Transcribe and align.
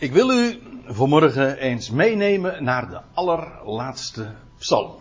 Ik 0.00 0.12
wil 0.12 0.30
u 0.30 0.62
vanmorgen 0.86 1.56
eens 1.56 1.90
meenemen 1.90 2.64
naar 2.64 2.90
de 2.90 3.00
allerlaatste 3.14 4.34
psalm. 4.58 4.92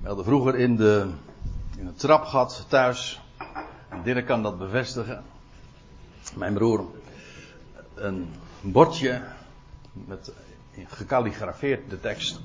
We 0.00 0.06
hadden 0.06 0.24
vroeger 0.24 0.56
in, 0.56 0.76
de, 0.76 1.10
in 1.78 1.86
het 1.86 1.98
trapgat 1.98 2.66
thuis, 2.68 3.20
en 3.88 4.02
Dirk 4.02 4.26
kan 4.26 4.42
dat 4.42 4.58
bevestigen, 4.58 5.24
mijn 6.34 6.54
broer, 6.54 6.84
een 7.94 8.28
bordje 8.60 9.22
met 9.92 10.32
gekalligrafeerd 10.86 11.90
de 11.90 12.00
tekst, 12.00 12.40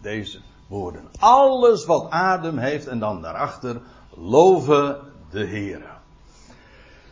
deze 0.00 0.40
woorden. 0.66 1.04
Alles 1.18 1.84
wat 1.84 2.10
adem 2.10 2.58
heeft 2.58 2.86
en 2.86 2.98
dan 2.98 3.22
daarachter, 3.22 3.80
loven 4.14 5.00
de 5.30 5.44
Heer. 5.44 5.82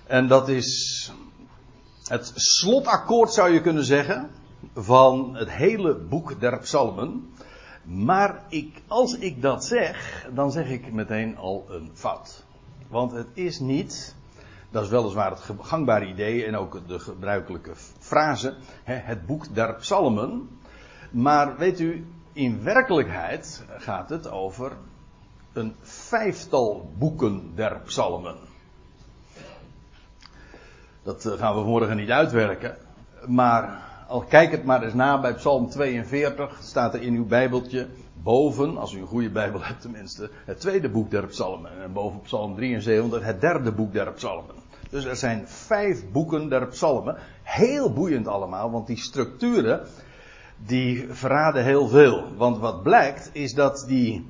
En 0.07 0.29
dat 0.29 0.49
is 0.49 1.13
het 2.09 2.33
slotakkoord 2.35 3.33
zou 3.33 3.53
je 3.53 3.61
kunnen 3.61 3.85
zeggen 3.85 4.31
van 4.75 5.37
het 5.37 5.51
hele 5.51 5.95
boek 5.95 6.41
der 6.41 6.59
psalmen. 6.59 7.31
Maar 7.85 8.45
ik, 8.49 8.83
als 8.87 9.19
ik 9.19 9.43
dat 9.43 9.65
zeg, 9.65 10.29
dan 10.35 10.53
zeg 10.53 10.69
ik 10.69 10.93
meteen 10.93 11.37
al 11.37 11.67
een 11.69 11.91
fout. 11.95 12.45
Want 12.89 13.13
het 13.13 13.29
is 13.35 13.59
niet, 13.59 14.15
dat 14.71 14.83
is 14.85 14.89
weliswaar 14.89 15.31
het 15.31 15.43
gangbare 15.61 16.07
idee 16.07 16.45
en 16.45 16.57
ook 16.57 16.89
de 16.89 16.99
gebruikelijke 16.99 17.73
frase, 17.99 18.55
het 18.85 19.27
boek 19.27 19.55
der 19.55 19.75
psalmen. 19.75 20.49
Maar 21.11 21.57
weet 21.57 21.81
u, 21.81 22.07
in 22.33 22.63
werkelijkheid 22.63 23.65
gaat 23.79 24.09
het 24.09 24.31
over 24.31 24.73
een 25.53 25.75
vijftal 25.81 26.91
boeken 26.99 27.53
der 27.55 27.81
psalmen. 27.85 28.37
Dat 31.07 31.25
eh, 31.25 31.33
gaan 31.33 31.55
we 31.55 31.61
morgen 31.61 31.97
niet 31.97 32.11
uitwerken. 32.11 32.77
Maar 33.27 33.83
al 34.09 34.21
kijk 34.21 34.51
het 34.51 34.65
maar 34.65 34.83
eens 34.83 34.95
na 34.95 35.21
bij 35.21 35.35
Psalm 35.35 35.69
42, 35.69 36.59
staat 36.63 36.95
er 36.95 37.03
in 37.03 37.15
uw 37.15 37.27
Bijbeltje 37.27 37.87
boven, 38.23 38.77
als 38.77 38.93
u 38.93 39.01
een 39.01 39.07
goede 39.07 39.31
Bijbel 39.31 39.63
hebt 39.63 39.81
tenminste, 39.81 40.31
het 40.45 40.61
tweede 40.61 40.89
boek 40.89 41.11
der 41.11 41.27
Psalmen. 41.27 41.83
En 41.83 41.93
boven 41.93 42.21
Psalm 42.21 42.55
73 42.55 43.25
het 43.25 43.41
derde 43.41 43.73
boek 43.73 43.93
der 43.93 44.13
Psalmen. 44.13 44.55
Dus 44.91 45.05
er 45.05 45.17
zijn 45.17 45.49
vijf 45.49 46.11
boeken 46.13 46.49
der 46.49 46.67
Psalmen. 46.67 47.17
Heel 47.43 47.93
boeiend 47.93 48.29
allemaal, 48.29 48.71
want 48.71 48.87
die 48.87 48.99
structuren, 48.99 49.87
die 50.57 51.07
verraden 51.11 51.65
heel 51.65 51.89
veel. 51.89 52.25
Want 52.37 52.59
wat 52.59 52.83
blijkt 52.83 53.31
is 53.33 53.55
dat 53.55 53.85
die, 53.89 54.27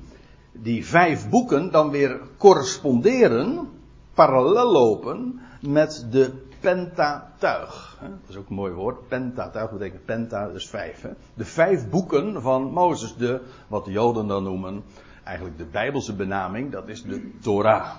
die 0.51 0.85
vijf 0.85 1.29
boeken 1.29 1.71
dan 1.71 1.89
weer 1.89 2.21
corresponderen, 2.37 3.69
parallel 4.13 4.71
lopen 4.71 5.41
met 5.61 6.07
de 6.11 6.45
Pentatuig. 6.59 7.97
Dat 8.01 8.29
is 8.29 8.35
ook 8.35 8.49
een 8.49 8.55
mooi 8.55 8.73
woord. 8.73 9.07
Pentatuig 9.07 9.71
betekent 9.71 10.05
penta, 10.05 10.49
dus 10.49 10.69
vijf. 10.69 11.05
De 11.33 11.45
vijf 11.45 11.89
boeken 11.89 12.41
van 12.41 12.63
Mozes. 12.63 13.15
De, 13.15 13.41
wat 13.67 13.85
de 13.85 13.91
Joden 13.91 14.27
dan 14.27 14.43
noemen, 14.43 14.83
eigenlijk 15.23 15.57
de 15.57 15.65
Bijbelse 15.65 16.15
benaming, 16.15 16.71
dat 16.71 16.87
is 16.87 17.03
de 17.03 17.31
Torah. 17.41 17.95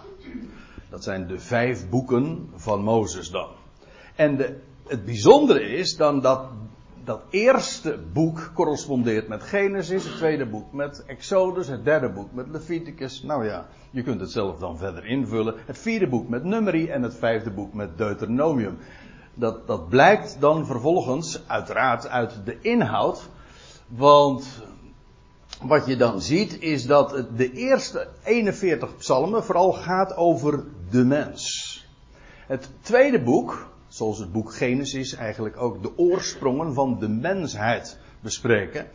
Dat 0.90 1.04
zijn 1.04 1.26
de 1.26 1.38
vijf 1.38 1.88
boeken 1.88 2.50
van 2.54 2.82
Mozes 2.82 3.30
dan. 3.30 3.48
En 4.14 4.36
de, 4.36 4.60
het 4.86 5.04
bijzondere 5.04 5.60
is 5.60 5.96
dan 5.96 6.20
dat 6.20 6.48
dat 7.08 7.22
eerste 7.30 7.98
boek 8.12 8.50
correspondeert 8.54 9.28
met 9.28 9.42
Genesis, 9.42 10.04
het 10.04 10.16
tweede 10.16 10.46
boek 10.46 10.72
met 10.72 11.04
Exodus, 11.06 11.68
het 11.68 11.84
derde 11.84 12.08
boek 12.08 12.32
met 12.32 12.46
Leviticus. 12.48 13.22
Nou 13.22 13.46
ja, 13.46 13.66
je 13.90 14.02
kunt 14.02 14.20
het 14.20 14.30
zelf 14.30 14.58
dan 14.58 14.78
verder 14.78 15.04
invullen. 15.04 15.54
Het 15.66 15.78
vierde 15.78 16.08
boek 16.08 16.28
met 16.28 16.44
Numeri 16.44 16.88
en 16.88 17.02
het 17.02 17.14
vijfde 17.14 17.50
boek 17.50 17.74
met 17.74 17.98
Deuteronomium. 17.98 18.78
Dat, 19.34 19.66
dat 19.66 19.88
blijkt 19.88 20.36
dan 20.40 20.66
vervolgens 20.66 21.42
uiteraard 21.46 22.08
uit 22.08 22.40
de 22.44 22.58
inhoud. 22.60 23.28
Want 23.86 24.62
wat 25.62 25.86
je 25.86 25.96
dan 25.96 26.20
ziet 26.20 26.60
is 26.60 26.86
dat 26.86 27.24
de 27.36 27.52
eerste 27.52 28.08
41 28.24 28.96
psalmen 28.96 29.44
vooral 29.44 29.72
gaat 29.72 30.16
over 30.16 30.64
de 30.90 31.04
mens. 31.04 31.86
Het 32.46 32.70
tweede 32.80 33.22
boek, 33.22 33.68
zoals 33.98 34.18
het 34.18 34.32
boek 34.32 34.54
Genesis 34.54 35.14
eigenlijk 35.14 35.56
ook 35.56 35.82
de 35.82 35.98
oorsprongen 35.98 36.74
van 36.74 36.98
de 36.98 37.08
mensheid 37.08 37.98
bespreken 38.20 38.86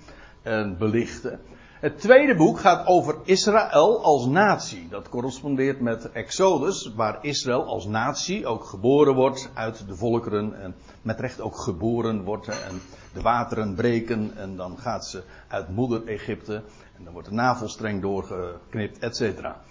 en 0.41 0.77
belichten. 0.77 1.39
Het 1.79 1.99
tweede 1.99 2.35
boek 2.35 2.59
gaat 2.59 2.87
over 2.87 3.17
Israël 3.23 4.03
als 4.03 4.25
natie. 4.25 4.87
Dat 4.89 5.09
correspondeert 5.09 5.79
met 5.79 6.11
Exodus, 6.11 6.93
waar 6.95 7.17
Israël 7.21 7.63
als 7.65 7.85
natie 7.85 8.45
ook 8.45 8.65
geboren 8.65 9.13
wordt 9.13 9.49
uit 9.53 9.87
de 9.87 9.95
volkeren 9.95 10.61
en 10.61 10.75
met 11.01 11.19
recht 11.19 11.41
ook 11.41 11.57
geboren 11.57 12.23
wordt. 12.23 12.47
En 12.47 12.81
de 13.13 13.21
wateren 13.21 13.75
breken 13.75 14.31
en 14.37 14.55
dan 14.55 14.77
gaat 14.77 15.05
ze 15.05 15.23
uit 15.47 15.69
moeder 15.69 16.07
Egypte 16.07 16.63
en 16.97 17.03
dan 17.03 17.13
wordt 17.13 17.27
de 17.27 17.33
navelstreng 17.33 18.01
doorgeknipt, 18.01 18.99
et 18.99 19.15
cetera. 19.15 19.61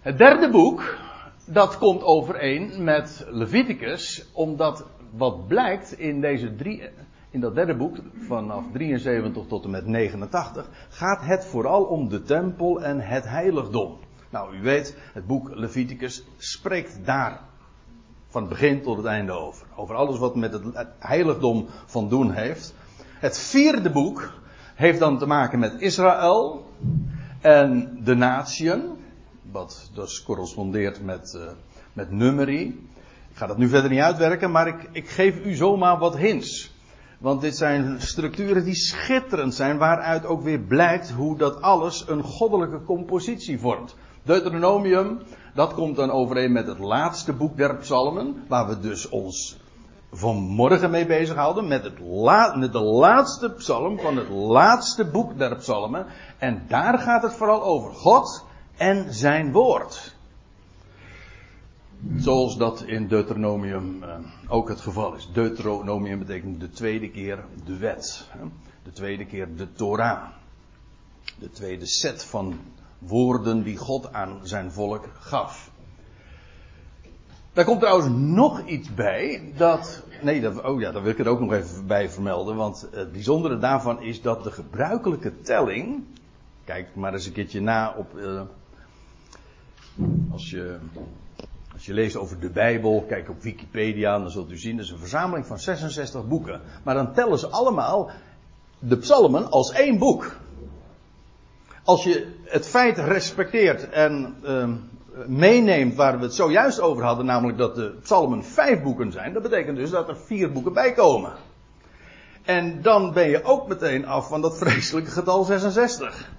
Het 0.00 0.18
derde 0.18 0.50
boek, 0.50 0.98
dat 1.52 1.78
komt 1.78 2.02
overeen 2.02 2.84
met 2.84 3.26
Leviticus, 3.28 4.30
omdat 4.32 4.86
wat 5.10 5.46
blijkt 5.46 5.98
in 5.98 6.20
deze 6.20 6.54
drie, 6.54 6.82
in 7.30 7.40
dat 7.40 7.54
derde 7.54 7.76
boek, 7.76 7.96
vanaf 8.26 8.64
73 8.72 9.46
tot 9.46 9.64
en 9.64 9.70
met 9.70 9.86
89, 9.86 10.68
gaat 10.88 11.24
het 11.24 11.44
vooral 11.44 11.84
om 11.84 12.08
de 12.08 12.22
tempel 12.22 12.82
en 12.82 13.00
het 13.00 13.28
heiligdom. 13.28 13.98
Nou, 14.30 14.56
u 14.56 14.62
weet, 14.62 14.96
het 15.12 15.26
boek 15.26 15.50
Leviticus 15.54 16.24
spreekt 16.36 17.04
daar 17.04 17.40
van 18.28 18.40
het 18.40 18.50
begin 18.50 18.82
tot 18.82 18.96
het 18.96 19.06
einde 19.06 19.32
over. 19.32 19.66
Over 19.76 19.94
alles 19.94 20.18
wat 20.18 20.36
met 20.36 20.52
het 20.52 20.88
heiligdom 20.98 21.66
van 21.86 22.08
doen 22.08 22.32
heeft. 22.32 22.74
Het 23.18 23.38
vierde 23.38 23.90
boek 23.90 24.32
heeft 24.74 24.98
dan 24.98 25.18
te 25.18 25.26
maken 25.26 25.58
met 25.58 25.80
Israël 25.80 26.66
en 27.40 27.98
de 28.04 28.14
natieën. 28.14 28.98
Wat 29.52 29.90
dus 29.94 30.22
correspondeert 30.22 31.04
met, 31.04 31.34
uh, 31.36 31.42
met 31.92 32.10
nummerie. 32.10 32.88
Ik 33.30 33.36
ga 33.36 33.46
dat 33.46 33.58
nu 33.58 33.68
verder 33.68 33.90
niet 33.90 34.00
uitwerken, 34.00 34.50
maar 34.50 34.66
ik, 34.66 34.88
ik 34.92 35.08
geef 35.08 35.44
u 35.44 35.54
zomaar 35.54 35.98
wat 35.98 36.16
hints. 36.16 36.72
Want 37.18 37.40
dit 37.40 37.56
zijn 37.56 38.00
structuren 38.00 38.64
die 38.64 38.74
schitterend 38.74 39.54
zijn, 39.54 39.78
waaruit 39.78 40.26
ook 40.26 40.42
weer 40.42 40.58
blijkt 40.58 41.10
hoe 41.10 41.36
dat 41.36 41.62
alles 41.62 42.08
een 42.08 42.22
goddelijke 42.22 42.82
compositie 42.84 43.60
vormt. 43.60 43.96
Deuteronomium, 44.22 45.18
dat 45.54 45.74
komt 45.74 45.96
dan 45.96 46.10
overeen 46.10 46.52
met 46.52 46.66
het 46.66 46.78
laatste 46.78 47.32
boek 47.32 47.56
der 47.56 47.76
psalmen, 47.76 48.44
waar 48.48 48.68
we 48.68 48.80
dus 48.80 49.08
ons 49.08 49.58
vanmorgen 50.12 50.90
mee 50.90 51.06
bezighouden, 51.06 51.68
met, 51.68 51.84
het 51.84 51.98
la, 52.00 52.56
met 52.56 52.72
de 52.72 52.80
laatste 52.80 53.50
psalm 53.50 53.98
van 53.98 54.16
het 54.16 54.28
laatste 54.28 55.04
boek 55.04 55.38
der 55.38 55.56
psalmen. 55.56 56.06
En 56.38 56.62
daar 56.68 56.98
gaat 56.98 57.22
het 57.22 57.32
vooral 57.32 57.62
over 57.62 57.92
God 57.92 58.48
en 58.80 59.14
zijn 59.14 59.52
woord. 59.52 60.14
Zoals 62.16 62.56
dat 62.56 62.82
in 62.82 63.08
Deuteronomium 63.08 64.02
uh, 64.02 64.16
ook 64.48 64.68
het 64.68 64.80
geval 64.80 65.14
is. 65.14 65.28
Deuteronomium 65.32 66.18
betekent 66.18 66.60
de 66.60 66.70
tweede 66.70 67.10
keer 67.10 67.44
de 67.64 67.76
wet. 67.76 68.28
De 68.82 68.92
tweede 68.92 69.26
keer 69.26 69.56
de 69.56 69.72
Torah. 69.72 70.28
De 71.38 71.50
tweede 71.50 71.86
set 71.86 72.24
van 72.24 72.60
woorden 72.98 73.62
die 73.62 73.76
God 73.76 74.12
aan 74.12 74.40
zijn 74.42 74.72
volk 74.72 75.08
gaf. 75.18 75.70
Daar 77.52 77.64
komt 77.64 77.80
trouwens 77.80 78.08
nog 78.10 78.66
iets 78.66 78.94
bij. 78.94 79.52
Dat, 79.56 80.02
nee, 80.22 80.40
dat, 80.40 80.62
oh 80.62 80.80
ja, 80.80 80.92
daar 80.92 81.02
wil 81.02 81.12
ik 81.12 81.18
er 81.18 81.28
ook 81.28 81.40
nog 81.40 81.52
even 81.52 81.86
bij 81.86 82.10
vermelden. 82.10 82.56
Want 82.56 82.88
het 82.90 83.12
bijzondere 83.12 83.58
daarvan 83.58 84.02
is 84.02 84.22
dat 84.22 84.44
de 84.44 84.50
gebruikelijke 84.50 85.40
telling. 85.40 86.04
Kijk 86.64 86.94
maar 86.94 87.12
eens 87.12 87.26
een 87.26 87.32
keertje 87.32 87.60
na 87.60 87.94
op. 87.96 88.14
Uh, 88.16 88.42
als 90.30 90.50
je 90.50 90.78
als 91.80 91.88
je 91.88 91.94
leest 91.94 92.16
over 92.16 92.40
de 92.40 92.50
Bijbel, 92.50 93.04
kijk 93.08 93.28
op 93.28 93.42
Wikipedia, 93.42 94.18
dan 94.18 94.30
zult 94.30 94.50
u 94.50 94.58
zien, 94.58 94.76
dat 94.76 94.84
is 94.84 94.90
een 94.90 94.98
verzameling 94.98 95.46
van 95.46 95.58
66 95.58 96.28
boeken. 96.28 96.60
Maar 96.84 96.94
dan 96.94 97.12
tellen 97.12 97.38
ze 97.38 97.48
allemaal 97.48 98.10
de 98.78 98.96
psalmen 98.96 99.50
als 99.50 99.72
één 99.72 99.98
boek. 99.98 100.36
Als 101.84 102.04
je 102.04 102.26
het 102.44 102.66
feit 102.66 102.98
respecteert 102.98 103.88
en 103.88 104.34
uh, 104.44 104.68
meeneemt 105.26 105.94
waar 105.94 106.18
we 106.18 106.22
het 106.22 106.34
zojuist 106.34 106.80
over 106.80 107.04
hadden, 107.04 107.26
namelijk 107.26 107.58
dat 107.58 107.74
de 107.74 107.98
psalmen 108.02 108.44
vijf 108.44 108.82
boeken 108.82 109.12
zijn, 109.12 109.32
dat 109.32 109.42
betekent 109.42 109.76
dus 109.76 109.90
dat 109.90 110.08
er 110.08 110.16
vier 110.16 110.52
boeken 110.52 110.72
bij 110.72 110.92
komen. 110.92 111.32
En 112.42 112.82
dan 112.82 113.12
ben 113.12 113.28
je 113.28 113.44
ook 113.44 113.68
meteen 113.68 114.06
af 114.06 114.28
van 114.28 114.40
dat 114.40 114.58
vreselijke 114.58 115.10
getal 115.10 115.44
66. 115.44 116.30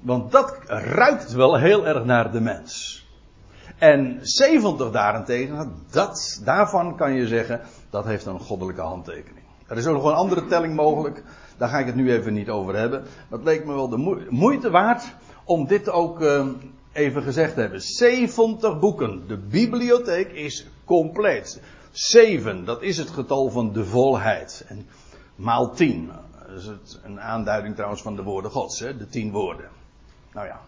Want 0.00 0.32
dat 0.32 0.56
ruikt 0.66 1.32
wel 1.32 1.56
heel 1.56 1.86
erg 1.86 2.04
naar 2.04 2.32
de 2.32 2.40
mens. 2.40 3.04
En 3.78 4.18
70 4.22 4.90
daarentegen, 4.90 5.72
dat, 5.90 6.40
daarvan 6.44 6.96
kan 6.96 7.12
je 7.12 7.26
zeggen, 7.26 7.60
dat 7.90 8.04
heeft 8.04 8.26
een 8.26 8.40
goddelijke 8.40 8.80
handtekening. 8.80 9.44
Er 9.66 9.76
is 9.76 9.86
ook 9.86 9.94
nog 9.94 10.04
een 10.04 10.12
andere 10.12 10.46
telling 10.46 10.74
mogelijk. 10.74 11.22
Daar 11.56 11.68
ga 11.68 11.78
ik 11.78 11.86
het 11.86 11.94
nu 11.94 12.12
even 12.12 12.32
niet 12.32 12.48
over 12.48 12.76
hebben. 12.76 13.04
Dat 13.30 13.44
leek 13.44 13.64
me 13.64 13.74
wel 13.74 13.88
de 13.88 14.26
moeite 14.30 14.70
waard 14.70 15.14
om 15.44 15.66
dit 15.66 15.90
ook 15.90 16.20
uh, 16.20 16.46
even 16.92 17.22
gezegd 17.22 17.54
te 17.54 17.60
hebben. 17.60 17.82
70 17.82 18.78
boeken. 18.78 19.24
De 19.28 19.36
bibliotheek 19.36 20.32
is 20.32 20.66
compleet. 20.84 21.60
Zeven, 21.90 22.64
dat 22.64 22.82
is 22.82 22.98
het 22.98 23.10
getal 23.10 23.50
van 23.50 23.72
de 23.72 23.84
volheid. 23.84 24.64
En 24.68 24.86
maal 25.36 25.70
tien, 25.70 26.10
dat 26.48 26.58
is 26.58 26.66
het, 26.66 27.00
een 27.02 27.20
aanduiding 27.20 27.74
trouwens 27.74 28.02
van 28.02 28.16
de 28.16 28.22
woorden 28.22 28.50
gods, 28.50 28.78
hè, 28.80 28.96
de 28.96 29.08
tien 29.08 29.30
woorden. 29.30 29.75
Nou 30.36 30.48
ja, 30.48 30.60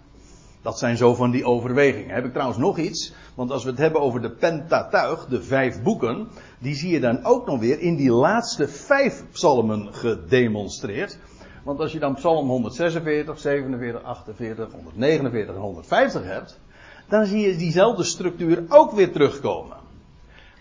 dat 0.62 0.78
zijn 0.78 0.96
zo 0.96 1.14
van 1.14 1.30
die 1.30 1.44
overwegingen. 1.44 2.14
Heb 2.14 2.24
ik 2.24 2.32
trouwens 2.32 2.58
nog 2.58 2.78
iets, 2.78 3.12
want 3.34 3.50
als 3.50 3.64
we 3.64 3.70
het 3.70 3.78
hebben 3.78 4.00
over 4.00 4.20
de 4.20 4.30
Pentatuig, 4.30 5.26
de 5.26 5.42
vijf 5.42 5.82
boeken, 5.82 6.28
die 6.58 6.74
zie 6.74 6.90
je 6.90 7.00
dan 7.00 7.24
ook 7.24 7.46
nog 7.46 7.60
weer 7.60 7.80
in 7.80 7.96
die 7.96 8.10
laatste 8.10 8.68
vijf 8.68 9.24
psalmen 9.30 9.94
gedemonstreerd. 9.94 11.18
Want 11.64 11.80
als 11.80 11.92
je 11.92 11.98
dan 11.98 12.14
psalm 12.14 12.48
146, 12.48 13.38
47, 13.38 14.02
48, 14.02 14.72
149 14.72 15.54
en 15.54 15.60
150 15.60 16.24
hebt, 16.24 16.60
dan 17.08 17.26
zie 17.26 17.40
je 17.40 17.56
diezelfde 17.56 18.04
structuur 18.04 18.64
ook 18.68 18.92
weer 18.92 19.12
terugkomen. 19.12 19.76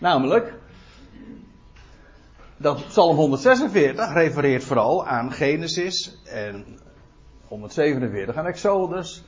Namelijk, 0.00 0.54
dat 2.56 2.86
Psalm 2.86 3.16
146 3.16 4.12
refereert 4.12 4.64
vooral 4.64 5.06
aan 5.06 5.32
Genesis 5.32 6.22
en 6.24 6.78
147 7.48 8.36
aan 8.36 8.46
Exodus, 8.46 9.24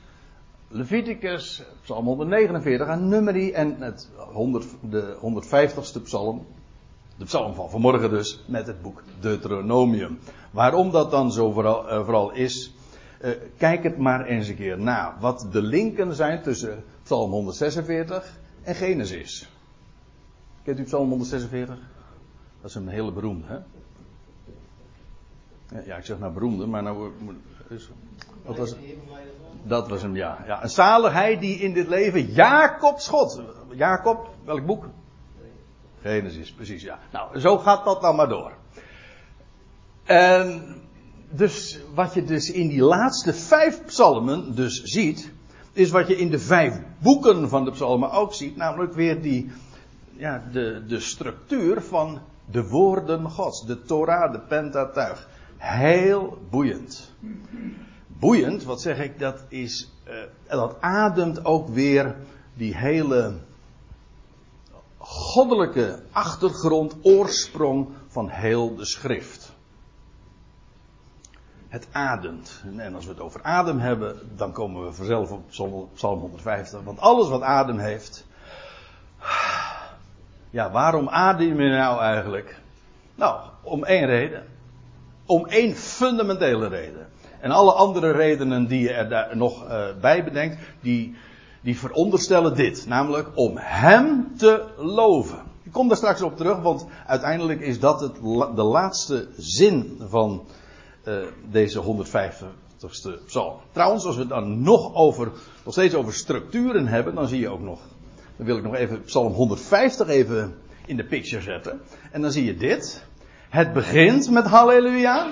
Leviticus, 0.67 1.63
Psalm 1.83 2.05
149 2.05 2.87
aan 2.87 3.07
Numeri 3.07 3.51
en 3.51 3.81
het 3.81 4.09
100, 4.15 4.65
de 4.81 5.15
150ste 5.15 6.01
psalm, 6.03 6.45
de 7.17 7.25
psalm 7.25 7.53
van 7.53 7.69
vanmorgen 7.69 8.09
dus, 8.09 8.43
met 8.47 8.67
het 8.67 8.81
boek 8.81 9.03
Deuteronomium. 9.19 10.19
Waarom 10.51 10.91
dat 10.91 11.11
dan 11.11 11.31
zo 11.31 11.51
vooral, 11.51 11.89
uh, 11.89 12.03
vooral 12.03 12.31
is, 12.31 12.73
uh, 13.21 13.31
kijk 13.57 13.83
het 13.83 13.97
maar 13.97 14.25
eens 14.25 14.47
een 14.47 14.55
keer 14.55 14.79
na. 14.79 15.17
Wat 15.19 15.47
de 15.51 15.61
linken 15.61 16.15
zijn 16.15 16.41
tussen 16.41 16.83
Psalm 17.03 17.31
146 17.31 18.39
en 18.63 18.75
Genesis. 18.75 19.49
Kent 20.63 20.79
u 20.79 20.83
Psalm 20.83 21.09
146? 21.09 21.77
Dat 22.61 22.69
is 22.69 22.75
een 22.75 22.87
hele 22.87 23.11
beroemde, 23.11 23.47
hè? 23.47 23.57
Ja, 25.85 25.95
ik 25.95 26.05
zeg 26.05 26.19
nou 26.19 26.33
beroemde, 26.33 26.65
maar 26.65 26.83
nou. 26.83 27.11
Wat 28.45 28.57
was? 28.57 28.75
Dat 29.63 29.87
was 29.87 30.01
hem, 30.01 30.15
ja. 30.15 30.37
ja. 30.45 30.63
Een 30.63 30.69
zaligheid 30.69 31.39
die 31.39 31.59
in 31.59 31.73
dit 31.73 31.87
leven 31.87 32.31
Jacob 32.31 32.99
schot. 32.99 33.41
Jacob, 33.75 34.29
welk 34.45 34.65
boek? 34.65 34.89
Genesis, 36.01 36.51
precies, 36.51 36.83
ja. 36.83 36.99
Nou, 37.11 37.39
zo 37.39 37.57
gaat 37.57 37.85
dat 37.85 38.01
dan 38.01 38.15
maar 38.15 38.29
door. 38.29 38.51
En 40.03 40.75
dus 41.29 41.79
wat 41.93 42.13
je 42.13 42.23
dus 42.23 42.51
in 42.51 42.67
die 42.67 42.81
laatste 42.81 43.33
vijf 43.33 43.85
psalmen 43.85 44.55
dus 44.55 44.81
ziet, 44.83 45.31
is 45.73 45.89
wat 45.91 46.07
je 46.07 46.17
in 46.17 46.29
de 46.29 46.39
vijf 46.39 46.79
boeken 46.97 47.49
van 47.49 47.65
de 47.65 47.71
psalmen 47.71 48.11
ook 48.11 48.33
ziet, 48.33 48.55
namelijk 48.55 48.93
weer 48.93 49.21
die, 49.21 49.51
ja, 50.15 50.43
de, 50.51 50.83
de 50.87 50.99
structuur 50.99 51.81
van 51.81 52.19
de 52.45 52.67
woorden 52.67 53.29
Gods, 53.29 53.65
de 53.65 53.81
Torah, 53.81 54.31
de 54.31 54.39
Pentateuch. 54.39 55.27
Heel 55.57 56.37
boeiend. 56.49 57.11
Boeiend, 58.21 58.63
wat 58.63 58.81
zeg 58.81 58.99
ik, 58.99 59.19
dat 59.19 59.45
is, 59.47 59.91
uh, 60.07 60.13
dat 60.47 60.81
ademt 60.81 61.45
ook 61.45 61.67
weer 61.67 62.15
die 62.53 62.75
hele 62.75 63.33
goddelijke 64.97 65.99
achtergrond, 66.11 66.95
oorsprong 67.01 67.87
van 68.07 68.29
heel 68.29 68.75
de 68.75 68.85
schrift. 68.85 69.51
Het 71.67 71.87
ademt. 71.91 72.63
En 72.77 72.95
als 72.95 73.05
we 73.05 73.11
het 73.11 73.19
over 73.19 73.43
adem 73.43 73.79
hebben, 73.79 74.35
dan 74.35 74.51
komen 74.51 74.85
we 74.85 74.93
vanzelf 74.93 75.31
op 75.31 75.49
Psalm 75.93 76.19
150. 76.19 76.81
Want 76.83 76.99
alles 76.99 77.29
wat 77.29 77.41
adem 77.41 77.77
heeft. 77.77 78.25
Ja, 80.49 80.71
waarom 80.71 81.09
adem 81.09 81.61
je 81.61 81.69
nou 81.69 82.01
eigenlijk? 82.01 82.59
Nou, 83.15 83.41
om 83.61 83.83
één 83.83 84.05
reden. 84.05 84.47
Om 85.25 85.45
één 85.45 85.75
fundamentele 85.75 86.67
reden. 86.67 87.07
En 87.41 87.51
alle 87.51 87.71
andere 87.71 88.11
redenen 88.11 88.67
die 88.67 88.81
je 88.81 88.91
er 88.91 89.09
daar 89.09 89.37
nog 89.37 89.63
uh, 89.63 89.85
bij 90.01 90.23
bedenkt, 90.23 90.57
die, 90.81 91.15
die 91.61 91.77
veronderstellen 91.77 92.55
dit. 92.55 92.85
Namelijk 92.87 93.27
om 93.35 93.53
Hem 93.55 94.31
te 94.37 94.63
loven. 94.77 95.39
Ik 95.63 95.71
kom 95.71 95.87
daar 95.87 95.97
straks 95.97 96.21
op 96.21 96.37
terug, 96.37 96.61
want 96.61 96.85
uiteindelijk 97.07 97.59
is 97.59 97.79
dat 97.79 98.01
het, 98.01 98.15
de 98.55 98.63
laatste 98.63 99.27
zin 99.37 99.99
van 100.07 100.43
uh, 101.03 101.15
deze 101.51 101.81
150ste 101.83 103.25
psalm. 103.25 103.55
Trouwens, 103.71 104.05
als 104.05 104.15
we 104.15 104.21
het 104.21 104.29
dan 104.29 104.61
nog, 104.61 104.95
over, 104.95 105.31
nog 105.65 105.73
steeds 105.73 105.95
over 105.95 106.13
structuren 106.13 106.87
hebben, 106.87 107.15
dan 107.15 107.27
zie 107.27 107.39
je 107.39 107.49
ook 107.49 107.61
nog. 107.61 107.79
Dan 108.35 108.45
wil 108.45 108.57
ik 108.57 108.63
nog 108.63 108.75
even 108.75 109.03
psalm 109.03 109.33
150 109.33 110.07
even 110.07 110.55
in 110.85 110.97
de 110.97 111.05
picture 111.05 111.41
zetten. 111.41 111.81
En 112.11 112.21
dan 112.21 112.31
zie 112.31 112.45
je 112.45 112.57
dit. 112.57 113.05
Het 113.49 113.73
begint 113.73 114.29
met 114.29 114.45
halleluja. 114.45 115.27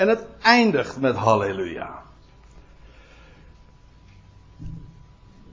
En 0.00 0.08
het 0.08 0.26
eindigt 0.42 1.00
met 1.00 1.16
halleluja. 1.16 2.02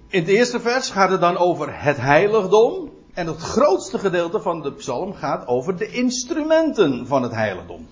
In 0.08 0.20
het 0.20 0.28
eerste 0.28 0.60
vers 0.60 0.90
gaat 0.90 1.10
het 1.10 1.22
dan 1.22 1.38
over 1.38 1.82
het 1.82 1.98
heiligdom. 1.98 2.92
En 3.14 3.28
het 3.28 3.42
grootste 3.42 4.00
gedeelte 4.00 4.42
van 4.42 4.62
de 4.62 4.72
psalm 4.72 5.14
gaat 5.14 5.48
over 5.48 5.78
de 5.78 5.88
instrumenten 5.88 7.08
van 7.08 7.24
het 7.24 7.32
heiligdom. 7.32 7.88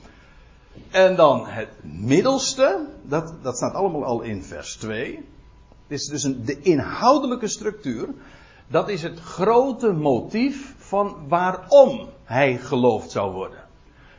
En 0.89 1.15
dan 1.15 1.47
het 1.47 1.69
middelste, 1.81 2.85
dat, 3.01 3.33
dat 3.41 3.55
staat 3.55 3.73
allemaal 3.73 4.03
al 4.03 4.21
in 4.21 4.43
vers 4.43 4.75
2. 4.75 5.15
Het 5.15 5.23
is 5.87 6.05
dus 6.07 6.23
een, 6.23 6.45
de 6.45 6.61
inhoudelijke 6.61 7.47
structuur. 7.47 8.07
Dat 8.67 8.89
is 8.89 9.01
het 9.01 9.19
grote 9.19 9.91
motief 9.91 10.73
van 10.77 11.15
waarom 11.27 12.09
hij 12.23 12.57
geloofd 12.57 13.11
zou 13.11 13.31
worden. 13.31 13.64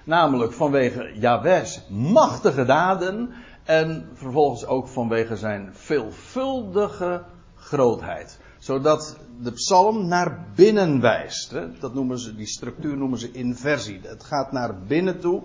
Namelijk 0.06 0.52
vanwege 0.52 1.10
Jahweh's 1.14 1.80
machtige 1.88 2.64
daden 2.64 3.30
en 3.64 4.08
vervolgens 4.14 4.66
ook 4.66 4.88
vanwege 4.88 5.36
zijn 5.36 5.70
veelvuldige 5.72 7.22
grootheid. 7.56 8.38
Zodat 8.58 9.16
de 9.42 9.52
psalm 9.52 10.08
naar 10.08 10.44
binnen 10.54 11.00
wijst. 11.00 11.54
Dat 11.80 11.94
noemen 11.94 12.18
ze, 12.18 12.34
die 12.34 12.46
structuur 12.46 12.96
noemen 12.96 13.18
ze 13.18 13.32
inversie. 13.32 14.00
Het 14.02 14.24
gaat 14.24 14.52
naar 14.52 14.74
binnen 14.86 15.20
toe 15.20 15.42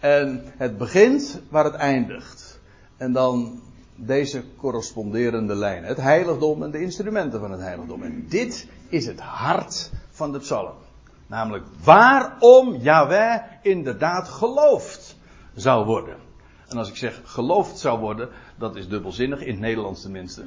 en 0.00 0.42
het 0.44 0.78
begint 0.78 1.40
waar 1.48 1.64
het 1.64 1.74
eindigt. 1.74 2.60
En 2.96 3.12
dan 3.12 3.60
deze 3.94 4.44
corresponderende 4.56 5.54
lijnen. 5.54 5.88
Het 5.88 6.00
heiligdom 6.00 6.62
en 6.62 6.70
de 6.70 6.80
instrumenten 6.80 7.40
van 7.40 7.50
het 7.50 7.60
heiligdom. 7.60 8.02
En 8.02 8.26
dit 8.28 8.68
is 8.88 9.06
het 9.06 9.20
hart 9.20 9.90
van 10.10 10.32
de 10.32 10.38
psalm. 10.38 10.74
Namelijk 11.28 11.64
waarom 11.84 12.74
Yahweh 12.74 13.42
inderdaad 13.62 14.28
geloofd 14.28 15.16
zou 15.54 15.86
worden. 15.86 16.16
En 16.68 16.76
als 16.76 16.88
ik 16.88 16.96
zeg 16.96 17.20
geloofd 17.24 17.78
zou 17.78 17.98
worden, 17.98 18.28
dat 18.56 18.76
is 18.76 18.88
dubbelzinnig, 18.88 19.40
in 19.40 19.50
het 19.50 19.60
Nederlands 19.60 20.02
tenminste. 20.02 20.44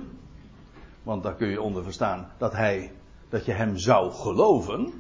Want 1.04 1.24
daar 1.24 1.36
kun 1.36 1.48
je 1.48 1.62
onder 1.62 1.84
verstaan 1.84 2.32
dat 2.38 2.54
hij, 2.54 2.92
dat 3.30 3.46
je 3.46 3.52
hem 3.52 3.78
zou 3.78 4.12
geloven. 4.12 4.94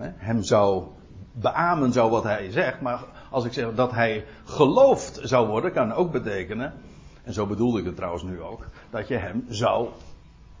Hem 0.00 0.42
zou 0.42 0.84
beamen 1.32 1.92
zou 1.92 2.10
wat 2.10 2.24
hij 2.24 2.50
zegt. 2.50 2.80
Maar 2.80 3.04
als 3.30 3.44
ik 3.44 3.52
zeg 3.52 3.74
dat 3.74 3.90
hij 3.90 4.24
geloofd 4.44 5.20
zou 5.22 5.48
worden, 5.48 5.72
kan 5.72 5.92
ook 5.92 6.12
betekenen. 6.12 6.72
En 7.22 7.32
zo 7.32 7.46
bedoelde 7.46 7.78
ik 7.78 7.84
het 7.84 7.96
trouwens 7.96 8.22
nu 8.22 8.42
ook. 8.42 8.66
Dat 8.90 9.08
je 9.08 9.16
hem 9.16 9.44
zou 9.48 9.88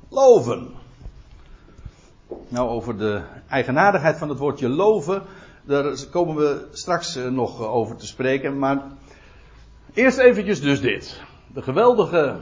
loven. 0.08 0.68
Nou, 2.48 2.68
over 2.68 2.98
de 2.98 3.22
eigenaardigheid 3.48 4.18
van 4.18 4.28
het 4.28 4.38
woordje 4.38 4.68
loven. 4.68 5.22
Daar 5.62 6.06
komen 6.10 6.36
we 6.36 6.68
straks 6.72 7.16
eh, 7.16 7.28
nog 7.28 7.60
over 7.60 7.96
te 7.96 8.06
spreken. 8.06 8.58
Maar 8.58 8.82
eerst 9.94 10.18
eventjes 10.18 10.60
dus 10.60 10.80
dit. 10.80 11.20
De 11.46 11.62
geweldige, 11.62 12.36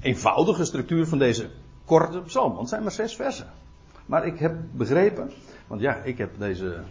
eenvoudige 0.00 0.64
structuur 0.64 1.06
van 1.06 1.18
deze 1.18 1.50
korte 1.84 2.20
psalm. 2.20 2.48
Want 2.48 2.60
het 2.60 2.68
zijn 2.68 2.82
maar 2.82 2.92
zes 2.92 3.16
versen. 3.16 3.46
Maar 4.06 4.26
ik 4.26 4.38
heb 4.38 4.56
begrepen, 4.72 5.30
want 5.66 5.80
ja, 5.80 5.94
ik 5.94 6.18
heb 6.18 6.30
deze 6.38 6.82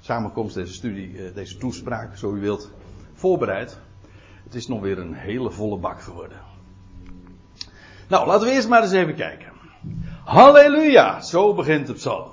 samenkomst, 0.00 0.54
deze 0.54 0.72
studie, 0.72 1.24
eh, 1.24 1.34
deze 1.34 1.56
toespraak, 1.56 2.16
zo 2.16 2.34
u 2.34 2.40
wilt, 2.40 2.70
voorbereid. 3.14 3.78
Het 4.44 4.54
is 4.54 4.68
nog 4.68 4.80
weer 4.80 4.98
een 4.98 5.14
hele 5.14 5.50
volle 5.50 5.78
bak 5.78 6.00
geworden. 6.00 6.38
Nou, 8.08 8.26
laten 8.26 8.46
we 8.46 8.52
eerst 8.52 8.68
maar 8.68 8.82
eens 8.82 8.92
even 8.92 9.14
kijken. 9.14 9.52
Halleluja, 10.28 11.20
zo 11.20 11.54
begint 11.54 11.86
de 11.86 11.92
psalm. 11.92 12.30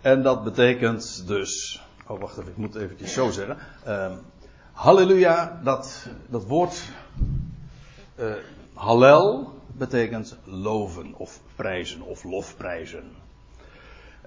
En 0.00 0.22
dat 0.22 0.44
betekent 0.44 1.26
dus, 1.26 1.82
oh 2.06 2.20
wacht 2.20 2.38
even, 2.38 2.50
ik 2.50 2.56
moet 2.56 2.74
het 2.74 2.82
eventjes 2.82 3.12
zo 3.12 3.30
zeggen. 3.30 3.56
Uh, 3.86 4.12
halleluja, 4.72 5.60
dat, 5.64 6.06
dat 6.26 6.44
woord 6.44 6.82
uh, 8.18 8.32
hallel 8.74 9.52
betekent 9.66 10.36
loven 10.44 11.14
of 11.14 11.40
prijzen 11.56 12.02
of 12.02 12.24
lofprijzen. 12.24 13.04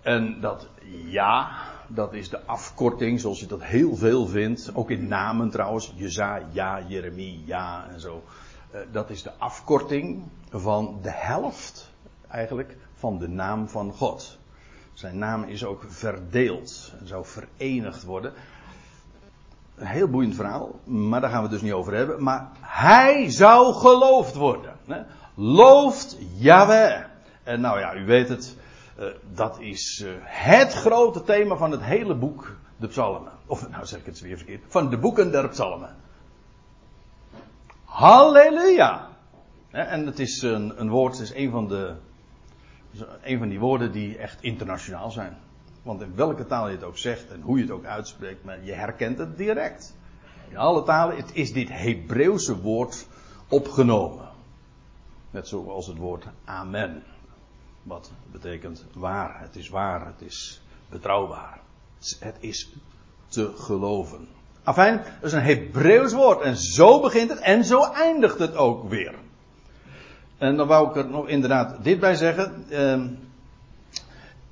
En 0.01 0.41
dat 0.41 0.67
ja, 1.05 1.51
dat 1.88 2.13
is 2.13 2.29
de 2.29 2.45
afkorting, 2.45 3.19
zoals 3.19 3.39
je 3.39 3.45
dat 3.45 3.63
heel 3.63 3.95
veel 3.95 4.27
vindt. 4.27 4.71
Ook 4.74 4.89
in 4.89 5.07
namen 5.07 5.50
trouwens. 5.50 5.93
Jeza, 5.95 6.41
ja, 6.51 6.81
Jeremie, 6.88 7.43
ja 7.45 7.88
en 7.93 8.00
zo. 8.00 8.24
Uh, 8.74 8.79
dat 8.91 9.10
is 9.10 9.24
de 9.24 9.31
afkorting 9.38 10.24
van 10.50 11.00
de 11.01 11.12
helft, 11.13 11.90
eigenlijk, 12.31 12.77
van 12.93 13.17
de 13.17 13.27
naam 13.27 13.69
van 13.69 13.91
God. 13.91 14.38
Zijn 14.93 15.17
naam 15.17 15.43
is 15.43 15.65
ook 15.65 15.83
verdeeld 15.88 16.93
en 17.00 17.07
zou 17.07 17.25
verenigd 17.25 18.03
worden. 18.03 18.33
Een 19.75 19.88
heel 19.88 20.07
boeiend 20.07 20.35
verhaal, 20.35 20.79
maar 20.83 21.21
daar 21.21 21.29
gaan 21.29 21.43
we 21.43 21.50
het 21.50 21.51
dus 21.51 21.61
niet 21.61 21.73
over 21.73 21.93
hebben. 21.93 22.23
Maar 22.23 22.50
hij 22.59 23.29
zou 23.29 23.73
geloofd 23.73 24.35
worden. 24.35 24.73
Hè? 24.88 25.01
Looft 25.33 26.17
Yahweh. 26.38 27.03
En 27.43 27.61
nou 27.61 27.79
ja, 27.79 27.95
u 27.95 28.05
weet 28.05 28.29
het, 28.29 28.55
uh, 29.00 29.05
dat 29.33 29.59
is 29.59 30.03
uh, 30.05 30.11
het 30.23 30.73
grote 30.73 31.23
thema 31.23 31.55
van 31.55 31.71
het 31.71 31.81
hele 31.81 32.15
boek, 32.15 32.55
de 32.77 32.88
Psalmen. 32.88 33.31
Of 33.45 33.69
nou 33.69 33.85
zeg 33.85 34.00
ik 34.00 34.05
het 34.05 34.19
weer 34.19 34.38
verkeerd, 34.38 34.63
van 34.67 34.89
de 34.89 34.97
boeken 34.97 35.31
der 35.31 35.50
Psalmen. 35.50 35.95
Halleluja! 37.83 39.09
En 39.71 40.05
het 40.05 40.19
is 40.19 40.41
een, 40.41 40.81
een 40.81 40.89
woord, 40.89 41.17
het 41.17 41.21
is 41.21 41.33
een 41.33 41.51
van, 41.51 41.67
de, 41.67 41.95
een 43.21 43.38
van 43.38 43.50
die 43.50 43.60
woorden 43.60 43.91
die 43.91 44.17
echt 44.17 44.41
internationaal 44.41 45.12
zijn. 45.12 45.38
Want 45.83 46.01
in 46.01 46.15
welke 46.15 46.45
taal 46.45 46.67
je 46.67 46.75
het 46.75 46.83
ook 46.83 46.98
zegt 46.98 47.31
en 47.31 47.41
hoe 47.41 47.57
je 47.57 47.63
het 47.63 47.71
ook 47.71 47.86
uitspreekt, 47.86 48.43
maar 48.43 48.63
je 48.63 48.71
herkent 48.71 49.17
het 49.17 49.38
direct. 49.38 49.95
In 50.50 50.57
alle 50.57 50.83
talen 50.83 51.15
het 51.15 51.29
is 51.33 51.53
dit 51.53 51.69
Hebreeuwse 51.69 52.62
woord 52.62 53.07
opgenomen. 53.48 54.29
Net 55.31 55.48
zoals 55.48 55.88
het 55.88 55.98
woord 55.98 56.25
amen. 56.45 57.03
Wat 57.83 58.12
betekent 58.31 58.86
waar. 58.93 59.39
Het 59.39 59.55
is 59.55 59.69
waar. 59.69 60.05
Het 60.05 60.21
is 60.21 60.62
betrouwbaar. 60.89 61.60
Het 62.19 62.36
is 62.39 62.74
te 63.27 63.51
geloven. 63.55 64.27
Afijn, 64.63 64.98
dat 64.98 65.24
is 65.24 65.33
een 65.33 65.41
Hebreeuws 65.41 66.13
woord. 66.13 66.41
En 66.41 66.57
zo 66.57 67.00
begint 67.00 67.29
het 67.29 67.39
en 67.39 67.65
zo 67.65 67.83
eindigt 67.83 68.39
het 68.39 68.55
ook 68.55 68.89
weer. 68.89 69.15
En 70.41 70.55
dan 70.55 70.67
wou 70.67 70.89
ik 70.89 70.95
er 70.95 71.10
nog 71.10 71.27
inderdaad 71.27 71.83
dit 71.83 72.00
bij 72.00 72.15
zeggen. 72.15 72.65
Eh, 72.69 73.01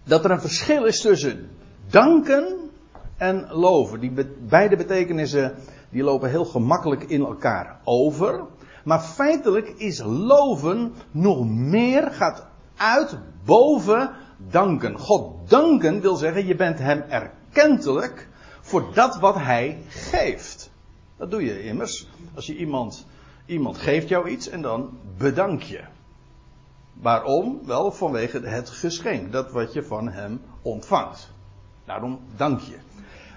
dat 0.03 0.25
er 0.25 0.31
een 0.31 0.41
verschil 0.41 0.85
is 0.85 1.01
tussen 1.01 1.49
danken 1.89 2.69
en 3.17 3.47
loven. 3.51 3.99
Die 3.99 4.11
be 4.11 4.35
beide 4.39 4.75
betekenissen 4.75 5.55
die 5.89 6.03
lopen 6.03 6.29
heel 6.29 6.45
gemakkelijk 6.45 7.03
in 7.03 7.21
elkaar 7.21 7.79
over. 7.83 8.43
Maar 8.83 8.99
feitelijk 8.99 9.67
is 9.67 10.01
loven 10.05 10.93
nog 11.11 11.49
meer, 11.49 12.11
gaat 12.11 12.45
uit 12.75 13.17
boven 13.45 14.09
danken. 14.37 14.99
God 14.99 15.49
danken 15.49 16.01
wil 16.01 16.15
zeggen, 16.15 16.45
je 16.45 16.55
bent 16.55 16.79
hem 16.79 17.03
erkentelijk 17.09 18.27
voor 18.61 18.93
dat 18.93 19.19
wat 19.19 19.35
hij 19.35 19.83
geeft. 19.87 20.71
Dat 21.17 21.31
doe 21.31 21.45
je 21.45 21.63
immers. 21.63 22.07
Als 22.35 22.45
je 22.45 22.55
iemand, 22.55 23.05
iemand 23.49 23.77
geeft 23.77 24.07
jou 24.07 24.29
iets 24.29 24.49
en 24.49 24.61
dan 24.61 24.97
bedank 25.17 25.61
je. 25.61 25.81
Waarom? 26.93 27.59
Wel 27.65 27.91
vanwege 27.91 28.39
het 28.39 28.69
geschenk, 28.69 29.31
dat 29.31 29.51
wat 29.51 29.73
je 29.73 29.83
van 29.83 30.09
hem 30.09 30.41
ontvangt. 30.61 31.29
Daarom 31.85 32.19
dank 32.35 32.59
je. 32.59 32.77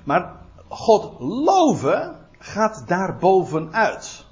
Maar 0.04 0.36
God 0.68 1.20
loven 1.20 2.16
gaat 2.38 2.84
daar 2.86 3.16
bovenuit. 3.16 4.24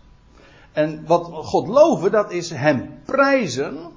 En 0.73 1.07
wat 1.07 1.25
God 1.25 1.69
loven, 1.69 2.11
dat 2.11 2.31
is 2.31 2.51
hem 2.51 3.01
prijzen 3.05 3.93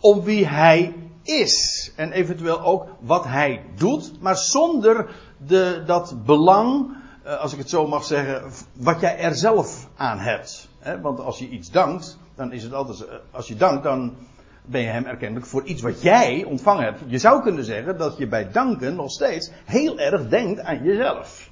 om 0.00 0.22
wie 0.22 0.46
hij 0.46 0.94
is. 1.22 1.92
En 1.96 2.12
eventueel 2.12 2.60
ook 2.60 2.86
wat 3.00 3.24
hij 3.24 3.64
doet, 3.76 4.20
maar 4.20 4.36
zonder 4.36 5.10
de, 5.46 5.82
dat 5.86 6.24
belang, 6.24 6.96
eh, 7.22 7.40
als 7.40 7.52
ik 7.52 7.58
het 7.58 7.70
zo 7.70 7.86
mag 7.86 8.04
zeggen, 8.04 8.50
wat 8.72 9.00
jij 9.00 9.18
er 9.18 9.34
zelf 9.34 9.88
aan 9.96 10.18
hebt. 10.18 10.67
Want 11.02 11.20
als 11.20 11.38
je 11.38 11.48
iets 11.48 11.70
dankt, 11.70 12.18
dan 12.34 12.52
is 12.52 12.62
het 12.62 12.72
altijd, 12.72 13.06
eh, 13.06 13.14
als 13.30 13.48
je 13.48 13.56
dankt, 13.56 13.82
dan 13.82 14.16
ben 14.64 14.80
je 14.80 14.86
hem 14.86 15.04
erkennelijk 15.04 15.46
voor 15.46 15.64
iets 15.64 15.82
wat 15.82 16.02
jij 16.02 16.44
ontvangen 16.44 16.84
hebt. 16.84 17.00
Je 17.06 17.18
zou 17.18 17.42
kunnen 17.42 17.64
zeggen 17.64 17.98
dat 17.98 18.16
je 18.16 18.28
bij 18.28 18.50
danken 18.50 18.94
nog 18.94 19.10
steeds 19.10 19.50
heel 19.64 19.98
erg 19.98 20.28
denkt 20.28 20.60
aan 20.60 20.82
jezelf. 20.82 21.50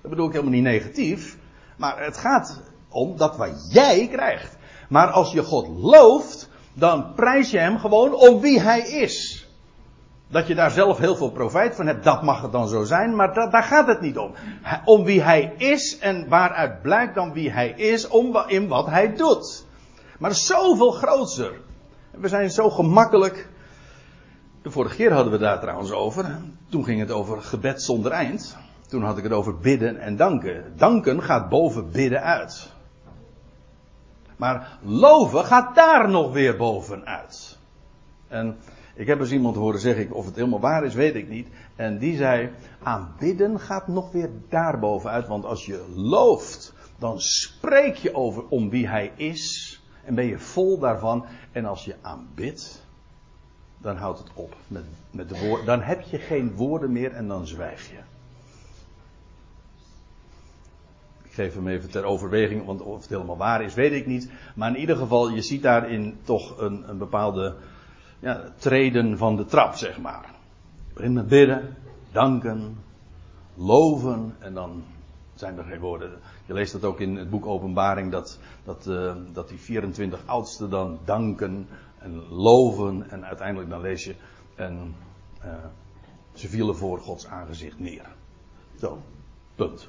Dat 0.00 0.10
bedoel 0.10 0.26
ik 0.26 0.32
helemaal 0.32 0.54
niet 0.54 0.62
negatief, 0.62 1.36
maar 1.76 2.04
het 2.04 2.16
gaat 2.16 2.60
om 2.88 3.16
dat 3.16 3.36
wat 3.36 3.68
jij 3.70 4.08
krijgt. 4.08 4.56
Maar 4.88 5.08
als 5.08 5.32
je 5.32 5.42
God 5.42 5.68
looft, 5.68 6.48
dan 6.74 7.14
prijs 7.14 7.50
je 7.50 7.58
hem 7.58 7.78
gewoon 7.78 8.14
om 8.14 8.40
wie 8.40 8.60
hij 8.60 8.80
is. 8.80 9.41
Dat 10.32 10.46
je 10.46 10.54
daar 10.54 10.70
zelf 10.70 10.98
heel 10.98 11.16
veel 11.16 11.30
profijt 11.30 11.74
van 11.74 11.86
hebt, 11.86 12.04
dat 12.04 12.22
mag 12.22 12.42
het 12.42 12.52
dan 12.52 12.68
zo 12.68 12.84
zijn, 12.84 13.16
maar 13.16 13.34
daar 13.34 13.62
gaat 13.62 13.86
het 13.86 14.00
niet 14.00 14.18
om. 14.18 14.32
Om 14.84 15.04
wie 15.04 15.22
hij 15.22 15.54
is 15.56 15.98
en 15.98 16.28
waaruit 16.28 16.82
blijkt 16.82 17.14
dan 17.14 17.32
wie 17.32 17.50
hij 17.50 17.70
is, 17.70 18.08
om 18.08 18.36
in 18.46 18.68
wat 18.68 18.86
hij 18.86 19.14
doet. 19.14 19.66
Maar 20.18 20.34
zoveel 20.34 20.90
groter. 20.90 21.60
We 22.10 22.28
zijn 22.28 22.50
zo 22.50 22.70
gemakkelijk. 22.70 23.48
De 24.62 24.70
vorige 24.70 24.96
keer 24.96 25.12
hadden 25.12 25.32
we 25.32 25.38
daar 25.38 25.60
trouwens 25.60 25.92
over. 25.92 26.38
Toen 26.68 26.84
ging 26.84 27.00
het 27.00 27.10
over 27.10 27.42
gebed 27.42 27.82
zonder 27.82 28.12
eind. 28.12 28.56
Toen 28.88 29.02
had 29.02 29.18
ik 29.18 29.22
het 29.22 29.32
over 29.32 29.58
bidden 29.58 29.98
en 29.98 30.16
danken. 30.16 30.72
Danken 30.76 31.22
gaat 31.22 31.48
boven 31.48 31.90
bidden 31.90 32.22
uit. 32.22 32.72
Maar 34.36 34.78
loven 34.82 35.44
gaat 35.44 35.74
daar 35.74 36.08
nog 36.08 36.32
weer 36.32 36.56
bovenuit. 36.56 37.58
En 38.28 38.56
ik 38.94 39.06
heb 39.06 39.20
eens 39.20 39.32
iemand 39.32 39.56
horen 39.56 39.80
zeggen, 39.80 40.10
of 40.10 40.26
het 40.26 40.36
helemaal 40.36 40.60
waar 40.60 40.84
is, 40.84 40.94
weet 40.94 41.14
ik 41.14 41.28
niet. 41.28 41.48
En 41.76 41.98
die 41.98 42.16
zei, 42.16 42.50
aanbidden 42.82 43.60
gaat 43.60 43.88
nog 43.88 44.12
weer 44.12 44.30
daar 44.48 44.78
bovenuit. 44.78 45.26
Want 45.26 45.44
als 45.44 45.66
je 45.66 45.84
looft, 45.94 46.74
dan 46.98 47.20
spreek 47.20 47.96
je 47.96 48.14
over 48.14 48.48
om 48.48 48.70
wie 48.70 48.88
hij 48.88 49.12
is. 49.16 49.80
En 50.04 50.14
ben 50.14 50.26
je 50.26 50.38
vol 50.38 50.78
daarvan. 50.78 51.24
En 51.52 51.64
als 51.64 51.84
je 51.84 51.94
aanbidt, 52.00 52.86
dan 53.78 53.96
houdt 53.96 54.18
het 54.18 54.30
op 54.34 54.56
met, 54.68 54.84
met 55.10 55.28
de 55.28 55.38
woorden. 55.38 55.66
Dan 55.66 55.82
heb 55.82 56.00
je 56.00 56.18
geen 56.18 56.54
woorden 56.54 56.92
meer 56.92 57.12
en 57.12 57.28
dan 57.28 57.46
zwijg 57.46 57.90
je. 57.90 57.98
Ik 61.22 61.32
geef 61.32 61.54
hem 61.54 61.68
even 61.68 61.90
ter 61.90 62.04
overweging, 62.04 62.64
want 62.64 62.82
of 62.82 63.00
het 63.00 63.08
helemaal 63.08 63.36
waar 63.36 63.62
is, 63.62 63.74
weet 63.74 63.92
ik 63.92 64.06
niet. 64.06 64.30
Maar 64.54 64.68
in 64.68 64.80
ieder 64.80 64.96
geval, 64.96 65.30
je 65.30 65.42
ziet 65.42 65.62
daarin 65.62 66.18
toch 66.24 66.58
een, 66.58 66.88
een 66.88 66.98
bepaalde 66.98 67.56
ja, 68.22 68.52
treden 68.56 69.18
van 69.18 69.36
de 69.36 69.44
trap, 69.44 69.74
zeg 69.74 70.00
maar. 70.00 70.34
Je 70.88 70.94
begint 70.94 71.14
met 71.14 71.28
bidden, 71.28 71.76
danken, 72.12 72.78
loven 73.54 74.36
en 74.38 74.54
dan 74.54 74.84
zijn 75.34 75.58
er 75.58 75.64
geen 75.64 75.80
woorden. 75.80 76.10
Je 76.46 76.52
leest 76.52 76.72
dat 76.72 76.84
ook 76.84 77.00
in 77.00 77.16
het 77.16 77.30
boek 77.30 77.46
Openbaring, 77.46 78.10
dat, 78.10 78.38
dat, 78.64 78.86
uh, 78.86 79.14
dat 79.32 79.48
die 79.48 79.58
24 79.58 80.26
oudsten 80.26 80.70
dan 80.70 80.98
danken 81.04 81.68
en 81.98 82.28
loven. 82.28 83.10
En 83.10 83.24
uiteindelijk 83.24 83.70
dan 83.70 83.80
lees 83.80 84.04
je, 84.04 84.14
en 84.54 84.94
uh, 85.44 85.54
ze 86.32 86.48
vielen 86.48 86.76
voor 86.76 86.98
Gods 86.98 87.26
aangezicht 87.26 87.78
neer. 87.78 88.06
Zo, 88.78 88.98
punt. 89.54 89.88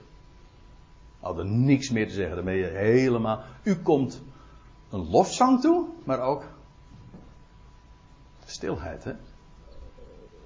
Hadden 1.20 1.66
niks 1.66 1.90
meer 1.90 2.08
te 2.08 2.14
zeggen, 2.14 2.36
dan 2.36 2.46
ben 2.46 2.56
je 2.56 2.66
helemaal. 2.66 3.44
U 3.64 3.76
komt 3.76 4.24
een 4.90 5.10
lofzang 5.10 5.62
toe, 5.62 5.88
maar 6.04 6.20
ook 6.20 6.44
stilheid, 8.46 9.04
hè? 9.04 9.14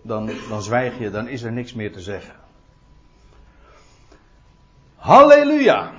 Dan, 0.01 0.29
dan 0.49 0.61
zwijg 0.61 0.99
je, 0.99 1.11
dan 1.11 1.27
is 1.27 1.43
er 1.43 1.51
niks 1.51 1.73
meer 1.73 1.91
te 1.91 2.01
zeggen. 2.01 2.35
Halleluja! 4.95 5.91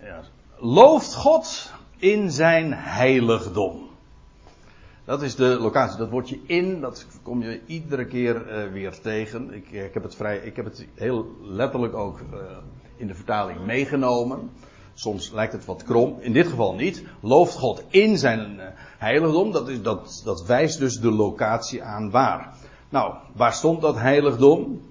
Ja. 0.00 0.22
Looft 0.58 1.14
God 1.14 1.72
in 1.96 2.30
zijn 2.30 2.72
heiligdom. 2.74 3.88
Dat 5.04 5.22
is 5.22 5.34
de 5.34 5.58
locatie. 5.60 5.98
Dat 5.98 6.10
woordje 6.10 6.38
in, 6.46 6.80
dat 6.80 7.06
kom 7.22 7.42
je 7.42 7.60
iedere 7.66 8.06
keer 8.06 8.64
uh, 8.64 8.72
weer 8.72 9.00
tegen. 9.00 9.52
Ik, 9.54 9.70
ik, 9.70 9.94
heb 9.94 10.02
het 10.02 10.14
vrij, 10.14 10.38
ik 10.38 10.56
heb 10.56 10.64
het 10.64 10.86
heel 10.94 11.36
letterlijk 11.42 11.94
ook 11.94 12.20
uh, 12.20 12.40
in 12.96 13.06
de 13.06 13.14
vertaling 13.14 13.64
meegenomen. 13.64 14.50
Soms 14.98 15.30
lijkt 15.30 15.52
het 15.52 15.64
wat 15.64 15.82
krom. 15.82 16.16
In 16.20 16.32
dit 16.32 16.46
geval 16.46 16.74
niet. 16.74 17.04
Looft 17.20 17.54
God 17.54 17.82
in 17.88 18.18
zijn 18.18 18.54
uh, 18.54 18.62
heiligdom. 18.98 19.52
Dat, 19.52 19.68
is, 19.68 19.82
dat, 19.82 20.22
dat 20.24 20.46
wijst 20.46 20.78
dus 20.78 21.00
de 21.00 21.10
locatie 21.10 21.82
aan 21.82 22.10
waar. 22.10 22.54
Nou, 22.88 23.14
waar 23.34 23.52
stond 23.52 23.80
dat 23.80 23.96
heiligdom? 23.96 24.82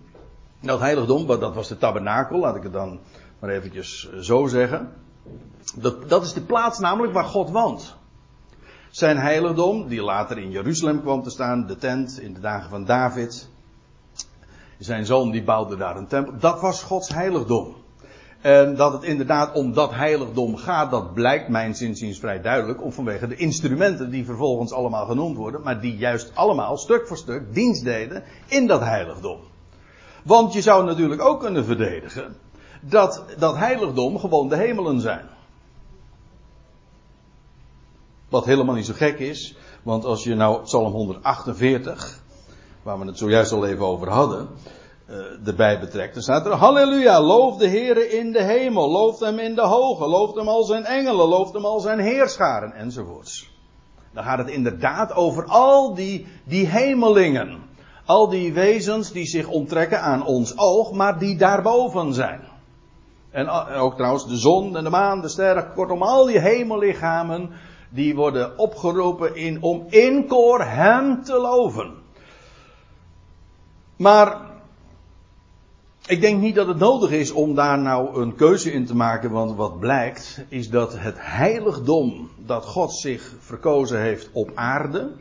Dat 0.62 0.80
heiligdom, 0.80 1.28
dat 1.28 1.54
was 1.54 1.68
de 1.68 1.78
tabernakel, 1.78 2.40
laat 2.40 2.56
ik 2.56 2.64
het 2.64 2.74
dan 2.74 3.00
maar 3.40 3.50
eventjes 3.50 4.10
eh, 4.10 4.20
zo 4.20 4.46
zeggen. 4.46 4.94
Dat, 5.76 6.10
dat 6.10 6.24
is 6.24 6.34
de 6.34 6.42
plaats 6.42 6.80
namelijk 6.80 7.14
waar 7.14 7.26
God 7.26 7.50
woont. 7.50 7.96
Zijn 8.90 9.18
heiligdom, 9.18 9.88
die 9.88 10.02
later 10.02 10.38
in 10.38 10.52
Jeruzalem 10.52 11.02
kwam 11.02 11.24
te 11.24 11.30
staan, 11.30 11.68
de 11.68 11.76
tent 11.76 12.20
in 12.20 12.34
de 12.34 12.40
dagen 12.40 12.70
van 12.70 12.86
David. 12.86 13.50
Zijn 14.78 15.06
zoon 15.06 15.32
die 15.32 15.44
bouwde 15.44 15.78
daar 15.78 15.98
een 15.98 16.08
tempel. 16.08 16.38
Dat 16.40 16.62
was 16.62 16.84
Gods 16.84 17.10
heiligdom. 17.10 17.76
En 18.42 18.76
dat 18.76 18.94
het 18.94 19.04
inderdaad 19.04 19.54
om 19.54 19.74
dat 19.74 19.94
heiligdom 19.94 20.58
gaat, 20.58 20.92
dat 20.92 21.14
blijkt 21.14 21.48
mijn 21.48 21.76
zinziens 21.76 22.20
vrij 22.20 22.42
duidelijk. 22.42 22.84
Om 22.84 22.92
vanwege 22.92 23.28
de 23.28 23.36
instrumenten 23.36 24.10
die 24.10 24.26
vervolgens 24.26 24.72
allemaal 24.72 25.06
genoemd 25.06 25.38
worden, 25.38 25.62
maar 25.62 25.82
die 25.82 25.98
juist 25.98 26.32
allemaal 26.34 26.78
stuk 26.78 27.08
voor 27.08 27.18
stuk 27.18 27.54
dienst 27.54 27.84
deden 27.84 28.24
in 28.48 28.68
dat 28.68 28.82
heiligdom. 28.82 29.40
Want 30.24 30.54
je 30.54 30.62
zou 30.62 30.86
natuurlijk 30.86 31.22
ook 31.22 31.40
kunnen 31.40 31.66
verdedigen 31.66 32.36
dat 32.82 33.24
dat 33.38 33.58
heiligdom 33.58 34.20
gewoon 34.20 34.50
de 34.50 34.56
hemelen 34.56 35.02
zijn. 35.02 35.26
Wat 38.30 38.46
helemaal 38.46 38.76
niet 38.76 38.86
zo 38.86 38.94
gek 38.94 39.20
is, 39.20 39.56
want 39.84 40.06
als 40.06 40.24
je 40.24 40.36
nou 40.36 40.64
Psalm 40.64 40.92
148, 40.92 42.20
waar 42.84 43.00
we 43.00 43.06
het 43.06 43.18
zojuist 43.18 43.52
al 43.52 43.66
even 43.66 43.86
over 43.86 44.10
hadden, 44.10 44.48
uh, 45.10 45.48
erbij 45.48 45.80
betrekt. 45.80 46.14
Dan 46.14 46.24
staat 46.24 46.46
er, 46.46 46.52
halleluja, 46.52 47.22
loof 47.22 47.58
de 47.58 47.68
Heere 47.68 48.10
in 48.10 48.32
de 48.32 48.44
hemel, 48.44 48.92
loof 48.92 49.20
hem 49.20 49.40
in 49.40 49.56
de 49.56 49.62
hoge, 49.62 50.08
loof 50.08 50.34
hem 50.34 50.48
al 50.48 50.64
zijn 50.64 50.86
engelen, 50.86 51.28
loof 51.28 51.52
hem 51.52 51.66
al 51.66 51.80
zijn 51.80 52.00
heerscharen, 52.00 52.74
enzovoorts. 52.74 53.50
Dan 54.14 54.24
gaat 54.24 54.38
het 54.38 54.50
inderdaad 54.50 55.14
over 55.14 55.46
al 55.46 55.94
die, 55.94 56.28
die 56.44 56.68
hemelingen. 56.68 57.66
Al 58.06 58.30
die 58.30 58.54
wezens 58.54 59.12
die 59.12 59.26
zich 59.26 59.48
onttrekken 59.48 60.02
aan 60.02 60.26
ons 60.26 60.58
oog, 60.58 60.92
maar 60.92 61.20
die 61.20 61.38
daarboven 61.38 62.14
zijn. 62.14 62.42
En 63.32 63.50
ook 63.50 63.96
trouwens 63.96 64.28
de 64.28 64.38
zon 64.38 64.78
en 64.78 64.84
de 64.84 64.90
maan, 64.90 65.22
de 65.22 65.28
sterren, 65.28 65.74
kortom 65.74 66.02
al 66.02 66.26
die 66.26 66.40
hemellichamen, 66.40 67.50
die 67.90 68.16
worden 68.16 68.58
opgeroepen 68.58 69.36
in, 69.36 69.62
om 69.62 69.86
in 69.90 70.28
koor 70.28 70.64
hem 70.64 71.24
te 71.24 71.38
loven. 71.38 71.94
Maar 73.98 74.47
ik 76.08 76.22
denk 76.22 76.42
niet 76.42 76.56
dat 76.56 76.68
het 76.68 76.78
nodig 76.78 77.12
is 77.12 77.32
om 77.32 77.56
daar 77.56 77.80
nou 77.80 78.22
een 78.22 78.36
keuze 78.36 78.72
in 78.72 78.86
te 78.86 78.96
maken, 78.96 79.32
want 79.32 79.56
wat 79.56 79.80
blijkt 79.80 80.42
is 80.48 80.70
dat 80.70 81.00
het 81.00 81.16
heiligdom 81.18 82.30
dat 82.46 82.66
God 82.66 82.94
zich 82.94 83.36
verkozen 83.40 84.02
heeft 84.02 84.30
op 84.32 84.52
aarde, 84.56 85.12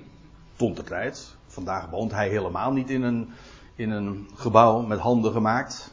toen 0.57 0.75
de 0.75 0.83
tijd, 0.83 1.35
vandaag 1.47 1.90
woont 1.90 2.12
hij 2.12 2.28
helemaal 2.28 2.73
niet 2.73 2.90
in 2.90 3.02
een, 3.02 3.28
in 3.75 3.90
een 3.90 4.28
gebouw 4.35 4.81
met 4.81 4.99
handen 4.99 5.33
gemaakt, 5.33 5.93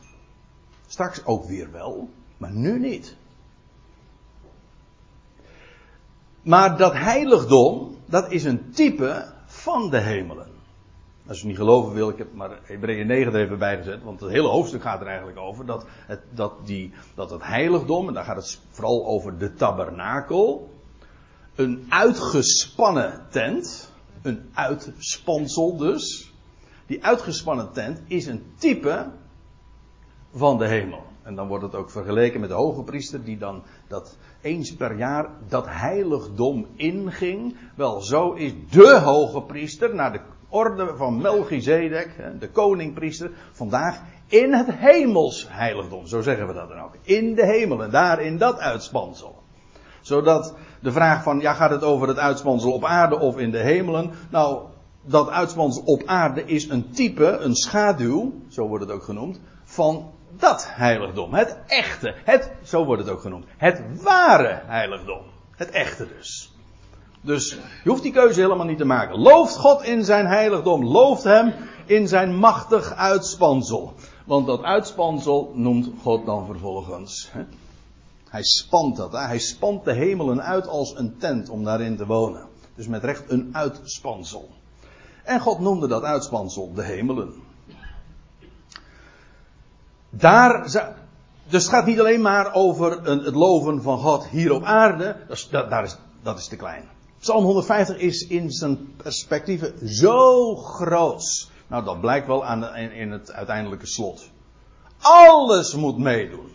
straks 0.87 1.25
ook 1.25 1.45
weer 1.45 1.71
wel, 1.71 2.09
maar 2.37 2.51
nu 2.51 2.79
niet. 2.79 3.15
Maar 6.41 6.77
dat 6.77 6.93
heiligdom, 6.93 7.97
dat 8.05 8.31
is 8.31 8.43
een 8.43 8.71
type 8.71 9.33
van 9.45 9.89
de 9.89 9.99
hemelen. 9.99 10.52
Als 11.27 11.41
je 11.41 11.47
niet 11.47 11.57
geloven 11.57 11.93
wil, 11.93 12.09
ik 12.09 12.17
heb 12.17 12.33
maar 12.33 12.59
Hebreeën 12.63 13.07
9 13.07 13.33
er 13.33 13.41
even 13.41 13.57
bij 13.57 13.77
gezet, 13.77 14.03
want 14.03 14.19
het 14.19 14.29
hele 14.29 14.47
hoofdstuk 14.47 14.81
gaat 14.81 15.01
er 15.01 15.07
eigenlijk 15.07 15.37
over 15.37 15.65
dat 15.65 15.85
het, 16.07 16.19
dat 16.29 16.53
die, 16.65 16.93
dat 17.15 17.29
het 17.29 17.43
heiligdom, 17.43 18.07
en 18.07 18.13
daar 18.13 18.23
gaat 18.23 18.35
het 18.35 18.59
vooral 18.69 19.05
over 19.05 19.37
de 19.37 19.53
tabernakel, 19.53 20.69
een 21.55 21.85
uitgespannen 21.89 23.25
tent, 23.29 23.91
een 24.21 24.49
uitspansel 24.53 25.77
dus, 25.77 26.33
die 26.85 27.03
uitgespannen 27.05 27.71
tent 27.71 28.01
is 28.07 28.25
een 28.25 28.43
type 28.57 29.11
van 30.33 30.57
de 30.57 30.67
hemel. 30.67 31.03
En 31.21 31.35
dan 31.35 31.47
wordt 31.47 31.63
het 31.63 31.75
ook 31.75 31.91
vergeleken 31.91 32.39
met 32.39 32.49
de 32.49 32.55
hoge 32.55 32.83
priester 32.83 33.23
die 33.23 33.37
dan 33.37 33.63
dat 33.87 34.17
eens 34.41 34.75
per 34.75 34.97
jaar 34.97 35.29
dat 35.47 35.65
heiligdom 35.67 36.67
inging. 36.75 37.55
Wel, 37.75 38.01
zo 38.01 38.31
is 38.31 38.53
de 38.69 38.99
hoge 39.03 39.41
priester 39.41 39.95
naar 39.95 40.11
de 40.11 40.21
orde 40.53 40.93
van 40.95 41.21
Melchizedek, 41.21 42.09
de 42.39 42.49
koningpriester, 42.49 43.31
vandaag 43.51 44.01
in 44.27 44.53
het 44.53 44.67
hemels 44.71 45.47
heiligdom. 45.49 46.07
Zo 46.07 46.21
zeggen 46.21 46.47
we 46.47 46.53
dat 46.53 46.69
dan 46.69 46.79
ook. 46.79 46.95
In 47.01 47.35
de 47.35 47.45
hemel 47.45 47.83
en 47.83 47.91
daar 47.91 48.21
in 48.21 48.37
dat 48.37 48.59
uitspansel. 48.59 49.41
Zodat 50.01 50.55
de 50.79 50.91
vraag 50.91 51.23
van, 51.23 51.39
ja 51.39 51.53
gaat 51.53 51.69
het 51.69 51.83
over 51.83 52.07
het 52.07 52.17
uitspansel 52.17 52.71
op 52.71 52.85
aarde 52.85 53.19
of 53.19 53.37
in 53.37 53.51
de 53.51 53.59
hemelen? 53.59 54.11
Nou, 54.29 54.61
dat 55.01 55.29
uitspansel 55.29 55.83
op 55.85 56.03
aarde 56.05 56.45
is 56.45 56.69
een 56.69 56.91
type, 56.91 57.27
een 57.27 57.55
schaduw, 57.55 58.33
zo 58.49 58.67
wordt 58.67 58.85
het 58.85 58.93
ook 58.93 59.03
genoemd, 59.03 59.39
van 59.63 60.11
dat 60.37 60.67
heiligdom. 60.69 61.33
Het 61.33 61.57
echte, 61.67 62.15
het, 62.23 62.51
zo 62.63 62.85
wordt 62.85 63.01
het 63.01 63.11
ook 63.11 63.21
genoemd, 63.21 63.45
het 63.57 64.01
ware 64.01 64.61
heiligdom. 64.65 65.21
Het 65.55 65.69
echte 65.69 66.07
dus. 66.17 66.52
Dus 67.25 67.57
je 67.83 67.89
hoeft 67.89 68.03
die 68.03 68.11
keuze 68.11 68.41
helemaal 68.41 68.65
niet 68.65 68.77
te 68.77 68.85
maken. 68.85 69.19
Looft 69.19 69.55
God 69.55 69.83
in 69.83 70.03
zijn 70.03 70.25
heiligdom. 70.25 70.85
Looft 70.85 71.23
hem 71.23 71.53
in 71.85 72.07
zijn 72.07 72.35
machtig 72.35 72.93
uitspansel. 72.93 73.93
Want 74.25 74.47
dat 74.47 74.63
uitspansel 74.63 75.51
noemt 75.53 75.89
God 76.01 76.25
dan 76.25 76.45
vervolgens. 76.45 77.31
Hij 78.29 78.43
spant 78.43 78.95
dat. 78.95 79.11
Hij 79.11 79.39
spant 79.39 79.83
de 79.83 79.93
hemelen 79.93 80.41
uit 80.41 80.67
als 80.67 80.97
een 80.97 81.17
tent 81.17 81.49
om 81.49 81.63
daarin 81.63 81.97
te 81.97 82.05
wonen. 82.05 82.47
Dus 82.75 82.87
met 82.87 83.03
recht 83.03 83.29
een 83.31 83.49
uitspansel. 83.51 84.49
En 85.23 85.39
God 85.39 85.59
noemde 85.59 85.87
dat 85.87 86.03
uitspansel 86.03 86.73
de 86.73 86.83
hemelen. 86.83 87.33
Daar, 90.09 90.63
dus 90.63 91.63
het 91.63 91.67
gaat 91.67 91.85
niet 91.85 91.99
alleen 91.99 92.21
maar 92.21 92.53
over 92.53 93.03
het 93.03 93.35
loven 93.35 93.81
van 93.81 93.97
God 93.97 94.27
hier 94.27 94.51
op 94.51 94.63
aarde. 94.63 95.15
Dat, 95.27 95.69
daar 95.69 95.83
is, 95.83 95.97
dat 96.21 96.37
is 96.37 96.47
te 96.47 96.55
klein. 96.55 96.83
Psalm 97.23 97.43
150 97.43 97.97
is 97.97 98.27
in 98.27 98.51
zijn 98.51 98.95
perspectieven 98.95 99.87
zo 99.87 100.55
groot. 100.55 101.49
Nou, 101.67 101.83
dat 101.83 102.01
blijkt 102.01 102.27
wel 102.27 102.45
aan 102.45 102.59
de, 102.59 102.89
in 102.95 103.11
het 103.11 103.31
uiteindelijke 103.31 103.87
slot. 103.87 104.29
Alles 105.01 105.75
moet 105.75 105.97
meedoen. 105.97 106.51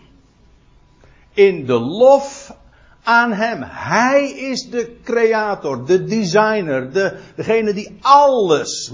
In 1.32 1.66
de 1.66 1.78
lof 1.78 2.54
aan 3.02 3.32
hem. 3.32 3.62
Hij 3.66 4.30
is 4.30 4.70
de 4.70 4.96
creator, 5.02 5.86
de 5.86 6.04
designer, 6.04 6.92
de, 6.92 7.18
degene 7.36 7.72
die 7.72 7.98
alles 8.00 8.92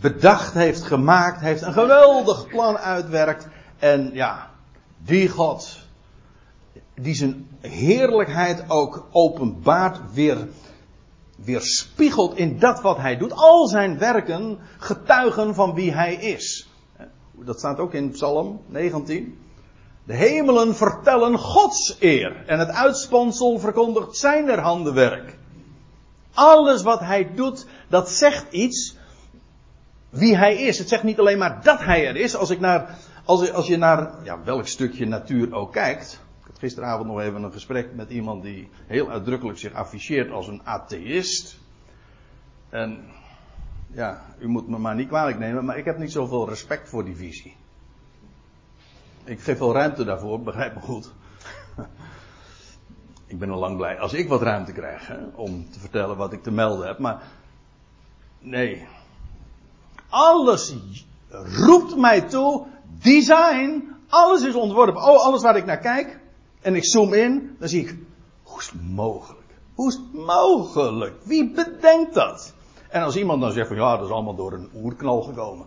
bedacht 0.00 0.54
heeft, 0.54 0.82
gemaakt 0.82 1.40
heeft, 1.40 1.62
een 1.62 1.72
geweldig 1.72 2.46
plan 2.46 2.78
uitwerkt. 2.78 3.48
En 3.78 4.10
ja, 4.12 4.50
die 4.98 5.28
God, 5.28 5.78
die 7.02 7.14
zijn 7.14 7.48
heerlijkheid 7.60 8.64
ook 8.68 9.06
openbaart, 9.10 9.98
weer, 10.12 10.48
weer 11.36 11.60
spiegelt 11.60 12.36
in 12.36 12.58
dat 12.58 12.80
wat 12.80 12.96
hij 12.96 13.16
doet. 13.16 13.32
Al 13.32 13.66
zijn 13.66 13.98
werken 13.98 14.58
getuigen 14.78 15.54
van 15.54 15.74
wie 15.74 15.92
hij 15.92 16.14
is. 16.14 16.68
Dat 17.34 17.58
staat 17.58 17.78
ook 17.78 17.94
in 17.94 18.10
Psalm 18.10 18.60
19. 18.66 19.38
De 20.04 20.14
hemelen 20.14 20.76
vertellen 20.76 21.38
Gods 21.38 21.96
eer 22.00 22.44
en 22.46 22.58
het 22.58 22.68
uitspansel 22.68 23.58
verkondigt 23.58 24.16
zijn 24.16 24.48
er 24.48 24.58
handenwerk. 24.60 25.38
Alles 26.34 26.82
wat 26.82 27.00
hij 27.00 27.34
doet, 27.34 27.66
dat 27.88 28.10
zegt 28.10 28.52
iets 28.52 28.96
wie 30.10 30.36
hij 30.36 30.56
is. 30.56 30.78
Het 30.78 30.88
zegt 30.88 31.02
niet 31.02 31.18
alleen 31.18 31.38
maar 31.38 31.62
dat 31.62 31.80
hij 31.80 32.06
er 32.06 32.16
is. 32.16 32.36
Als, 32.36 32.50
ik 32.50 32.60
naar, 32.60 32.98
als, 33.24 33.52
als 33.52 33.66
je 33.66 33.76
naar 33.76 34.10
ja, 34.24 34.38
welk 34.44 34.66
stukje 34.66 35.06
natuur 35.06 35.54
ook 35.54 35.72
kijkt. 35.72 36.20
Gisteravond 36.62 37.06
nog 37.06 37.20
even 37.20 37.42
een 37.42 37.52
gesprek 37.52 37.94
met 37.94 38.10
iemand 38.10 38.42
die 38.42 38.70
heel 38.86 39.10
uitdrukkelijk 39.10 39.58
zich 39.58 39.72
afficheert 39.72 40.30
als 40.30 40.48
een 40.48 40.60
atheïst. 40.64 41.58
En 42.68 43.04
ja, 43.86 44.24
u 44.38 44.48
moet 44.48 44.68
me 44.68 44.78
maar 44.78 44.94
niet 44.94 45.08
kwalijk 45.08 45.38
nemen, 45.38 45.64
maar 45.64 45.78
ik 45.78 45.84
heb 45.84 45.98
niet 45.98 46.12
zoveel 46.12 46.48
respect 46.48 46.88
voor 46.88 47.04
die 47.04 47.16
visie. 47.16 47.56
Ik 49.24 49.40
geef 49.40 49.58
wel 49.58 49.72
ruimte 49.72 50.04
daarvoor, 50.04 50.40
begrijp 50.40 50.74
me 50.74 50.80
goed. 50.80 51.12
ik 53.32 53.38
ben 53.38 53.50
al 53.50 53.58
lang 53.58 53.76
blij 53.76 53.98
als 53.98 54.12
ik 54.12 54.28
wat 54.28 54.42
ruimte 54.42 54.72
krijg 54.72 55.06
hè, 55.06 55.18
om 55.34 55.70
te 55.70 55.80
vertellen 55.80 56.16
wat 56.16 56.32
ik 56.32 56.42
te 56.42 56.50
melden 56.50 56.86
heb, 56.86 56.98
maar 56.98 57.22
nee. 58.38 58.86
Alles 60.08 60.76
roept 61.44 61.96
mij 61.96 62.20
toe, 62.20 62.66
design, 62.98 63.94
alles 64.08 64.42
is 64.42 64.54
ontworpen. 64.54 65.02
Oh, 65.02 65.24
alles 65.24 65.42
waar 65.42 65.56
ik 65.56 65.64
naar 65.64 65.78
kijk 65.78 66.20
en 66.62 66.74
ik 66.74 66.84
zoom 66.84 67.12
in, 67.12 67.56
dan 67.58 67.68
zie 67.68 67.80
ik, 67.80 67.96
hoe 68.42 68.60
is 68.60 68.70
het 68.70 68.90
mogelijk? 68.90 69.40
Hoe 69.74 69.88
is 69.88 69.94
het 69.94 70.12
mogelijk? 70.12 71.14
Wie 71.22 71.52
bedenkt 71.52 72.14
dat? 72.14 72.54
En 72.88 73.02
als 73.02 73.16
iemand 73.16 73.40
dan 73.40 73.52
zegt 73.52 73.68
van 73.68 73.76
ja, 73.76 73.96
dat 73.96 74.06
is 74.06 74.12
allemaal 74.12 74.34
door 74.34 74.52
een 74.52 74.70
oerknal 74.74 75.22
gekomen. 75.22 75.66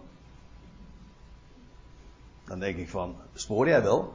Dan 2.48 2.60
denk 2.60 2.78
ik 2.78 2.90
van, 2.90 3.16
spoor 3.34 3.68
jij 3.68 3.84
wel? 3.84 4.14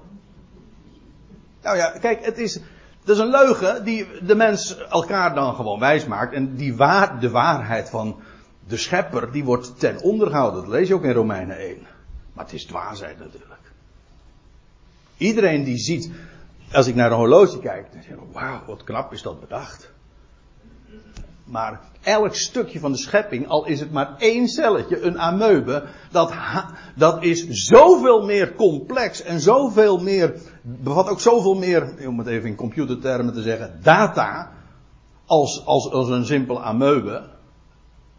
Nou 1.62 1.76
ja, 1.76 1.98
kijk, 1.98 2.24
het 2.24 2.38
is, 2.38 2.54
het 3.00 3.08
is 3.08 3.18
een 3.18 3.30
leugen 3.30 3.84
die 3.84 4.06
de 4.22 4.34
mens 4.34 4.78
elkaar 4.78 5.34
dan 5.34 5.54
gewoon 5.54 5.80
wijs 5.80 6.06
maakt. 6.06 6.34
En 6.34 6.56
die 6.56 6.76
waar, 6.76 7.20
de 7.20 7.30
waarheid 7.30 7.90
van 7.90 8.20
de 8.66 8.76
schepper, 8.76 9.32
die 9.32 9.44
wordt 9.44 9.78
ten 9.78 10.00
onder 10.00 10.28
gehouden. 10.28 10.60
Dat 10.60 10.70
lees 10.70 10.88
je 10.88 10.94
ook 10.94 11.04
in 11.04 11.12
Romeinen 11.12 11.58
1. 11.58 11.86
Maar 12.32 12.44
het 12.44 12.54
is 12.54 12.64
dwaasheid 12.64 13.18
natuurlijk. 13.18 13.60
Iedereen 15.16 15.64
die 15.64 15.78
ziet, 15.78 16.10
als 16.72 16.86
ik 16.86 16.94
naar 16.94 17.10
een 17.10 17.16
horloge 17.16 17.58
kijk, 17.58 17.92
dan 17.92 18.02
zeg 18.02 18.12
ik, 18.12 18.18
wauw, 18.32 18.62
wat 18.66 18.84
knap 18.84 19.12
is 19.12 19.22
dat 19.22 19.40
bedacht. 19.40 19.92
Maar 21.44 21.80
elk 22.00 22.34
stukje 22.34 22.80
van 22.80 22.92
de 22.92 22.98
schepping, 22.98 23.48
al 23.48 23.66
is 23.66 23.80
het 23.80 23.92
maar 23.92 24.16
één 24.18 24.48
celletje, 24.48 25.00
een 25.00 25.18
amoebe, 25.18 25.84
dat, 26.10 26.32
dat 26.96 27.22
is 27.22 27.46
zoveel 27.48 28.24
meer 28.24 28.54
complex 28.54 29.22
en 29.22 29.40
zoveel 29.40 29.98
meer, 29.98 30.34
bevat 30.62 31.08
ook 31.08 31.20
zoveel 31.20 31.54
meer, 31.54 32.06
om 32.06 32.18
het 32.18 32.26
even 32.26 32.48
in 32.48 32.54
computertermen 32.54 33.34
te 33.34 33.42
zeggen, 33.42 33.78
data, 33.82 34.52
als, 35.26 35.66
als, 35.66 35.90
als 35.90 36.08
een 36.08 36.24
simpele 36.24 36.60
amoebe. 36.60 37.28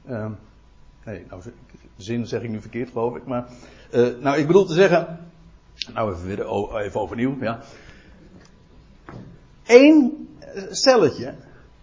Uh, 0.10 0.26
nee, 1.06 1.26
nou, 1.30 1.42
de 1.96 2.04
zin 2.04 2.28
zeg 2.28 2.42
ik 2.42 2.50
nu 2.50 2.62
verkeerd 2.62 2.90
geloof 2.90 3.16
ik, 3.16 3.26
maar, 3.26 3.48
uh, 3.92 4.08
nou 4.20 4.38
ik 4.38 4.48
bedoel 4.48 4.66
te 4.66 4.74
zeggen, 4.74 5.20
nou 5.94 6.14
even, 6.14 6.28
weer, 6.28 6.76
even 6.78 7.00
overnieuw, 7.00 7.38
ja. 7.42 7.60
Eén 9.66 10.28
celletje 10.70 11.36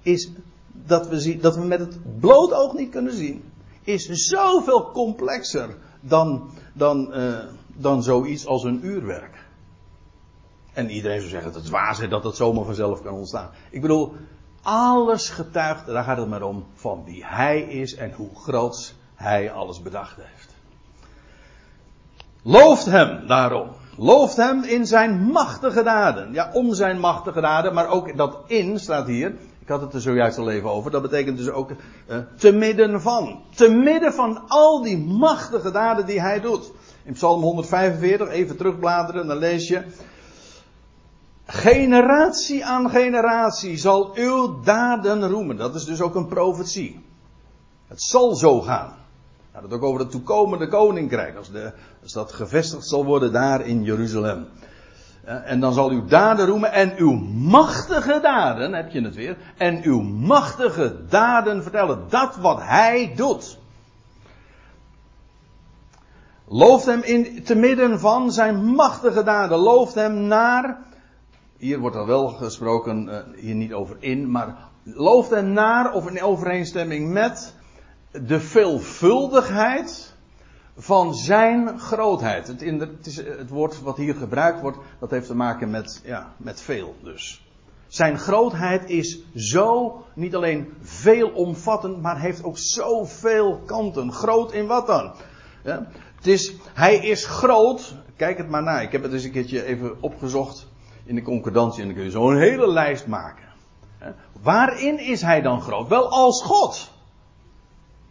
is 0.03 0.31
dat 0.73 1.09
we, 1.09 1.21
zien, 1.21 1.41
dat 1.41 1.57
we 1.57 1.65
met 1.65 1.81
het 1.81 2.21
bloot 2.21 2.53
oog 2.53 2.75
niet 2.75 2.91
kunnen 2.91 3.13
zien, 3.13 3.45
is 3.83 4.07
zoveel 4.07 4.91
complexer 4.91 5.77
dan, 6.01 6.51
dan, 6.73 7.19
uh, 7.19 7.39
dan 7.67 8.03
zoiets 8.03 8.47
als 8.47 8.65
een 8.65 8.87
uurwerk. 8.87 9.47
En 10.73 10.91
iedereen 10.91 11.19
zou 11.19 11.31
zeggen 11.31 11.53
dat 11.53 11.63
is 11.63 12.09
dat 12.09 12.25
het 12.25 12.37
zomaar 12.37 12.65
vanzelf 12.65 13.03
kan 13.03 13.13
ontstaan. 13.13 13.51
Ik 13.71 13.81
bedoel, 13.81 14.15
alles 14.63 15.29
getuigt, 15.29 15.87
daar 15.87 16.05
gaat 16.05 16.17
het 16.17 16.29
maar 16.29 16.43
om, 16.43 16.67
van 16.75 17.05
wie 17.05 17.25
hij 17.27 17.61
is 17.61 17.95
en 17.95 18.13
hoe 18.13 18.35
groot 18.35 18.95
hij 19.15 19.53
alles 19.53 19.83
bedacht 19.83 20.17
heeft. 20.17 20.55
Looft 22.43 22.85
hem 22.85 23.27
daarom. 23.27 23.69
Looft 24.01 24.37
hem 24.37 24.63
in 24.63 24.87
zijn 24.87 25.23
machtige 25.23 25.83
daden. 25.83 26.33
Ja, 26.33 26.51
om 26.53 26.75
zijn 26.75 26.99
machtige 26.99 27.41
daden, 27.41 27.75
maar 27.75 27.89
ook 27.89 28.17
dat 28.17 28.39
in 28.47 28.79
staat 28.79 29.07
hier. 29.07 29.35
Ik 29.59 29.69
had 29.69 29.81
het 29.81 29.95
er 29.95 30.01
zojuist 30.01 30.39
al 30.39 30.51
even 30.51 30.71
over. 30.71 30.91
Dat 30.91 31.03
betekent 31.03 31.37
dus 31.37 31.51
ook 31.51 31.71
uh, 31.71 32.17
te 32.37 32.53
midden 32.53 33.01
van. 33.01 33.41
Te 33.55 33.71
midden 33.71 34.13
van 34.13 34.43
al 34.49 34.83
die 34.83 34.99
machtige 34.99 35.71
daden 35.71 36.07
die 36.07 36.21
hij 36.21 36.41
doet. 36.41 36.73
In 37.05 37.13
Psalm 37.13 37.43
145, 37.43 38.29
even 38.29 38.57
terugbladeren, 38.57 39.27
dan 39.27 39.39
lees 39.39 39.69
je. 39.69 39.83
Generatie 41.47 42.65
aan 42.65 42.91
generatie 42.91 43.77
zal 43.77 44.11
uw 44.15 44.61
daden 44.61 45.29
roemen. 45.29 45.57
Dat 45.57 45.75
is 45.75 45.85
dus 45.85 46.01
ook 46.01 46.15
een 46.15 46.29
profetie. 46.29 47.05
Het 47.87 48.03
zal 48.03 48.35
zo 48.35 48.61
gaan. 48.61 48.97
Gaat 49.59 49.71
het 49.71 49.81
ook 49.81 49.89
over 49.89 50.01
het 50.01 50.11
toekomende 50.11 50.69
koninkrijk. 50.69 51.37
Als, 51.37 51.51
de, 51.51 51.73
als 52.03 52.13
dat 52.13 52.33
gevestigd 52.33 52.87
zal 52.87 53.05
worden 53.05 53.33
daar 53.33 53.67
in 53.67 53.83
Jeruzalem. 53.83 54.47
En 55.25 55.61
dan 55.61 55.73
zal 55.73 55.91
uw 55.91 56.05
daden 56.05 56.47
roemen 56.47 56.73
en 56.73 56.95
uw 56.97 57.13
machtige 57.33 58.19
daden, 58.23 58.73
heb 58.73 58.91
je 58.91 59.01
het 59.01 59.15
weer, 59.15 59.37
en 59.57 59.83
uw 59.83 60.01
machtige 60.01 60.97
daden 61.09 61.63
vertellen. 61.63 62.05
Dat 62.09 62.37
wat 62.37 62.63
hij 62.63 63.13
doet. 63.17 63.59
Looft 66.49 66.87
hem 66.87 67.03
in, 67.03 67.45
te 67.45 67.55
midden 67.55 68.01
van 68.01 68.33
zijn 68.33 68.65
machtige 68.65 69.23
daden. 69.23 69.59
Looft 69.59 69.95
hem 69.95 70.15
naar 70.15 70.79
hier 71.57 71.79
wordt 71.79 71.97
er 71.97 72.07
wel 72.07 72.29
gesproken, 72.29 73.09
uh, 73.09 73.19
hier 73.37 73.55
niet 73.55 73.73
over 73.73 73.97
in, 74.01 74.31
maar 74.31 74.57
looft 74.83 75.31
hem 75.31 75.53
naar 75.53 75.93
of 75.93 76.09
in 76.11 76.23
overeenstemming 76.23 77.13
met 77.13 77.57
de 78.11 78.41
veelvuldigheid 78.41 80.15
van 80.77 81.15
zijn 81.15 81.79
grootheid. 81.79 82.47
Het, 82.47 82.63
in 82.63 82.81
het, 82.81 83.07
is, 83.07 83.17
het 83.17 83.49
woord 83.49 83.83
wat 83.83 83.97
hier 83.97 84.15
gebruikt 84.15 84.61
wordt, 84.61 84.79
dat 84.99 85.11
heeft 85.11 85.27
te 85.27 85.35
maken 85.35 85.71
met, 85.71 86.01
ja, 86.05 86.33
met 86.37 86.61
veel 86.61 86.95
dus. 87.03 87.47
Zijn 87.87 88.19
grootheid 88.19 88.91
is 88.91 89.19
zo 89.35 90.03
niet 90.15 90.35
alleen 90.35 90.73
veelomvattend, 90.81 92.03
maar 92.03 92.21
heeft 92.21 92.45
ook 92.45 92.59
zoveel 92.59 93.63
kanten. 93.67 94.13
Groot 94.13 94.53
in 94.53 94.67
wat 94.67 94.87
dan? 94.87 95.13
Ja, 95.65 95.87
het 96.17 96.27
is, 96.27 96.55
hij 96.75 96.97
is 96.97 97.27
groot. 97.27 97.95
Kijk 98.17 98.39
het 98.39 98.49
maar 98.49 98.63
na. 98.63 98.81
Ik 98.81 98.93
heb 98.93 99.03
het 99.03 99.13
eens 99.13 99.25
een 99.25 99.31
keertje 99.31 99.65
even 99.65 100.03
opgezocht 100.03 100.67
in 101.05 101.15
de 101.15 101.23
concordantie 101.23 101.81
en 101.81 101.87
dan 101.87 101.97
kun 101.97 102.05
je 102.05 102.11
zo 102.11 102.31
een 102.31 102.39
hele 102.39 102.69
lijst 102.69 103.07
maken. 103.07 103.47
Waarin 104.43 104.99
is 104.99 105.23
hij 105.23 105.43
dan 105.43 105.61
groot? 105.61 105.89
Wel 105.89 106.11
als 106.11 106.43
God. 106.43 106.91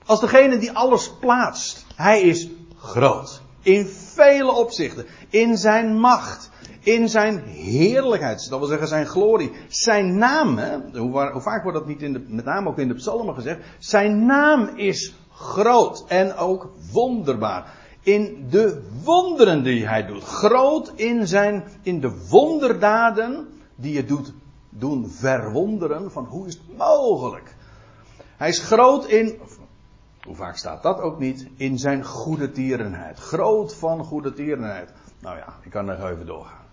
Als 0.07 0.19
degene 0.19 0.57
die 0.57 0.71
alles 0.71 1.11
plaatst. 1.19 1.85
Hij 1.95 2.21
is 2.21 2.49
groot. 2.77 3.41
In 3.61 3.85
vele 3.85 4.51
opzichten. 4.51 5.05
In 5.29 5.57
zijn 5.57 5.99
macht. 5.99 6.49
In 6.79 7.09
zijn 7.09 7.43
heerlijkheid. 7.45 8.49
Dat 8.49 8.59
wil 8.59 8.67
zeggen 8.67 8.87
zijn 8.87 9.05
glorie. 9.05 9.51
Zijn 9.67 10.17
naam. 10.17 10.59
Hoe, 10.93 11.31
vaak 11.35 11.63
wordt 11.63 11.77
dat 11.77 11.87
niet 11.87 12.01
in 12.01 12.13
de, 12.13 12.25
met 12.27 12.45
name 12.45 12.69
ook 12.69 12.77
in 12.77 12.87
de 12.87 12.93
psalmen 12.93 13.35
gezegd. 13.35 13.59
Zijn 13.79 14.25
naam 14.25 14.67
is 14.75 15.15
groot. 15.31 16.05
En 16.07 16.35
ook 16.35 16.71
wonderbaar 16.91 17.75
in 18.07 18.47
de 18.49 18.81
wonderen 19.03 19.63
die 19.63 19.87
hij 19.87 20.05
doet. 20.05 20.23
Groot 20.23 20.91
in 20.95 21.27
zijn, 21.27 21.63
in 21.81 21.99
de 21.99 22.27
wonderdaden 22.29 23.47
die 23.75 23.93
je 23.93 24.05
doet 24.05 24.33
doen 24.69 25.09
verwonderen 25.09 26.11
van 26.11 26.25
hoe 26.25 26.47
is 26.47 26.53
het 26.53 26.77
mogelijk. 26.77 27.55
Hij 28.37 28.49
is 28.49 28.59
groot 28.59 29.05
in, 29.05 29.39
hoe 30.27 30.35
vaak 30.35 30.57
staat 30.57 30.83
dat 30.83 30.99
ook 30.99 31.19
niet, 31.19 31.47
in 31.55 31.79
zijn 31.79 32.03
goede 32.03 32.51
tierenheid. 32.51 33.19
Groot 33.19 33.75
van 33.75 34.03
goede 34.03 34.33
tierenheid. 34.33 34.93
Nou 35.19 35.37
ja, 35.37 35.53
ik 35.61 35.71
kan 35.71 35.89
er 35.89 36.11
even 36.11 36.25
doorgaan. 36.25 36.65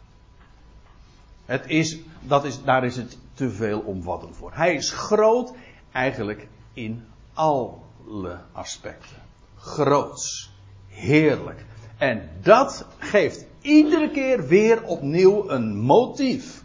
Het 1.45 1.65
is, 1.67 1.99
dat 2.21 2.45
is, 2.45 2.65
daar 2.65 2.85
is 2.85 2.97
het 2.97 3.19
te 3.35 3.51
veel 3.51 3.81
omvattend 3.81 4.37
voor. 4.37 4.51
Hij 4.55 4.75
is 4.75 4.91
groot 4.91 5.53
eigenlijk 5.93 6.49
in 6.73 7.05
alle 7.35 8.39
aspecten. 8.53 9.17
Groots 9.57 10.55
heerlijk. 10.89 11.65
En 11.99 12.31
dat 12.43 12.87
geeft 12.99 13.47
iedere 13.61 14.11
keer 14.11 14.47
weer 14.47 14.85
opnieuw 14.85 15.51
een 15.51 15.77
motief 15.77 16.63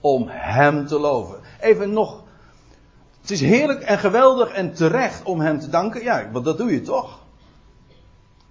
om 0.00 0.24
Hem 0.28 0.86
te 0.86 0.98
loven. 0.98 1.40
Even 1.60 1.92
nog. 1.92 2.21
Het 3.22 3.30
is 3.30 3.40
heerlijk 3.40 3.80
en 3.80 3.98
geweldig 3.98 4.48
en 4.48 4.74
terecht 4.74 5.22
om 5.22 5.40
Hem 5.40 5.58
te 5.58 5.68
danken. 5.68 6.02
Ja, 6.02 6.30
want 6.30 6.44
dat 6.44 6.58
doe 6.58 6.72
je 6.72 6.80
toch? 6.80 7.20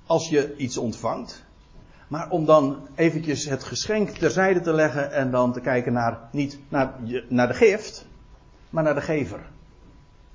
Als 0.05 0.29
je 0.29 0.55
iets 0.57 0.77
ontvangt. 0.77 1.43
Maar 2.07 2.29
om 2.29 2.45
dan 2.45 2.87
eventjes 2.95 3.45
het 3.45 3.63
geschenk 3.63 4.09
terzijde 4.09 4.61
te 4.61 4.73
leggen 4.73 5.11
en 5.11 5.31
dan 5.31 5.53
te 5.53 5.61
kijken 5.61 5.93
naar, 5.93 6.19
niet 6.31 6.59
naar, 6.69 6.93
naar 7.27 7.47
de 7.47 7.53
gift, 7.53 8.05
maar 8.69 8.83
naar 8.83 8.95
de 8.95 9.01
gever. 9.01 9.39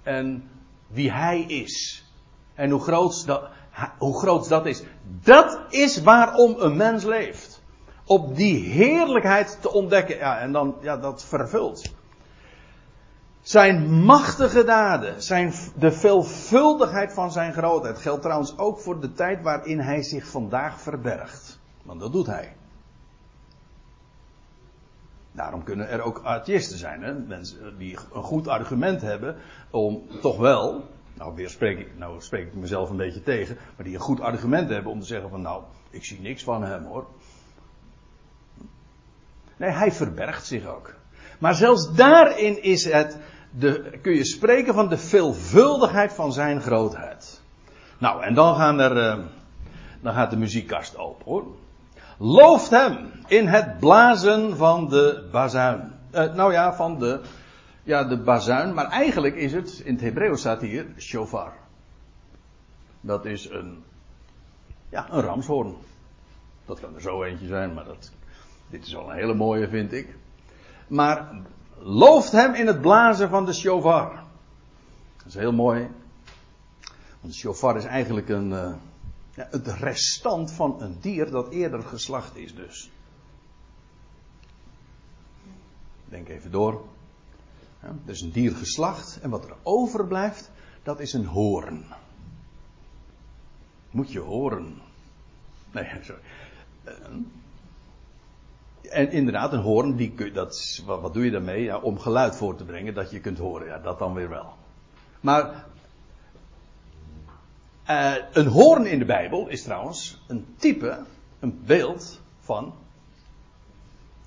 En 0.02 0.50
wie 0.86 1.12
Hij 1.12 1.40
is. 1.40 2.04
En 2.54 2.70
hoe 2.70 2.80
groot 2.80 3.26
dat, 3.26 3.48
hoe 3.98 4.18
groot 4.18 4.48
dat 4.48 4.66
is. 4.66 4.82
Dat 5.22 5.60
is 5.68 6.02
waarom 6.02 6.54
een 6.58 6.76
mens 6.76 7.04
leeft. 7.04 7.62
Op 8.04 8.36
die 8.36 8.64
heerlijkheid 8.64 9.58
te 9.60 9.72
ontdekken. 9.72 10.16
Ja, 10.16 10.38
en 10.38 10.52
dan, 10.52 10.76
ja, 10.80 10.96
dat 10.96 11.24
vervult. 11.24 11.94
Zijn 13.46 13.90
machtige 13.90 14.64
daden, 14.64 15.22
zijn, 15.22 15.52
de 15.78 15.92
veelvuldigheid 15.92 17.12
van 17.12 17.32
zijn 17.32 17.52
grootheid 17.52 17.98
geldt 17.98 18.22
trouwens 18.22 18.58
ook 18.58 18.78
voor 18.78 19.00
de 19.00 19.12
tijd 19.12 19.42
waarin 19.42 19.78
hij 19.78 20.02
zich 20.02 20.26
vandaag 20.26 20.80
verbergt. 20.80 21.58
Want 21.82 22.00
dat 22.00 22.12
doet 22.12 22.26
hij. 22.26 22.56
Daarom 25.32 25.64
kunnen 25.64 25.88
er 25.88 26.00
ook 26.00 26.20
atheïsten 26.24 26.78
zijn, 26.78 27.02
hè? 27.02 27.14
mensen 27.14 27.78
die 27.78 27.98
een 28.12 28.22
goed 28.22 28.48
argument 28.48 29.00
hebben 29.00 29.36
om 29.70 30.02
toch 30.20 30.38
wel 30.38 30.84
nou, 31.14 31.34
weer 31.34 31.50
spreek 31.50 31.78
ik, 31.78 31.98
nou 31.98 32.20
spreek 32.20 32.46
ik 32.46 32.54
mezelf 32.54 32.90
een 32.90 32.96
beetje 32.96 33.22
tegen, 33.22 33.56
maar 33.76 33.84
die 33.84 33.94
een 33.94 34.00
goed 34.00 34.20
argument 34.20 34.68
hebben 34.68 34.92
om 34.92 35.00
te 35.00 35.06
zeggen 35.06 35.30
van 35.30 35.42
nou, 35.42 35.62
ik 35.90 36.04
zie 36.04 36.20
niks 36.20 36.44
van 36.44 36.62
hem 36.62 36.84
hoor. 36.84 37.06
Nee, 39.56 39.70
hij 39.70 39.92
verbergt 39.92 40.46
zich 40.46 40.66
ook. 40.66 40.94
Maar 41.38 41.54
zelfs 41.54 41.94
daarin 41.94 42.62
is 42.62 42.84
het, 42.84 43.18
de, 43.58 43.98
kun 44.02 44.12
je 44.12 44.24
spreken 44.24 44.74
van 44.74 44.88
de 44.88 44.98
veelvuldigheid 44.98 46.12
van 46.12 46.32
zijn 46.32 46.60
grootheid. 46.60 47.40
Nou, 47.98 48.22
en 48.22 48.34
dan, 48.34 48.54
gaan 48.54 48.78
er, 48.80 49.18
uh, 49.18 49.24
dan 50.00 50.14
gaat 50.14 50.30
de 50.30 50.36
muziekkast 50.36 50.96
open 50.96 51.24
hoor. 51.24 51.44
Looft 52.18 52.70
hem 52.70 53.10
in 53.26 53.46
het 53.46 53.78
blazen 53.78 54.56
van 54.56 54.88
de 54.88 55.28
bazuin. 55.32 55.92
Uh, 56.14 56.34
nou 56.34 56.52
ja, 56.52 56.74
van 56.74 56.98
de 56.98 57.20
ja, 57.82 58.04
de 58.04 58.18
bazuin, 58.18 58.74
maar 58.74 58.86
eigenlijk 58.86 59.34
is 59.34 59.52
het, 59.52 59.82
in 59.84 59.92
het 59.92 60.02
Hebreeuws 60.02 60.40
staat 60.40 60.60
hier, 60.60 60.86
shofar. 60.98 61.52
Dat 63.00 63.24
is 63.24 63.50
een, 63.50 63.84
ja, 64.88 65.06
een 65.10 65.20
ramshoorn. 65.20 65.74
Dat 66.64 66.80
kan 66.80 66.94
er 66.94 67.00
zo 67.00 67.22
eentje 67.22 67.46
zijn, 67.46 67.74
maar 67.74 67.84
dat, 67.84 68.12
dit 68.70 68.86
is 68.86 68.92
wel 68.92 69.10
een 69.10 69.16
hele 69.16 69.34
mooie, 69.34 69.68
vind 69.68 69.92
ik. 69.92 70.16
Maar 70.86 71.28
looft 71.78 72.32
hem 72.32 72.54
in 72.54 72.66
het 72.66 72.80
blazen 72.80 73.28
van 73.28 73.44
de 73.44 73.52
shofar. 73.52 74.24
Dat 75.16 75.26
is 75.26 75.34
heel 75.34 75.52
mooi. 75.52 75.88
Want 77.20 77.32
de 77.32 77.38
shofar 77.38 77.76
is 77.76 77.84
eigenlijk 77.84 78.28
een, 78.28 78.50
uh, 78.50 78.74
ja, 79.34 79.48
het 79.50 79.66
restant 79.66 80.52
van 80.52 80.82
een 80.82 80.96
dier 81.00 81.30
dat 81.30 81.50
eerder 81.50 81.82
geslacht 81.82 82.36
is 82.36 82.54
dus. 82.54 82.90
Denk 86.04 86.28
even 86.28 86.50
door. 86.50 86.84
Ja, 87.82 87.88
er 88.04 88.12
is 88.12 88.20
een 88.20 88.32
dier 88.32 88.54
geslacht 88.54 89.18
en 89.22 89.30
wat 89.30 89.44
er 89.44 89.56
overblijft, 89.62 90.50
dat 90.82 91.00
is 91.00 91.12
een 91.12 91.26
hoorn. 91.26 91.84
Moet 93.90 94.12
je 94.12 94.20
horen. 94.20 94.82
Nee, 95.70 95.90
sorry. 96.02 96.22
En 98.90 99.10
inderdaad, 99.10 99.52
een 99.52 99.60
hoorn, 99.60 99.96
die, 99.96 100.32
dat, 100.32 100.82
wat, 100.86 101.00
wat 101.00 101.14
doe 101.14 101.24
je 101.24 101.30
daarmee? 101.30 101.62
Ja, 101.62 101.78
om 101.78 101.98
geluid 101.98 102.36
voor 102.36 102.56
te 102.56 102.64
brengen 102.64 102.94
dat 102.94 103.10
je 103.10 103.20
kunt 103.20 103.38
horen. 103.38 103.66
Ja, 103.66 103.78
dat 103.78 103.98
dan 103.98 104.14
weer 104.14 104.28
wel. 104.28 104.54
Maar 105.20 105.64
uh, 107.90 108.14
een 108.32 108.46
hoorn 108.46 108.86
in 108.86 108.98
de 108.98 109.04
Bijbel 109.04 109.48
is 109.48 109.62
trouwens 109.62 110.24
een 110.28 110.46
type, 110.56 110.98
een 111.40 111.60
beeld 111.64 112.20
van 112.40 112.74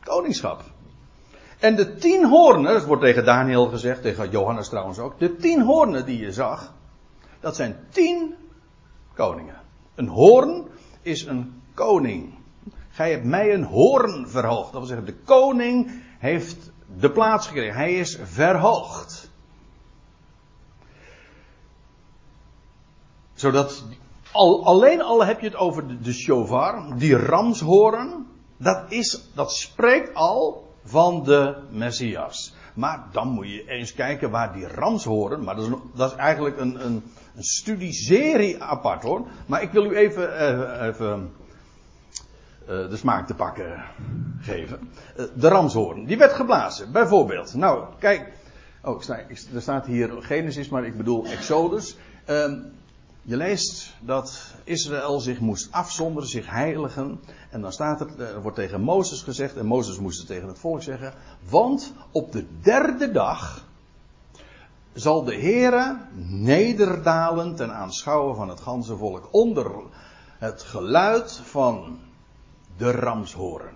koningschap. 0.04 0.63
En 1.60 1.76
de 1.76 1.95
tien 1.95 2.26
hoornen, 2.26 2.74
dat 2.74 2.86
wordt 2.86 3.02
tegen 3.02 3.26
Daniel 3.26 3.67
gezegd, 3.67 4.02
tegen 4.02 4.30
Johannes 4.30 4.69
trouwens 4.69 5.00
ook. 5.00 5.19
De 5.19 5.36
tien 5.36 5.62
hoornen 5.62 6.06
die 6.06 6.19
je 6.19 6.32
zag, 6.32 6.74
dat 7.39 7.56
zijn 7.56 7.78
tien 7.89 8.36
koningen. 9.13 9.62
Een 9.95 10.08
hoorn 10.08 10.67
is 11.02 11.26
een 11.26 11.62
koning. 11.74 12.34
Gij 12.99 13.12
hebt 13.12 13.23
mij 13.23 13.53
een 13.53 13.63
hoorn 13.63 14.29
verhoogd. 14.29 14.71
Dat 14.71 14.79
wil 14.81 14.89
zeggen, 14.89 15.05
de 15.05 15.15
koning 15.23 16.03
heeft 16.17 16.71
de 16.99 17.12
plaats 17.12 17.47
gekregen. 17.47 17.75
Hij 17.75 17.93
is 17.93 18.19
verhoogd. 18.23 19.29
Zodat, 23.33 23.83
al, 24.31 24.65
alleen 24.65 25.01
al 25.01 25.25
heb 25.25 25.39
je 25.39 25.45
het 25.45 25.55
over 25.55 25.88
de, 25.88 25.99
de 25.99 26.13
shofar, 26.13 26.97
die 26.97 27.15
ramshoorn, 27.15 28.27
dat, 28.57 28.85
is, 28.88 29.29
dat 29.35 29.53
spreekt 29.53 30.13
al 30.13 30.67
van 30.83 31.23
de 31.23 31.55
Messias. 31.69 32.53
Maar 32.73 33.07
dan 33.12 33.27
moet 33.27 33.49
je 33.49 33.67
eens 33.67 33.93
kijken 33.93 34.29
waar 34.29 34.53
die 34.53 34.67
ramshoorn, 34.67 35.43
maar 35.43 35.55
dat 35.55 35.65
is, 35.65 35.71
dat 35.93 36.12
is 36.12 36.17
eigenlijk 36.17 36.57
een, 36.57 36.85
een, 36.85 37.03
een 37.35 38.62
apart 38.62 39.03
hoor. 39.03 39.27
Maar 39.45 39.62
ik 39.62 39.71
wil 39.71 39.85
u 39.85 39.95
even, 39.95 40.29
uh, 40.29 40.88
even 40.88 41.31
de 42.69 42.97
smaak 42.97 43.27
te 43.27 43.34
pakken 43.34 43.84
geven. 44.39 44.79
Uh, 45.17 45.25
de 45.36 45.47
ramshoorn, 45.47 46.05
die 46.05 46.17
werd 46.17 46.34
geblazen, 46.34 46.91
bijvoorbeeld. 46.91 47.53
Nou, 47.53 47.84
kijk. 47.99 48.32
Oh, 48.84 49.01
er 49.53 49.62
staat 49.62 49.86
hier 49.86 50.10
Genesis, 50.19 50.69
maar 50.69 50.86
ik 50.86 50.97
bedoel 50.97 51.25
Exodus. 51.25 51.97
Uh, 52.29 52.53
je 53.21 53.38
leest 53.38 53.95
dat 53.99 54.53
Israël 54.63 55.19
zich 55.19 55.39
moest 55.39 55.71
afzonderen, 55.71 56.29
zich 56.29 56.49
heiligen. 56.49 57.19
En 57.49 57.62
dan 57.62 57.71
staat 57.71 58.01
er, 58.01 58.21
er 58.21 58.41
wordt 58.41 58.58
tegen 58.58 58.82
Mozes 58.82 59.21
gezegd, 59.21 59.55
en 59.55 59.65
Mozes 59.65 59.99
moest 59.99 60.17
het 60.17 60.27
tegen 60.27 60.47
het 60.47 60.60
volk 60.60 60.82
zeggen. 60.82 61.13
Want 61.49 61.93
op 62.12 62.32
de 62.32 62.45
derde 62.62 63.12
dag 63.12 63.65
zal 64.93 65.23
de 65.23 65.36
Heere 65.36 65.97
nederdalen 66.27 67.55
ten 67.55 67.73
aanschouwen 67.73 68.36
van 68.36 68.49
het 68.49 68.60
ganse 68.60 68.97
volk. 68.97 69.27
Onder 69.32 69.71
het 70.38 70.62
geluid 70.62 71.41
van 71.43 71.99
de 72.79 72.91
ramshoren. 72.91 73.73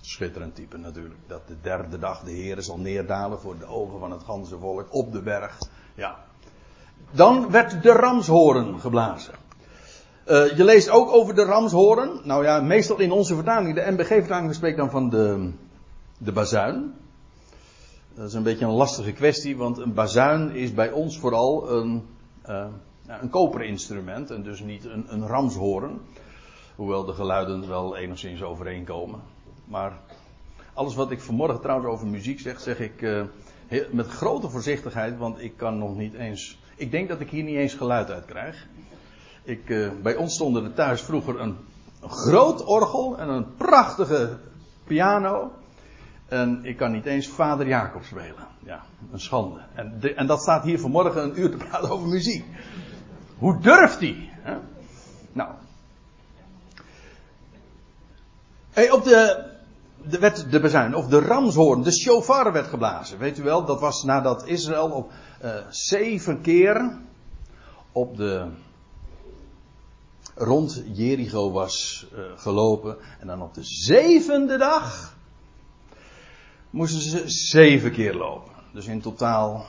Schitterend 0.00 0.54
type 0.54 0.78
natuurlijk. 0.78 1.20
Dat 1.26 1.48
de 1.48 1.56
derde 1.62 1.98
dag 1.98 2.20
de 2.20 2.30
Heer 2.30 2.62
zal 2.62 2.78
neerdalen 2.78 3.40
voor 3.40 3.58
de 3.58 3.66
ogen 3.66 3.98
van 3.98 4.10
het 4.10 4.22
ganse 4.22 4.58
volk 4.58 4.86
op 4.90 5.12
de 5.12 5.22
berg. 5.22 5.58
Ja. 5.94 6.16
Dan 7.10 7.50
werd 7.50 7.82
de 7.82 7.92
ramshoren 7.92 8.80
geblazen. 8.80 9.34
Uh, 10.26 10.56
je 10.56 10.64
leest 10.64 10.90
ook 10.90 11.10
over 11.10 11.34
de 11.34 11.44
ramshoren. 11.44 12.20
Nou 12.24 12.44
ja, 12.44 12.60
meestal 12.60 12.98
in 12.98 13.12
onze 13.12 13.34
vertaling, 13.34 13.74
de 13.74 13.90
MBG-vertaling 13.90 14.54
spreekt 14.54 14.76
dan 14.76 14.90
van 14.90 15.10
de, 15.10 15.50
de 16.18 16.32
bazuin. 16.32 16.94
Dat 18.14 18.28
is 18.28 18.34
een 18.34 18.42
beetje 18.42 18.64
een 18.64 18.70
lastige 18.70 19.12
kwestie, 19.12 19.56
want 19.56 19.78
een 19.78 19.94
bazuin 19.94 20.50
is 20.50 20.74
bij 20.74 20.90
ons 20.90 21.18
vooral 21.18 21.70
een, 21.70 22.06
uh, 22.48 22.66
een 23.08 23.30
koperinstrument 23.30 24.30
en 24.30 24.42
dus 24.42 24.60
niet 24.60 24.84
een, 24.84 25.04
een 25.08 25.26
ramshoorn. 25.26 26.00
Hoewel 26.76 27.04
de 27.04 27.12
geluiden 27.12 27.68
wel 27.68 27.96
enigszins 27.96 28.42
overeenkomen. 28.42 29.20
Maar 29.64 29.92
alles 30.72 30.94
wat 30.94 31.10
ik 31.10 31.20
vanmorgen 31.20 31.60
trouwens 31.60 31.88
over 31.88 32.06
muziek 32.06 32.40
zeg, 32.40 32.60
zeg 32.60 32.78
ik 32.78 33.02
uh, 33.02 33.22
met 33.90 34.06
grote 34.06 34.48
voorzichtigheid, 34.48 35.18
want 35.18 35.40
ik 35.40 35.56
kan 35.56 35.78
nog 35.78 35.96
niet 35.96 36.14
eens. 36.14 36.58
Ik 36.76 36.90
denk 36.90 37.08
dat 37.08 37.20
ik 37.20 37.30
hier 37.30 37.42
niet 37.42 37.56
eens 37.56 37.74
geluid 37.74 38.10
uit 38.10 38.24
krijg. 38.24 38.66
Ik, 39.42 39.68
uh, 39.68 39.90
bij 40.02 40.16
ons 40.16 40.34
stonden 40.34 40.64
er 40.64 40.74
thuis 40.74 41.02
vroeger 41.02 41.40
een, 41.40 41.56
groot 42.02 42.64
orgel 42.64 43.18
en 43.18 43.28
een 43.28 43.54
prachtige 43.56 44.36
piano. 44.84 45.52
En 46.28 46.60
ik 46.64 46.76
kan 46.76 46.92
niet 46.92 47.06
eens 47.06 47.28
vader 47.28 47.66
Jacob 47.66 48.02
spelen. 48.04 48.46
Ja, 48.64 48.82
een 49.12 49.20
schande. 49.20 49.60
En, 49.74 50.16
en 50.16 50.26
dat 50.26 50.40
staat 50.40 50.64
hier 50.64 50.80
vanmorgen 50.80 51.22
een 51.22 51.40
uur 51.40 51.50
te 51.50 51.56
praten 51.56 51.90
over 51.90 52.08
muziek. 52.08 52.44
Hoe 53.38 53.58
durft 53.58 54.00
hij? 54.00 54.30
Nou. 55.32 55.50
Hey, 58.70 58.90
op 58.90 59.04
de, 59.04 59.50
de, 60.02 60.18
werd 60.18 60.50
de 60.50 60.60
bezuin, 60.60 60.94
of 60.94 61.06
de 61.06 61.20
ramshoorn, 61.20 61.82
de 61.82 61.92
shofar 61.92 62.52
werd 62.52 62.66
geblazen. 62.66 63.18
Weet 63.18 63.38
u 63.38 63.42
wel, 63.42 63.64
dat 63.64 63.80
was 63.80 64.02
nadat 64.02 64.46
Israël 64.46 64.90
op 64.90 65.12
uh, 65.44 65.54
zeven 65.70 66.40
keer 66.40 66.98
op 67.92 68.16
de 68.16 68.48
rond 70.34 70.82
Jericho 70.92 71.50
was 71.50 72.06
uh, 72.12 72.20
gelopen. 72.36 72.96
En 73.20 73.26
dan 73.26 73.42
op 73.42 73.54
de 73.54 73.64
zevende 73.64 74.56
dag 74.56 75.16
moesten 76.70 77.00
ze 77.00 77.22
zeven 77.26 77.92
keer 77.92 78.14
lopen. 78.14 78.52
Dus 78.72 78.86
in 78.86 79.00
totaal 79.00 79.66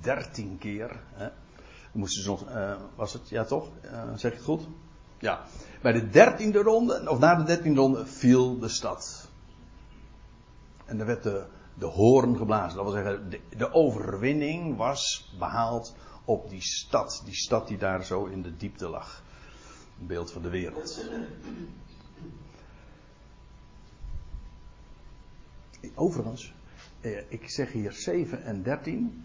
dertien 0.00 0.58
keer. 0.58 1.00
Hè. 1.12 1.28
Moesten 1.92 2.22
ze 2.22 2.28
nog, 2.28 2.48
uh, 2.48 2.76
was 2.94 3.12
het, 3.12 3.28
ja 3.28 3.44
toch? 3.44 3.68
Uh, 3.84 4.02
zeg 4.14 4.30
ik 4.30 4.36
het 4.36 4.46
goed? 4.46 4.68
Ja. 5.18 5.44
Bij 5.82 5.92
de 5.92 6.08
dertiende 6.08 6.62
ronde, 6.62 7.10
of 7.10 7.18
na 7.18 7.34
de 7.34 7.44
dertiende 7.44 7.80
ronde, 7.80 8.06
viel 8.06 8.58
de 8.58 8.68
stad. 8.68 9.28
En 10.84 11.00
er 11.00 11.06
werd 11.06 11.22
de, 11.22 11.44
de 11.74 11.86
hoorn 11.86 12.36
geblazen. 12.36 12.76
Dat 12.76 12.84
wil 12.84 13.02
zeggen, 13.02 13.30
de, 13.30 13.40
de 13.56 13.72
overwinning 13.72 14.76
was 14.76 15.32
behaald 15.38 15.94
op 16.24 16.50
die 16.50 16.62
stad. 16.62 17.22
Die 17.24 17.34
stad 17.34 17.68
die 17.68 17.78
daar 17.78 18.04
zo 18.04 18.24
in 18.24 18.42
de 18.42 18.56
diepte 18.56 18.88
lag. 18.88 19.22
Een 20.00 20.06
beeld 20.06 20.32
van 20.32 20.42
de 20.42 20.50
wereld. 20.50 21.04
Overigens, 25.94 26.54
eh, 27.00 27.22
ik 27.28 27.50
zeg 27.50 27.72
hier 27.72 27.92
7 27.92 28.42
en 28.42 28.62
13. 28.62 29.24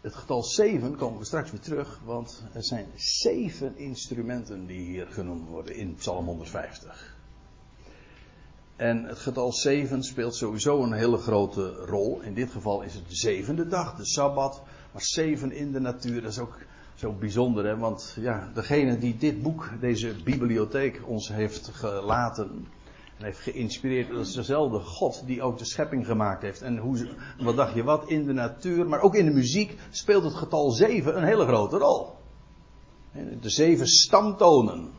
Het 0.00 0.14
getal 0.14 0.42
7 0.42 0.96
komen 0.96 1.18
we 1.18 1.24
straks 1.24 1.50
weer 1.50 1.60
terug, 1.60 2.00
want 2.04 2.44
er 2.52 2.64
zijn 2.64 2.86
zeven 2.94 3.78
instrumenten 3.78 4.66
die 4.66 4.80
hier 4.80 5.06
genoemd 5.06 5.48
worden 5.48 5.74
in 5.76 5.94
Psalm 5.94 6.26
150. 6.26 7.16
En 8.76 9.04
het 9.04 9.18
getal 9.18 9.52
7 9.52 10.02
speelt 10.02 10.34
sowieso 10.34 10.82
een 10.82 10.92
hele 10.92 11.16
grote 11.16 11.70
rol. 11.74 12.20
In 12.20 12.34
dit 12.34 12.50
geval 12.50 12.82
is 12.82 12.94
het 12.94 13.08
de 13.08 13.16
zevende 13.16 13.66
dag, 13.66 13.96
de 13.96 14.06
Sabbat. 14.06 14.62
Maar 14.92 15.02
7 15.02 15.52
in 15.52 15.72
de 15.72 15.80
natuur, 15.80 16.22
dat 16.22 16.30
is 16.30 16.38
ook 16.38 16.58
zo 16.94 17.12
bijzonder, 17.12 17.64
hè? 17.64 17.76
want 17.76 18.16
ja, 18.20 18.50
degene 18.54 18.98
die 18.98 19.16
dit 19.16 19.42
boek, 19.42 19.70
deze 19.80 20.14
bibliotheek 20.24 21.00
ons 21.06 21.28
heeft 21.28 21.70
gelaten, 21.72 22.44
en 22.44 22.66
heeft 23.22 23.38
geïnspireerd. 23.38 24.08
Dat 24.08 24.26
is 24.26 24.32
dezelfde 24.32 24.78
God 24.78 25.22
die 25.26 25.42
ook 25.42 25.58
de 25.58 25.64
schepping 25.64 26.06
gemaakt 26.06 26.42
heeft. 26.42 26.62
En 26.62 26.76
hoe, 26.76 27.08
wat 27.38 27.56
dacht 27.56 27.74
je 27.74 27.84
wat? 27.84 28.08
In 28.08 28.24
de 28.24 28.32
natuur, 28.32 28.86
maar 28.86 29.00
ook 29.00 29.14
in 29.14 29.24
de 29.24 29.32
muziek 29.32 29.76
speelt 29.90 30.24
het 30.24 30.34
getal 30.34 30.70
7 30.70 31.16
een 31.16 31.24
hele 31.24 31.46
grote 31.46 31.78
rol. 31.78 32.08
De 33.40 33.50
zeven 33.50 33.86
stamtonen. 33.86 34.90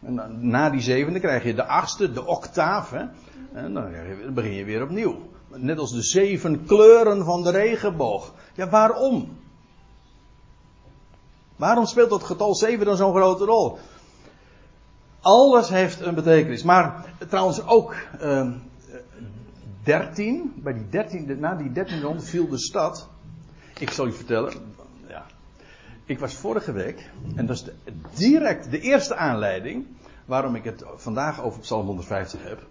En 0.00 0.48
na 0.50 0.70
die 0.70 0.80
zevende 0.80 1.20
krijg 1.20 1.44
je 1.44 1.54
de 1.54 1.64
achtste, 1.64 2.12
de 2.12 2.26
octaaf. 2.26 2.90
Hè? 2.90 3.04
En 3.52 3.74
dan 3.74 3.92
begin 4.34 4.52
je 4.52 4.64
weer 4.64 4.82
opnieuw. 4.82 5.16
Net 5.48 5.78
als 5.78 5.92
de 5.92 6.02
zeven 6.02 6.64
kleuren 6.64 7.24
van 7.24 7.42
de 7.42 7.50
regenboog. 7.50 8.34
Ja, 8.54 8.68
waarom? 8.68 9.36
Waarom 11.56 11.86
speelt 11.86 12.10
dat 12.10 12.24
getal 12.24 12.54
7 12.54 12.86
dan 12.86 12.96
zo'n 12.96 13.14
grote 13.14 13.44
rol? 13.44 13.78
Alles 15.24 15.68
heeft 15.68 16.00
een 16.00 16.14
betekenis. 16.14 16.62
Maar 16.62 17.04
trouwens 17.28 17.66
ook 17.66 17.94
uh, 18.22 18.50
13. 19.82 20.52
Bij 20.56 20.72
die 20.72 20.88
13 20.88 21.40
na 21.40 21.54
die 21.54 21.72
13 21.72 22.02
rond 22.02 22.24
viel 22.24 22.48
de 22.48 22.58
stad. 22.58 23.08
Ik 23.78 23.90
zal 23.90 24.06
u 24.06 24.12
vertellen. 24.12 24.52
Ja. 25.08 25.26
Ik 26.04 26.18
was 26.18 26.34
vorige 26.34 26.72
week. 26.72 27.10
En 27.34 27.46
dat 27.46 27.56
is 27.56 27.64
direct 28.14 28.70
de 28.70 28.80
eerste 28.80 29.16
aanleiding. 29.16 29.86
Waarom 30.24 30.54
ik 30.54 30.64
het 30.64 30.84
vandaag 30.96 31.42
over 31.42 31.60
Psalm 31.60 31.86
150 31.86 32.40
heb. 32.42 32.66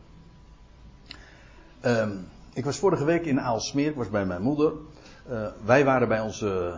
Um, 1.86 2.28
ik 2.54 2.66
was 2.66 2.78
vorige 2.78 3.06
week 3.06 3.26
in 3.26 3.42
Aalsmeer. 3.42 3.90
Ik 3.90 3.96
was 3.96 4.10
bij 4.10 4.26
mijn 4.26 4.42
moeder. 4.42 4.72
Uh, 5.30 5.48
wij 5.66 5.86
waren 5.86 6.08
bij 6.08 6.22
onze. 6.22 6.76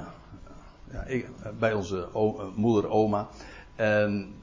Ja, 0.91 1.21
bij 1.59 1.73
onze 1.73 2.07
o, 2.13 2.51
moeder, 2.55 2.89
oma. 2.89 3.27
En 3.75 4.33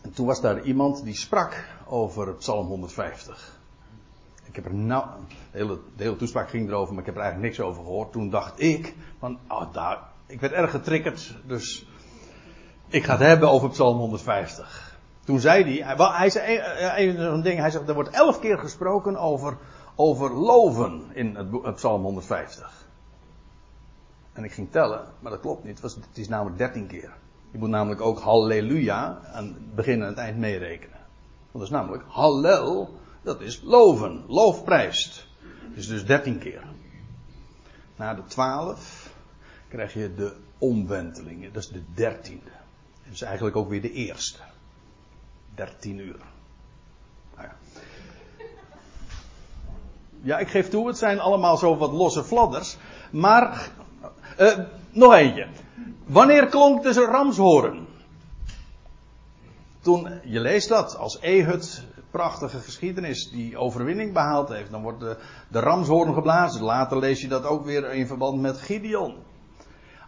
en 0.00 0.12
toen 0.12 0.26
was 0.26 0.40
daar 0.40 0.62
iemand 0.62 1.04
die 1.04 1.14
sprak 1.14 1.64
over 1.86 2.34
Psalm 2.34 2.66
150. 2.66 3.60
Ik 4.44 4.54
heb 4.54 4.64
er 4.64 4.74
nou, 4.74 5.06
de 5.50 5.78
hele, 5.96 6.16
toespraak 6.16 6.48
ging 6.48 6.68
erover, 6.68 6.92
maar 6.94 7.00
ik 7.00 7.06
heb 7.06 7.16
er 7.16 7.22
eigenlijk 7.22 7.52
niks 7.52 7.68
over 7.68 7.82
gehoord. 7.82 8.12
Toen 8.12 8.30
dacht 8.30 8.60
ik, 8.60 8.94
van, 9.18 9.38
oh, 9.48 9.72
daar, 9.72 9.98
ik 10.26 10.40
werd 10.40 10.52
erg 10.52 10.70
getriggerd, 10.70 11.36
dus 11.46 11.86
ik 12.88 13.04
ga 13.04 13.12
het 13.12 13.20
hebben 13.20 13.50
over 13.50 13.70
Psalm 13.70 13.98
150. 13.98 14.98
Toen 15.24 15.40
zei 15.40 15.82
hij, 15.82 15.96
hij 15.96 16.30
zei 16.30 16.58
een, 17.08 17.20
een 17.20 17.42
ding, 17.42 17.58
hij 17.58 17.70
zegt, 17.70 17.88
er 17.88 17.94
wordt 17.94 18.10
elf 18.10 18.40
keer 18.40 18.58
gesproken 18.58 19.16
over, 19.16 19.56
over 19.94 20.32
loven 20.32 21.02
in 21.12 21.36
het 21.62 21.74
Psalm 21.74 22.02
150. 22.02 22.86
En 24.32 24.44
ik 24.44 24.52
ging 24.52 24.70
tellen, 24.70 25.06
maar 25.20 25.30
dat 25.30 25.40
klopt 25.40 25.64
niet, 25.64 25.72
het, 25.72 25.82
was, 25.82 25.94
het 25.94 26.18
is 26.18 26.28
namelijk 26.28 26.58
dertien 26.58 26.86
keer. 26.86 27.12
Je 27.52 27.58
moet 27.58 27.68
namelijk 27.68 28.00
ook 28.00 28.20
halleluja 28.20 29.20
aan 29.32 29.44
het 29.44 29.74
begin 29.74 30.00
en 30.00 30.06
het 30.06 30.16
eind 30.16 30.38
meerekenen. 30.38 30.98
Want 31.50 31.52
dat 31.52 31.62
is 31.62 31.70
namelijk 31.70 32.04
hallel, 32.08 32.98
dat 33.22 33.40
is 33.40 33.60
loven, 33.62 34.24
loofprijst. 34.26 35.26
Dus 35.74 35.88
dus 35.88 36.06
dertien 36.06 36.38
keer. 36.38 36.62
na 37.96 38.14
de 38.14 38.24
twaalf, 38.24 39.10
krijg 39.68 39.94
je 39.94 40.14
de 40.14 40.36
omwentelingen. 40.58 41.52
Dat 41.52 41.62
is 41.62 41.68
de 41.68 41.82
dertiende. 41.94 42.50
Dat 43.04 43.12
is 43.12 43.22
eigenlijk 43.22 43.56
ook 43.56 43.68
weer 43.68 43.82
de 43.82 43.92
eerste. 43.92 44.38
Dertien 45.54 45.98
uur. 45.98 46.20
Nou 47.36 47.48
ja. 47.48 47.56
ja, 50.22 50.38
ik 50.38 50.48
geef 50.48 50.68
toe, 50.68 50.86
het 50.86 50.98
zijn 50.98 51.20
allemaal 51.20 51.56
zo 51.56 51.76
wat 51.76 51.92
losse 51.92 52.24
fladders. 52.24 52.76
Maar, 53.10 53.70
uh, 54.38 54.58
nog 54.92 55.12
eentje. 55.14 55.46
Wanneer 56.06 56.46
klonk 56.46 56.84
een 56.84 56.92
ramshoren? 56.92 57.86
Toen, 59.80 60.20
je 60.24 60.40
leest 60.40 60.68
dat, 60.68 60.96
als 60.96 61.18
Ehud, 61.20 61.84
prachtige 62.10 62.58
geschiedenis, 62.58 63.30
die 63.30 63.56
overwinning 63.56 64.12
behaald 64.12 64.48
heeft, 64.48 64.70
dan 64.70 64.82
wordt 64.82 65.00
de, 65.00 65.16
de 65.48 65.60
ramshoorn 65.60 66.14
geblazen. 66.14 66.62
Later 66.62 66.98
lees 66.98 67.20
je 67.20 67.28
dat 67.28 67.44
ook 67.44 67.64
weer 67.64 67.92
in 67.92 68.06
verband 68.06 68.40
met 68.40 68.58
Gideon. 68.58 69.14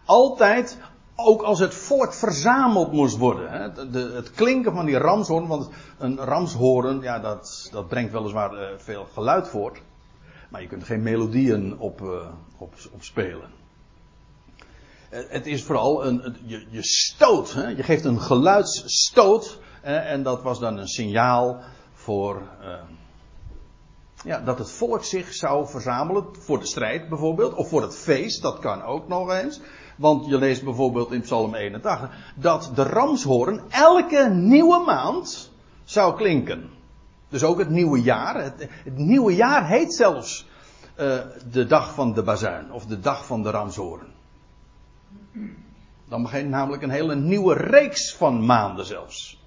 Altijd, 0.05 0.77
ook 1.15 1.41
als 1.41 1.59
het 1.59 1.73
volk 1.73 2.13
verzameld 2.13 2.91
moest 2.91 3.17
worden. 3.17 3.51
Hè, 3.51 3.89
de, 3.89 4.11
het 4.13 4.31
klinken 4.31 4.73
van 4.73 4.85
die 4.85 4.97
ramshoorn, 4.97 5.47
want 5.47 5.69
een 5.97 6.17
ramshoorn, 6.17 7.01
ja, 7.01 7.19
dat, 7.19 7.69
dat 7.71 7.87
brengt 7.87 8.11
weliswaar 8.11 8.53
uh, 8.53 8.67
veel 8.77 9.05
geluid 9.13 9.47
voort. 9.47 9.81
Maar 10.49 10.61
je 10.61 10.67
kunt 10.67 10.81
er 10.81 10.87
geen 10.87 11.03
melodieën 11.03 11.79
op, 11.79 12.01
uh, 12.01 12.09
op, 12.57 12.73
op 12.91 13.03
spelen. 13.03 13.64
Uh, 15.11 15.19
het 15.27 15.45
is 15.45 15.63
vooral 15.63 16.05
een, 16.05 16.35
je, 16.45 16.65
je 16.69 16.83
stoot, 16.83 17.53
hè? 17.53 17.67
je 17.67 17.83
geeft 17.83 18.05
een 18.05 18.21
geluidsstoot. 18.21 19.59
en 19.81 20.23
dat 20.23 20.41
was 20.41 20.59
dan 20.59 20.77
een 20.77 20.87
signaal 20.87 21.61
voor 21.93 22.41
ja, 24.25 24.39
dat 24.39 24.57
het 24.57 24.71
volk 24.71 25.03
zich 25.03 25.33
zou 25.33 25.67
verzamelen 25.67 26.25
voor 26.31 26.59
de 26.59 26.65
strijd 26.65 27.09
bijvoorbeeld, 27.09 27.53
of 27.53 27.69
voor 27.69 27.81
het 27.81 27.95
feest, 27.95 28.41
dat 28.41 28.59
kan 28.59 28.83
ook 28.83 29.07
nog 29.07 29.31
eens. 29.31 29.61
Want 29.97 30.25
je 30.25 30.37
leest 30.37 30.63
bijvoorbeeld 30.63 31.11
in 31.11 31.21
Psalm 31.21 31.55
81 31.55 32.09
dat 32.35 32.71
de 32.75 32.83
ramshoorn 32.83 33.61
elke 33.69 34.29
nieuwe 34.29 34.83
maand 34.85 35.51
zou 35.83 36.15
klinken. 36.15 36.69
Dus 37.29 37.43
ook 37.43 37.59
het 37.59 37.69
nieuwe 37.69 38.01
jaar. 38.01 38.43
Het, 38.43 38.69
nieuwe 38.95 39.35
jaar 39.35 39.67
heet 39.67 39.93
zelfs 39.93 40.47
uh, 40.99 41.17
de 41.51 41.65
dag 41.65 41.93
van 41.93 42.13
de 42.13 42.23
bazuin 42.23 42.71
of 42.71 42.85
de 42.85 42.99
dag 42.99 43.25
van 43.25 43.43
de 43.43 43.49
ramshoorn. 43.49 44.14
Dan 46.07 46.21
begint 46.21 46.49
namelijk 46.49 46.81
een 46.83 46.89
hele 46.89 47.15
nieuwe 47.15 47.53
reeks 47.53 48.15
van 48.15 48.45
maanden 48.45 48.85
zelfs. 48.85 49.43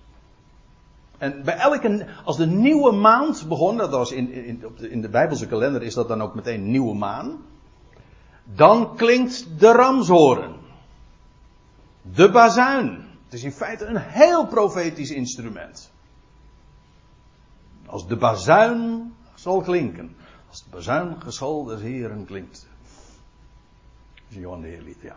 En 1.19 1.43
bij 1.45 1.57
elke, 1.57 2.07
als 2.25 2.37
de 2.37 2.47
nieuwe 2.47 2.93
maand 2.93 3.49
begon, 3.49 3.77
dat 3.77 3.91
was 3.91 4.13
in, 4.13 4.33
in, 4.33 4.65
in 4.79 5.01
de 5.01 5.09
Bijbelse 5.09 5.47
kalender 5.47 5.83
is 5.83 5.95
dat 5.95 6.09
dan 6.09 6.23
ook 6.23 6.35
meteen 6.35 6.71
nieuwe 6.71 6.95
maan. 6.95 7.39
Dan 8.45 8.97
klinkt 8.97 9.61
de 9.61 9.73
ramshoren. 9.73 10.57
De 12.03 12.31
bazuin. 12.31 13.07
Het 13.25 13.33
is 13.33 13.45
in 13.45 13.53
feite 13.53 13.85
een 13.85 13.97
heel 13.97 14.47
profetisch 14.47 15.11
instrument. 15.11 15.91
Als 17.87 18.07
de 18.07 18.17
bazuin 18.17 19.13
zal 19.35 19.61
klinken. 19.61 20.17
Als 20.49 20.65
de 20.65 20.71
bazuin 20.71 21.23
geschal 21.23 21.65
des 21.65 21.81
Heren 21.81 22.25
klinkt. 22.25 22.69
Johan 24.29 24.61
de 24.61 24.67
Heerlied, 24.67 25.01
ja. 25.01 25.17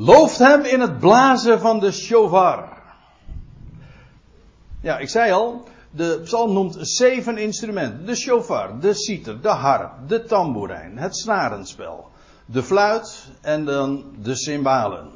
Looft 0.00 0.38
hem 0.38 0.64
in 0.64 0.80
het 0.80 0.98
blazen 0.98 1.60
van 1.60 1.80
de 1.80 1.92
shofar. 1.92 2.82
Ja, 4.80 4.98
ik 4.98 5.08
zei 5.08 5.32
al, 5.32 5.64
de 5.90 6.20
psalm 6.24 6.52
noemt 6.52 6.76
zeven 6.80 7.38
instrumenten. 7.38 8.06
De 8.06 8.14
shofar, 8.14 8.80
de 8.80 8.94
citer, 8.94 9.40
de 9.40 9.48
harp, 9.48 9.92
de 10.08 10.24
tamboerijn, 10.24 10.98
het 10.98 11.16
snarenspel, 11.16 12.08
de 12.46 12.62
fluit 12.62 13.26
en 13.40 13.64
dan 13.64 14.04
de 14.22 14.34
cymbalen. 14.34 15.10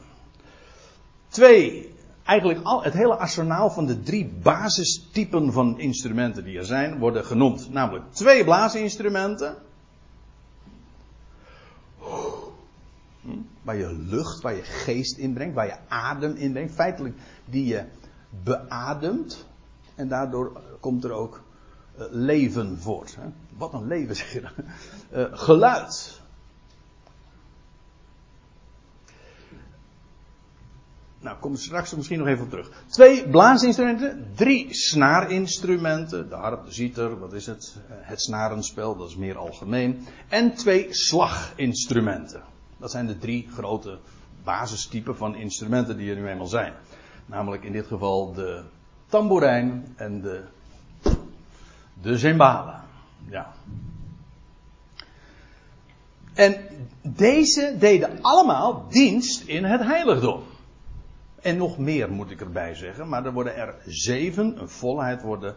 Twee, 1.29 1.95
eigenlijk 2.25 2.61
al, 2.63 2.83
het 2.83 2.93
hele 2.93 3.17
arsenaal 3.17 3.71
van 3.71 3.87
de 3.87 4.03
drie 4.03 4.33
basistypen 4.43 5.53
van 5.53 5.79
instrumenten 5.79 6.45
die 6.45 6.59
er 6.59 6.67
zijn, 6.67 6.99
worden 6.99 7.25
genoemd. 7.25 7.73
Namelijk 7.73 8.05
twee 8.13 8.45
blaasinstrumenten. 8.45 9.57
Waar 13.63 13.77
je 13.77 13.93
lucht, 13.93 14.41
waar 14.41 14.55
je 14.55 14.63
geest 14.63 15.17
inbrengt, 15.17 15.55
waar 15.55 15.67
je 15.67 15.79
adem 15.89 16.35
inbrengt. 16.35 16.75
Feitelijk 16.75 17.17
die 17.45 17.67
je 17.67 17.85
beademt. 18.45 19.47
En 19.95 20.09
daardoor 20.09 20.61
komt 20.81 21.05
er 21.05 21.13
ook 21.13 21.43
uh, 21.99 22.05
leven 22.11 22.79
voort. 22.79 23.17
Wat 23.57 23.73
een 23.73 23.87
leven 23.87 24.17
zeg 24.23 24.33
je 24.33 24.41
dan. 24.41 24.53
Uh, 25.13 25.39
geluid. 25.39 26.21
Nou, 31.21 31.39
kom 31.39 31.57
straks 31.57 31.95
misschien 31.95 32.19
nog 32.19 32.29
even 32.29 32.45
op 32.45 32.51
terug. 32.51 32.85
Twee 32.87 33.29
blaasinstrumenten, 33.29 34.27
drie 34.35 34.75
snaarinstrumenten, 34.75 36.29
de 36.29 36.35
harp, 36.35 36.65
de 36.65 36.73
ziter, 36.73 37.19
wat 37.19 37.33
is 37.33 37.47
het? 37.47 37.77
Uh, 37.77 37.97
het 38.01 38.23
snarenspel, 38.23 38.97
dat 38.97 39.09
is 39.09 39.17
meer 39.17 39.37
algemeen. 39.37 40.07
En 40.29 40.55
twee 40.55 40.87
slaginstrumenten. 40.91 42.43
Dat 42.83 42.91
zijn 42.91 43.07
de 43.07 43.19
drie 43.19 43.49
grote 43.53 43.99
basistypen 44.45 45.17
van 45.17 45.35
instrumenten 45.35 45.97
die 45.97 46.11
er 46.11 46.17
nu 46.17 46.29
eenmaal 46.29 46.47
zijn. 46.47 46.73
Namelijk 47.27 47.65
in 47.65 47.73
dit 47.73 47.87
geval 47.87 48.33
de 48.33 48.63
tamboerijn 49.07 49.95
en 49.97 50.21
de, 50.21 50.45
de. 52.03 52.37
Ja. 53.29 53.53
En 56.35 56.57
deze 57.03 57.77
deden 57.79 58.23
allemaal 58.23 58.89
dienst 58.89 59.43
in 59.47 59.65
het 59.65 59.81
heiligdom. 59.81 60.43
En 61.41 61.57
nog 61.57 61.79
meer 61.79 62.11
moet 62.11 62.31
ik 62.31 62.41
erbij 62.41 62.75
zeggen, 62.75 63.09
maar 63.09 63.27
er 63.27 63.33
worden 63.33 63.57
er 63.57 63.75
zeven, 63.87 64.61
een 64.61 64.69
volheid 64.69 65.23
worden 65.23 65.55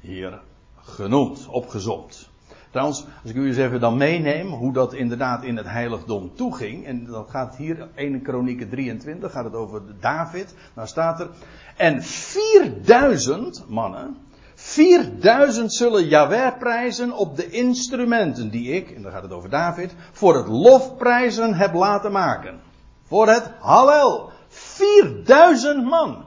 hier 0.00 0.40
genoemd, 0.80 1.46
opgezomd. 1.46 2.28
Trouwens, 2.76 3.04
als 3.22 3.30
ik 3.30 3.36
u 3.36 3.46
eens 3.46 3.56
even 3.56 3.80
dan 3.80 3.96
meeneem 3.96 4.46
hoe 4.46 4.72
dat 4.72 4.94
inderdaad 4.94 5.44
in 5.44 5.56
het 5.56 5.68
heiligdom 5.68 6.34
toeging. 6.34 6.86
En 6.86 7.04
dat 7.04 7.30
gaat 7.30 7.56
hier, 7.56 7.88
1 7.94 8.22
Kronieken 8.22 8.68
23, 8.68 9.32
gaat 9.32 9.44
het 9.44 9.54
over 9.54 9.82
David. 10.00 10.54
Nou 10.74 10.88
staat 10.88 11.20
er, 11.20 11.28
en 11.76 12.02
4000 12.02 13.64
mannen, 13.68 14.16
4000 14.54 15.72
zullen 15.72 16.08
Jaweh 16.08 16.58
prijzen 16.58 17.12
op 17.12 17.36
de 17.36 17.50
instrumenten 17.50 18.50
die 18.50 18.72
ik, 18.72 18.90
en 18.90 19.02
dan 19.02 19.12
gaat 19.12 19.22
het 19.22 19.32
over 19.32 19.50
David, 19.50 19.94
voor 20.12 20.36
het 20.36 20.48
lofprijzen 20.48 21.54
heb 21.54 21.74
laten 21.74 22.12
maken. 22.12 22.60
Voor 23.04 23.28
het 23.28 23.50
Hallel. 23.60 24.30
4000 24.48 25.84
man. 25.84 26.24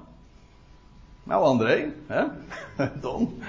Nou 1.24 1.44
André, 1.44 1.94
hè? 2.08 2.24
Don. 3.02 3.42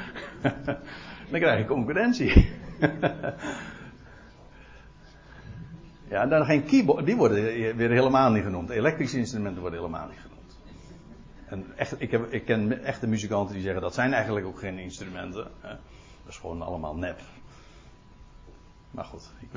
Dan 1.31 1.41
krijg 1.41 1.59
je 1.59 1.67
concurrentie. 1.67 2.59
ja, 6.11 6.23
en 6.23 6.29
dan 6.29 6.45
geen 6.45 6.65
keyboard, 6.65 7.07
die 7.07 7.17
worden 7.17 7.43
weer 7.77 7.91
helemaal 7.91 8.31
niet 8.31 8.43
genoemd. 8.43 8.71
Elektrische 8.71 9.19
instrumenten 9.19 9.61
worden 9.61 9.79
helemaal 9.79 10.09
niet 10.09 10.19
genoemd. 10.19 10.59
En 11.47 11.67
echt, 11.77 12.01
ik, 12.01 12.11
heb, 12.11 12.33
ik 12.33 12.45
ken 12.45 12.85
echte 12.85 13.07
muzikanten 13.07 13.55
die 13.55 13.63
zeggen 13.63 13.83
dat 13.83 13.95
zijn 13.95 14.13
eigenlijk 14.13 14.47
ook 14.47 14.59
geen 14.59 14.79
instrumenten. 14.79 15.51
Hè. 15.61 15.69
Dat 15.69 16.33
is 16.33 16.37
gewoon 16.37 16.63
allemaal 16.63 16.97
nep. 16.97 17.21
Maar 18.91 19.05
goed. 19.05 19.31
Ik, 19.39 19.49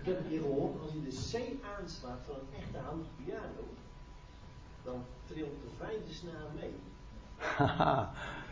ik 0.00 0.06
heb 0.06 0.28
keer 0.28 0.40
gehoord, 0.40 0.82
als 0.82 0.92
je 0.92 1.02
de 1.02 1.10
C 1.10 1.42
aanslaat 1.78 2.18
van 2.26 2.34
een 2.34 2.62
echte 2.62 2.78
houten 2.78 3.06
piano, 3.24 3.68
dan 4.84 5.04
trilt 5.26 5.62
de 5.62 5.70
vijfde 5.78 6.12
snaar 6.12 6.46
mee. 6.60 6.74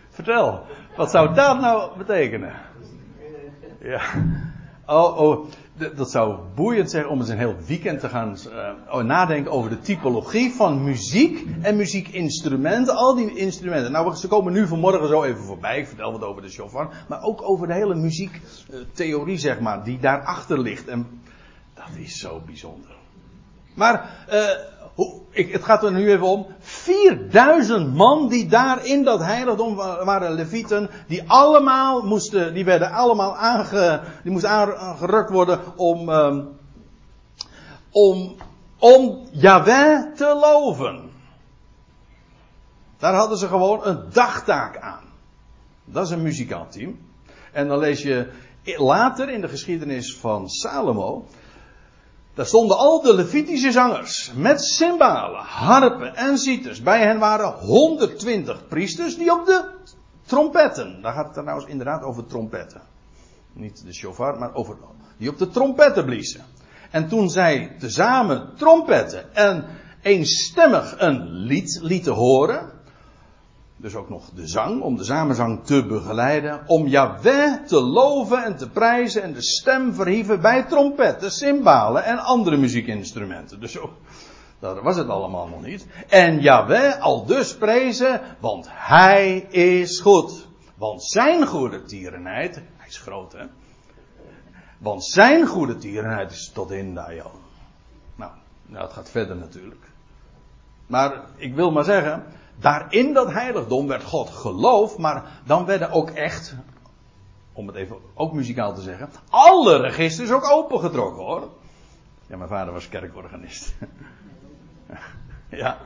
Vertel, 0.09 0.65
wat 0.97 1.11
zou 1.11 1.35
dat 1.35 1.61
nou 1.61 1.99
betekenen? 1.99 2.55
Ja. 3.81 4.01
Oh, 4.87 5.19
oh, 5.19 5.47
dat 5.97 6.11
zou 6.11 6.39
boeiend 6.55 6.91
zijn 6.91 7.09
om 7.09 7.19
eens 7.21 7.29
een 7.29 7.39
heel 7.39 7.57
weekend 7.67 8.01
te 8.01 8.09
gaan 8.09 8.37
uh, 8.89 9.03
nadenken 9.03 9.53
over 9.53 9.71
de 9.71 9.79
typologie 9.79 10.53
van 10.53 10.85
muziek 10.85 11.47
en 11.63 11.77
muziekinstrumenten. 11.77 12.97
Al 12.97 13.15
die 13.15 13.37
instrumenten. 13.37 13.93
Nou, 13.93 14.15
ze 14.15 14.29
komen 14.29 14.53
nu 14.53 14.67
vanmorgen 14.67 15.09
zo 15.09 15.23
even 15.23 15.43
voorbij. 15.43 15.79
Ik 15.79 15.87
vertel 15.87 16.13
wat 16.13 16.23
over 16.23 16.43
de 16.43 16.49
chauffeur. 16.49 16.89
Maar 17.09 17.23
ook 17.23 17.43
over 17.43 17.67
de 17.67 17.75
hele 17.75 17.95
muziektheorie, 17.95 19.39
zeg 19.39 19.61
maar, 19.61 19.85
die 19.85 19.99
daarachter 19.99 20.61
ligt. 20.61 20.89
En 20.89 21.21
dat 21.75 21.97
is 21.97 22.19
zo 22.19 22.41
bijzonder. 22.47 22.97
Maar, 23.75 24.27
uh, 24.33 24.49
het 25.31 25.65
gaat 25.65 25.85
er 25.85 25.93
nu 25.93 26.11
even 26.11 26.27
om. 26.27 26.47
4000 26.59 27.95
man 27.95 28.29
die 28.29 28.47
daar 28.47 28.87
in 28.87 29.05
dat 29.05 29.21
heiligdom 29.21 29.75
waren 29.77 30.33
levieten. 30.33 30.91
Die 31.07 31.31
allemaal 31.31 32.03
moesten, 32.03 32.55
die 32.55 32.65
werden 32.65 32.91
allemaal 32.91 33.37
aange, 33.37 34.01
die 34.23 34.33
moesten 34.33 34.51
aangerukt 34.51 35.31
worden 35.31 35.61
om, 35.77 36.09
um, 36.09 36.49
om, 37.91 38.37
om 38.79 39.27
Yahweh 39.33 40.15
te 40.15 40.39
loven. 40.41 41.11
Daar 42.99 43.15
hadden 43.15 43.39
ze 43.39 43.47
gewoon 43.47 43.87
een 43.87 44.03
dagtaak 44.13 44.79
aan. 44.79 45.05
Dat 45.85 46.05
is 46.05 46.11
een 46.11 46.23
muzikantteam. 46.23 46.99
En 47.53 47.69
dan 47.69 47.79
lees 47.79 48.03
je 48.03 48.31
later 48.77 49.31
in 49.31 49.41
de 49.41 49.49
geschiedenis 49.49 50.17
van 50.17 50.49
Salomo, 50.49 51.27
daar 52.39 52.47
stonden 52.47 52.77
al 52.77 53.03
de 53.03 53.15
Levitische 53.15 53.73
zangers 53.73 54.33
met 54.37 54.65
cymbalen, 54.65 55.41
harpen 55.41 56.17
en 56.17 56.39
citers. 56.39 56.83
Bij 56.83 57.01
hen 57.01 57.19
waren 57.19 57.53
120 57.53 58.67
priesters 58.69 59.17
die 59.17 59.33
op 59.33 59.47
de 59.47 59.71
trompetten, 60.27 61.03
daar 61.03 61.13
gaat 61.13 61.25
het 61.25 61.35
trouwens 61.35 61.67
inderdaad 61.67 62.03
over 62.03 62.27
trompetten. 62.27 62.83
Niet 63.53 63.85
de 63.87 63.93
shofar, 63.93 64.39
maar 64.39 64.55
over, 64.55 64.77
die 65.17 65.29
op 65.29 65.39
de 65.39 65.49
trompetten 65.49 66.05
bliezen. 66.05 66.45
En 66.91 67.09
toen 67.09 67.31
zij 67.31 67.77
tezamen 67.79 68.53
trompetten 68.57 69.35
en 69.35 69.65
eenstemmig 70.03 70.95
een 70.99 71.29
lied 71.29 71.79
lieten 71.83 72.13
horen, 72.13 72.73
dus 73.81 73.95
ook 73.95 74.09
nog 74.09 74.31
de 74.35 74.47
zang, 74.47 74.83
om 74.83 74.97
de 74.97 75.05
samenzang 75.05 75.65
te 75.65 75.87
begeleiden, 75.87 76.61
om 76.67 76.87
Yahweh 76.87 77.55
te 77.67 77.81
loven 77.81 78.45
en 78.45 78.57
te 78.57 78.69
prijzen 78.69 79.23
en 79.23 79.33
de 79.33 79.43
stem 79.43 79.95
verhieven 79.95 80.41
bij 80.41 80.63
trompetten, 80.63 81.31
cymbalen 81.31 82.05
en 82.05 82.19
andere 82.19 82.57
muziekinstrumenten. 82.57 83.61
Dus 83.61 83.73
zo, 83.73 83.93
dat 84.59 84.83
was 84.83 84.97
het 84.97 85.09
allemaal 85.09 85.49
nog 85.49 85.63
niet. 85.63 85.87
En 86.09 86.41
Yahweh 86.41 87.01
al 87.01 87.27
dus 87.27 87.57
prezen, 87.57 88.21
want 88.41 88.67
hij 88.71 89.39
is 89.51 90.01
goed. 90.01 90.47
Want 90.75 91.05
zijn 91.05 91.47
goede 91.47 91.83
tierenheid, 91.83 92.55
hij 92.55 92.89
is 92.89 92.99
groot 92.99 93.33
hè, 93.33 93.45
want 94.79 95.05
zijn 95.05 95.47
goede 95.47 95.77
tierenheid 95.77 96.31
is 96.31 96.51
tot 96.55 96.71
in 96.71 96.95
de. 96.95 97.23
Nou, 98.15 98.33
nou, 98.67 98.85
het 98.85 98.93
gaat 98.93 99.11
verder 99.11 99.37
natuurlijk. 99.37 99.91
Maar 100.87 101.25
ik 101.37 101.55
wil 101.55 101.71
maar 101.71 101.85
zeggen, 101.85 102.25
daar 102.61 102.87
in 102.93 103.13
dat 103.13 103.33
heiligdom 103.33 103.87
werd 103.87 104.05
God 104.05 104.31
geloof, 104.31 104.99
maar 104.99 105.41
dan 105.45 105.65
werden 105.65 105.91
ook 105.91 106.11
echt, 106.11 106.55
om 107.53 107.67
het 107.67 107.77
even 107.77 107.97
ook 108.15 108.33
muzikaal 108.33 108.75
te 108.75 108.81
zeggen, 108.81 109.11
alle 109.31 109.81
registers 109.81 110.31
ook 110.31 110.51
opengetrokken 110.51 111.25
hoor. 111.25 111.49
Ja, 112.27 112.37
mijn 112.37 112.49
vader 112.49 112.73
was 112.73 112.89
kerkorganist. 112.89 113.75
ja. 115.49 115.79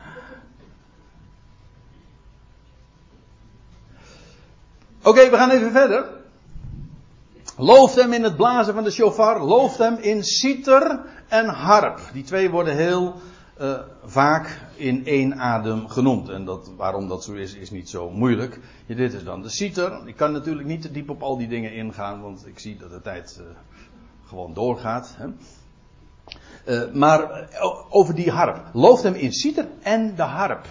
Oké, 5.02 5.30
we 5.30 5.36
gaan 5.36 5.50
even 5.50 5.72
verder. 5.72 6.04
Looft 7.56 7.94
hem 7.94 8.12
in 8.12 8.22
het 8.22 8.36
blazen 8.36 8.74
van 8.74 8.84
de 8.84 8.90
shofar, 8.90 9.40
looft 9.40 9.78
hem 9.78 9.96
in 9.96 10.24
citer 10.24 11.00
en 11.28 11.48
harp. 11.48 12.00
Die 12.12 12.24
twee 12.24 12.50
worden 12.50 12.76
heel 12.76 13.14
uh, 13.60 13.78
vaak 14.04 14.60
in 14.82 15.06
één 15.06 15.34
adem 15.38 15.88
genoemd. 15.88 16.28
En 16.28 16.44
dat, 16.44 16.70
waarom 16.76 17.08
dat 17.08 17.24
zo 17.24 17.32
is, 17.32 17.54
is 17.54 17.70
niet 17.70 17.88
zo 17.88 18.10
moeilijk. 18.10 18.60
Ja, 18.86 18.94
dit 18.94 19.12
is 19.12 19.24
dan 19.24 19.42
de 19.42 19.48
citer. 19.48 20.06
Ik 20.06 20.16
kan 20.16 20.32
natuurlijk 20.32 20.68
niet 20.68 20.82
te 20.82 20.90
diep 20.90 21.10
op 21.10 21.22
al 21.22 21.36
die 21.36 21.48
dingen 21.48 21.72
ingaan, 21.72 22.20
want 22.20 22.46
ik 22.46 22.58
zie 22.58 22.76
dat 22.76 22.90
de 22.90 23.00
tijd 23.00 23.40
uh, 23.40 23.46
gewoon 24.26 24.54
doorgaat. 24.54 25.16
Hè. 25.16 25.26
Uh, 26.66 26.94
maar 26.94 27.48
over 27.88 28.14
die 28.14 28.30
harp. 28.30 28.70
Looft 28.72 29.02
hem 29.02 29.14
in 29.14 29.32
citer 29.32 29.68
en 29.82 30.14
de 30.14 30.22
harp. 30.22 30.62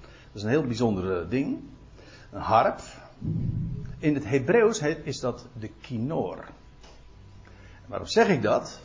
Dat 0.00 0.34
is 0.34 0.42
een 0.42 0.48
heel 0.48 0.66
bijzonder 0.66 1.28
ding. 1.28 1.58
Een 2.30 2.40
harp. 2.40 2.80
In 3.98 4.14
het 4.14 4.24
Hebreeuws 4.24 4.80
is 5.02 5.20
dat 5.20 5.46
de 5.58 5.70
kinoor. 5.80 6.44
Waarom 7.86 8.06
zeg 8.06 8.28
ik 8.28 8.42
dat? 8.42 8.80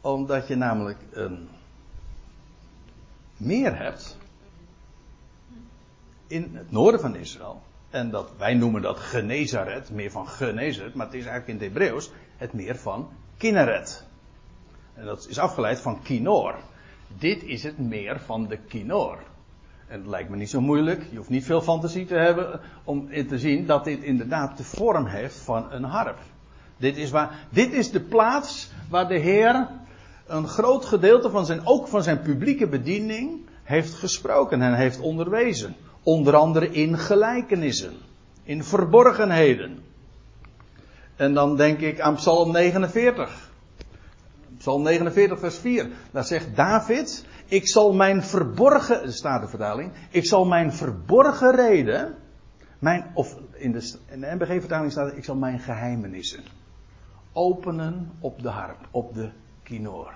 Omdat 0.00 0.48
je 0.48 0.56
namelijk 0.56 0.98
een 1.10 1.48
meer 3.36 3.76
hebt 3.76 4.16
in 6.26 6.50
het 6.54 6.70
noorden 6.70 7.00
van 7.00 7.16
Israël. 7.16 7.62
En 7.90 8.10
dat, 8.10 8.30
wij 8.38 8.54
noemen 8.54 8.82
dat 8.82 8.98
Genezaret, 8.98 9.90
meer 9.90 10.10
van 10.10 10.28
Genezaret, 10.28 10.94
maar 10.94 11.06
het 11.06 11.14
is 11.14 11.26
eigenlijk 11.26 11.60
in 11.60 11.66
het 11.66 11.74
Hebreeuws 11.74 12.10
het 12.36 12.52
meer 12.52 12.76
van 12.76 13.08
Kinneret. 13.36 14.04
En 14.94 15.04
dat 15.04 15.26
is 15.28 15.38
afgeleid 15.38 15.80
van 15.80 16.02
Kinor. 16.02 16.54
Dit 17.18 17.42
is 17.42 17.62
het 17.62 17.78
meer 17.78 18.20
van 18.20 18.46
de 18.46 18.56
Kinor. 18.56 19.18
En 19.88 19.98
het 19.98 20.08
lijkt 20.08 20.28
me 20.28 20.36
niet 20.36 20.50
zo 20.50 20.60
moeilijk, 20.60 21.06
je 21.10 21.16
hoeft 21.16 21.28
niet 21.28 21.44
veel 21.44 21.60
fantasie 21.60 22.06
te 22.06 22.14
hebben 22.14 22.60
om 22.84 23.08
te 23.28 23.38
zien 23.38 23.66
dat 23.66 23.84
dit 23.84 24.02
inderdaad 24.02 24.56
de 24.56 24.64
vorm 24.64 25.06
heeft 25.06 25.36
van 25.36 25.72
een 25.72 25.84
harp. 25.84 26.18
Dit 26.76 26.96
is, 26.96 27.10
waar, 27.10 27.46
dit 27.50 27.72
is 27.72 27.90
de 27.90 28.00
plaats 28.00 28.70
waar 28.88 29.08
de 29.08 29.18
Heer 29.18 29.68
een 30.26 30.48
groot 30.48 30.84
gedeelte 30.84 31.30
van 31.30 31.46
zijn, 31.46 31.60
ook 31.66 31.88
van 31.88 32.02
zijn 32.02 32.20
publieke 32.20 32.68
bediening, 32.68 33.40
heeft 33.62 33.94
gesproken 33.94 34.62
en 34.62 34.74
heeft 34.74 35.00
onderwezen. 35.00 35.76
Onder 36.02 36.36
andere 36.36 36.70
in 36.70 36.98
gelijkenissen, 36.98 37.94
in 38.42 38.64
verborgenheden. 38.64 39.78
En 41.16 41.34
dan 41.34 41.56
denk 41.56 41.80
ik 41.80 42.00
aan 42.00 42.14
Psalm 42.14 42.52
49. 42.52 43.50
Psalm 44.58 44.82
49, 44.82 45.38
vers 45.38 45.58
4. 45.58 45.88
Daar 46.10 46.24
zegt 46.24 46.56
David: 46.56 47.24
Ik 47.46 47.68
zal 47.68 47.92
mijn 47.92 48.22
verborgen, 48.22 49.12
staat 49.12 49.42
de 49.42 49.48
vertaling, 49.48 49.92
ik 50.10 50.26
zal 50.26 50.44
mijn 50.44 50.72
verborgen 50.72 51.54
reden, 51.54 52.14
mijn, 52.78 53.10
of 53.14 53.36
in 53.52 53.72
de, 53.72 53.94
in 54.10 54.20
de 54.20 54.34
NBG-vertaling 54.34 54.92
staat: 54.92 55.16
Ik 55.16 55.24
zal 55.24 55.36
mijn 55.36 55.58
geheimenissen 55.58 56.40
openen 57.32 58.10
op 58.20 58.42
de 58.42 58.48
harp, 58.48 58.88
op 58.90 59.14
de 59.14 59.30
kinoor. 59.66 60.14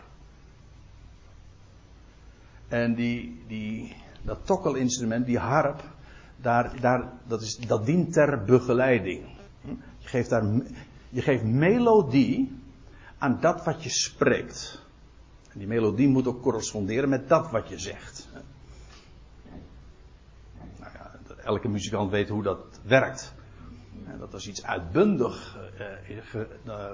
En 2.71 2.95
die, 2.95 3.43
die, 3.51 3.97
dat 4.23 4.47
tokkelinstrument, 4.47 5.27
die 5.27 5.39
harp, 5.39 5.83
daar, 6.41 6.71
daar, 6.81 7.09
dat, 7.27 7.43
is, 7.43 7.57
dat 7.59 7.87
dient 7.87 8.13
ter 8.13 8.39
begeleiding. 8.45 9.27
Je 9.99 10.09
geeft, 10.09 10.31
daar, 10.31 10.45
je 11.09 11.23
geeft 11.23 11.45
melodie 11.45 12.53
aan 13.19 13.41
dat 13.41 13.65
wat 13.65 13.83
je 13.83 13.91
spreekt. 13.91 14.87
En 15.53 15.59
die 15.59 15.69
melodie 15.69 16.09
moet 16.09 16.27
ook 16.27 16.43
corresponderen 16.43 17.09
met 17.09 17.29
dat 17.29 17.51
wat 17.51 17.69
je 17.69 17.79
zegt. 17.79 18.29
Nou 20.79 20.93
ja, 20.93 21.11
elke 21.45 21.69
muzikant 21.69 22.11
weet 22.11 22.29
hoe 22.29 22.43
dat 22.43 22.81
werkt. 22.83 23.33
Dat 24.19 24.35
als 24.35 24.49
iets 24.49 24.65
uitbundig 24.65 25.59
uh, 26.67 26.91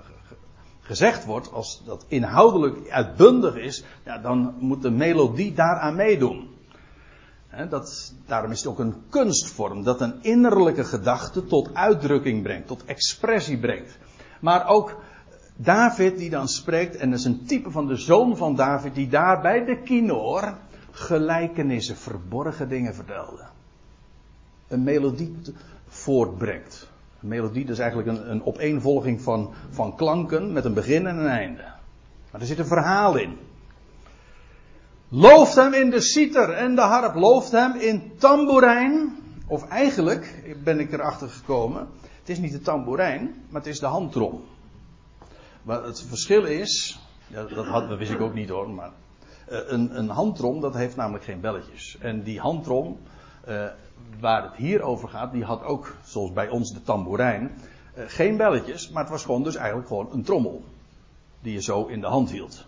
gezegd 0.86 1.24
wordt, 1.24 1.52
als 1.52 1.82
dat 1.84 2.04
inhoudelijk 2.08 2.90
uitbundig 2.90 3.56
is, 3.56 3.84
ja, 4.04 4.18
dan 4.18 4.54
moet 4.58 4.82
de 4.82 4.90
melodie 4.90 5.52
daaraan 5.52 5.96
meedoen. 5.96 6.48
dat, 7.68 8.14
daarom 8.26 8.50
is 8.50 8.58
het 8.58 8.68
ook 8.68 8.78
een 8.78 8.94
kunstvorm 9.10 9.82
dat 9.82 10.00
een 10.00 10.22
innerlijke 10.22 10.84
gedachte 10.84 11.46
tot 11.46 11.74
uitdrukking 11.74 12.42
brengt, 12.42 12.66
tot 12.66 12.84
expressie 12.84 13.58
brengt. 13.58 13.98
Maar 14.40 14.68
ook 14.68 14.96
David 15.56 16.18
die 16.18 16.30
dan 16.30 16.48
spreekt, 16.48 16.96
en 16.96 17.10
dat 17.10 17.18
is 17.18 17.24
een 17.24 17.46
type 17.46 17.70
van 17.70 17.86
de 17.86 17.96
zoon 17.96 18.36
van 18.36 18.54
David, 18.54 18.94
die 18.94 19.08
daar 19.08 19.40
bij 19.40 19.64
de 19.64 19.82
kinoor 19.82 20.58
gelijkenissen, 20.90 21.96
verborgen 21.96 22.68
dingen 22.68 22.94
vertelde. 22.94 23.44
Een 24.68 24.82
melodie 24.82 25.36
voortbrengt. 25.86 26.88
Een 27.22 27.28
melodie, 27.28 27.68
is 27.68 27.78
eigenlijk 27.78 28.08
een, 28.08 28.30
een 28.30 28.44
opeenvolging 28.44 29.22
van, 29.22 29.54
van 29.70 29.96
klanken 29.96 30.52
met 30.52 30.64
een 30.64 30.74
begin 30.74 31.06
en 31.06 31.16
een 31.16 31.26
einde. 31.26 31.64
Maar 32.30 32.40
er 32.40 32.46
zit 32.46 32.58
een 32.58 32.66
verhaal 32.66 33.16
in. 33.16 33.38
Looft 35.08 35.54
hem 35.54 35.72
in 35.72 35.90
de 35.90 36.00
citer 36.00 36.50
en 36.50 36.74
de 36.74 36.80
harp. 36.80 37.14
Looft 37.14 37.52
hem 37.52 37.74
in 37.76 38.12
tamboerijn. 38.18 39.16
Of 39.46 39.68
eigenlijk 39.68 40.54
ben 40.64 40.80
ik 40.80 40.92
erachter 40.92 41.28
gekomen. 41.28 41.88
Het 42.18 42.28
is 42.28 42.38
niet 42.38 42.52
de 42.52 42.60
tamboerijn, 42.60 43.34
maar 43.48 43.60
het 43.60 43.70
is 43.70 43.78
de 43.78 43.86
handtrom. 43.86 44.44
Maar 45.62 45.82
het 45.82 46.02
verschil 46.02 46.44
is. 46.44 47.00
Ja, 47.26 47.44
dat, 47.44 47.66
had, 47.66 47.88
dat 47.88 47.98
wist 47.98 48.10
ik 48.10 48.20
ook 48.20 48.34
niet 48.34 48.48
hoor. 48.48 48.70
Maar 48.70 48.90
uh, 49.50 49.58
een, 49.66 49.98
een 49.98 50.08
handtrom 50.08 50.60
dat 50.60 50.74
heeft 50.74 50.96
namelijk 50.96 51.24
geen 51.24 51.40
belletjes. 51.40 51.96
En 52.00 52.22
die 52.22 52.40
handtrom. 52.40 52.98
Uh, 53.48 53.64
waar 54.20 54.42
het 54.42 54.54
hier 54.54 54.82
over 54.82 55.08
gaat, 55.08 55.32
die 55.32 55.44
had 55.44 55.62
ook, 55.62 55.96
zoals 56.04 56.32
bij 56.32 56.48
ons 56.48 56.72
de 56.72 56.82
tamboerijn, 56.82 57.50
eh, 57.94 58.04
geen 58.06 58.36
belletjes, 58.36 58.90
maar 58.90 59.02
het 59.02 59.12
was 59.12 59.24
gewoon 59.24 59.42
dus 59.42 59.56
eigenlijk 59.56 59.88
gewoon 59.88 60.12
een 60.12 60.22
trommel. 60.22 60.64
Die 61.40 61.52
je 61.52 61.62
zo 61.62 61.84
in 61.84 62.00
de 62.00 62.06
hand 62.06 62.30
hield. 62.30 62.66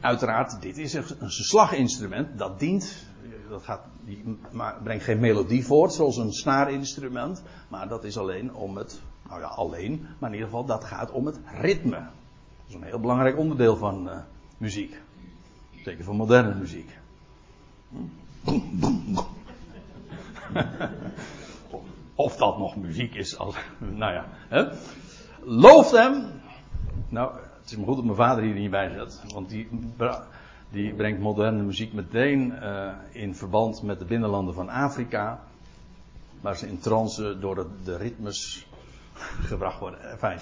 Uiteraard, 0.00 0.62
dit 0.62 0.78
is 0.78 0.92
een 0.94 1.30
slaginstrument, 1.30 2.38
dat 2.38 2.58
dient, 2.58 3.06
dat 3.48 3.62
gaat, 3.62 3.80
die 4.04 4.38
brengt 4.82 5.04
geen 5.04 5.20
melodie 5.20 5.64
voort 5.64 5.92
zoals 5.92 6.16
een 6.16 6.32
snaarinstrument, 6.32 7.42
maar 7.68 7.88
dat 7.88 8.04
is 8.04 8.18
alleen 8.18 8.54
om 8.54 8.76
het, 8.76 9.00
nou 9.28 9.40
ja, 9.40 9.46
alleen, 9.46 10.06
maar 10.18 10.28
in 10.28 10.34
ieder 10.34 10.48
geval 10.50 10.64
dat 10.64 10.84
gaat 10.84 11.10
om 11.10 11.26
het 11.26 11.40
ritme. 11.60 11.98
Dat 11.98 12.68
is 12.68 12.74
een 12.74 12.82
heel 12.82 13.00
belangrijk 13.00 13.38
onderdeel 13.38 13.76
van 13.76 14.08
uh, 14.08 14.18
muziek. 14.58 15.00
Zeker 15.84 16.04
van 16.04 16.16
moderne 16.16 16.54
muziek. 16.54 16.98
Hm? 17.90 18.25
of 22.14 22.36
dat 22.36 22.58
nog 22.58 22.76
muziek 22.76 23.14
is. 23.14 23.38
Als, 23.38 23.54
nou 23.78 24.12
ja. 24.12 24.24
Hè? 24.48 24.64
Hem. 25.98 26.24
Nou, 27.08 27.32
het 27.60 27.70
is 27.70 27.76
maar 27.76 27.86
goed 27.86 27.96
dat 27.96 28.04
mijn 28.04 28.16
vader 28.16 28.44
hier 28.44 28.54
niet 28.54 28.70
bij 28.70 28.88
zit. 28.88 29.32
Want 29.32 29.48
die, 29.48 29.68
die 30.70 30.94
brengt 30.94 31.20
moderne 31.20 31.62
muziek 31.62 31.92
meteen 31.92 32.52
uh, 32.62 32.92
in 33.12 33.34
verband 33.34 33.82
met 33.82 33.98
de 33.98 34.04
binnenlanden 34.04 34.54
van 34.54 34.68
Afrika. 34.68 35.40
Waar 36.40 36.56
ze 36.56 36.68
in 36.68 36.78
trance 36.78 37.38
door 37.38 37.54
de, 37.54 37.66
de 37.84 37.96
ritmes 37.96 38.66
gebracht 39.50 39.78
worden. 39.78 40.18
Fijn. 40.18 40.38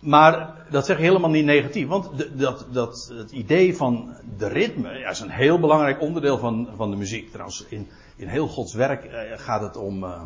Maar 0.00 0.66
dat 0.70 0.86
zeg 0.86 0.96
ik 0.96 1.02
helemaal 1.02 1.30
niet 1.30 1.44
negatief, 1.44 1.88
want 1.88 2.18
de, 2.18 2.36
dat, 2.36 2.66
dat, 2.70 3.12
het 3.14 3.30
idee 3.30 3.76
van 3.76 4.14
de 4.38 4.48
ritme 4.48 4.98
is 4.98 5.20
een 5.20 5.30
heel 5.30 5.60
belangrijk 5.60 6.00
onderdeel 6.00 6.38
van, 6.38 6.68
van 6.76 6.90
de 6.90 6.96
muziek. 6.96 7.30
Trouwens, 7.30 7.66
in, 7.68 7.88
in 8.16 8.28
heel 8.28 8.48
Gods 8.48 8.74
werk 8.74 9.04
eh, 9.04 9.38
gaat 9.38 9.60
het 9.60 9.76
om, 9.76 10.04
uh, 10.04 10.22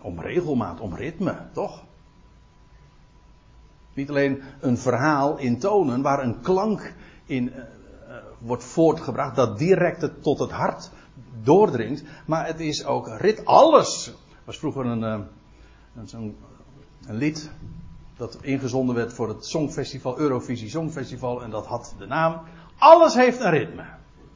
om 0.00 0.20
regelmaat, 0.20 0.80
om 0.80 0.94
ritme, 0.94 1.36
toch? 1.52 1.82
Niet 3.94 4.08
alleen 4.08 4.42
een 4.60 4.78
verhaal 4.78 5.38
in 5.38 5.58
tonen 5.58 6.02
waar 6.02 6.22
een 6.22 6.40
klank 6.40 6.94
in 7.26 7.52
uh, 7.52 7.62
wordt 8.38 8.64
voortgebracht 8.64 9.36
dat 9.36 9.58
direct 9.58 10.00
het, 10.00 10.22
tot 10.22 10.38
het 10.38 10.50
hart 10.50 10.90
doordringt, 11.42 12.04
maar 12.26 12.46
het 12.46 12.60
is 12.60 12.84
ook 12.84 13.08
rit. 13.08 13.44
Alles 13.44 14.12
was 14.44 14.58
vroeger 14.58 14.86
een, 14.86 15.02
een, 15.02 16.36
een 17.06 17.16
lied 17.16 17.50
dat 18.16 18.38
ingezonden 18.40 18.94
werd 18.94 19.12
voor 19.12 19.28
het 19.28 19.46
Songfestival, 19.46 20.18
Eurovisie 20.18 20.68
Songfestival, 20.68 21.42
en 21.42 21.50
dat 21.50 21.66
had 21.66 21.94
de 21.98 22.06
naam. 22.06 22.40
Alles 22.78 23.14
heeft 23.14 23.40
een 23.40 23.50
ritme. 23.50 23.84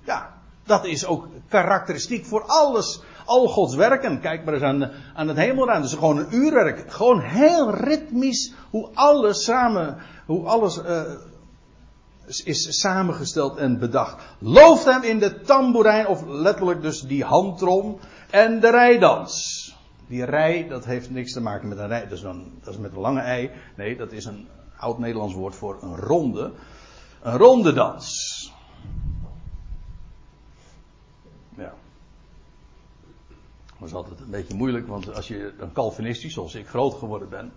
Ja, 0.05 0.35
dat 0.65 0.85
is 0.85 1.07
ook 1.07 1.29
karakteristiek 1.49 2.27
voor 2.27 2.43
alles. 2.47 3.03
Al 3.25 3.49
Gods 3.49 3.75
werken. 3.75 4.21
Kijk 4.21 4.45
maar 4.45 4.55
eens 4.55 4.63
aan, 4.63 4.91
aan 5.15 5.29
het 5.29 5.37
hemelruim. 5.37 5.83
Dus 5.83 5.93
gewoon 5.93 6.19
een 6.19 6.35
uurwerk. 6.35 6.93
Gewoon 6.93 7.21
heel 7.21 7.75
ritmisch 7.75 8.53
hoe 8.71 8.89
alles 8.95 9.45
samen, 9.45 9.97
hoe 10.27 10.47
alles 10.47 10.79
uh, 10.79 11.01
is 12.45 12.81
samengesteld 12.81 13.57
en 13.57 13.79
bedacht. 13.79 14.23
Looft 14.39 14.85
hem 14.85 15.03
in 15.03 15.19
de 15.19 15.41
tamboerijn, 15.41 16.07
of 16.07 16.23
letterlijk 16.27 16.83
dus 16.83 17.01
die 17.01 17.25
handtrom 17.25 17.99
en 18.31 18.61
de 18.61 18.71
rijdans. 18.71 19.60
Die 20.11 20.25
rij, 20.25 20.69
dat 20.69 20.85
heeft 20.85 21.11
niks 21.11 21.33
te 21.33 21.41
maken 21.41 21.69
met 21.69 21.79
een 21.79 21.87
rij. 21.87 22.03
Dat 22.03 22.19
is, 22.19 22.23
dat 22.63 22.75
is 22.75 22.79
met 22.79 22.93
een 22.93 22.99
lange 22.99 23.21
ei. 23.21 23.51
Nee, 23.77 23.97
dat 23.97 24.13
is 24.13 24.25
een 24.25 24.49
oud 24.77 24.99
Nederlands 24.99 25.35
woord 25.35 25.55
voor 25.55 25.83
een 25.83 25.97
ronde. 25.97 26.53
Een 27.23 27.37
ronde 27.37 27.73
dans. 27.73 28.53
Ja. 31.57 31.75
Dat 33.79 33.89
is 33.89 33.95
altijd 33.95 34.21
een 34.21 34.31
beetje 34.31 34.55
moeilijk, 34.55 34.87
want 34.87 35.15
als 35.15 35.29
je 35.29 35.53
een 35.59 35.73
Calvinistisch, 35.73 36.33
zoals 36.33 36.55
ik 36.55 36.69
groot 36.69 36.95
geworden 36.95 37.29
ben, 37.29 37.53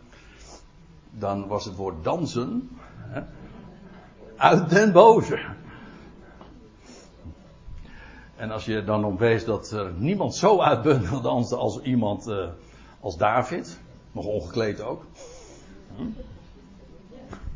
dan 1.09 1.47
was 1.47 1.65
het 1.65 1.75
woord 1.75 2.03
dansen 2.03 2.69
hè, 2.97 3.21
uit 4.35 4.69
den 4.69 4.91
boze. 4.91 5.45
En 8.35 8.51
als 8.51 8.65
je 8.65 8.83
dan 8.83 9.05
op 9.05 9.19
wees 9.19 9.45
dat 9.45 9.71
er 9.71 9.91
niemand 9.95 10.35
zo 10.35 10.61
uitbundelt 10.61 11.23
danste 11.23 11.55
als 11.55 11.79
iemand 11.81 12.27
uh, 12.27 12.47
als 12.99 13.17
David, 13.17 13.79
nog 14.11 14.25
ongekleed 14.25 14.81
ook. 14.81 15.05
Hm? 15.95 16.03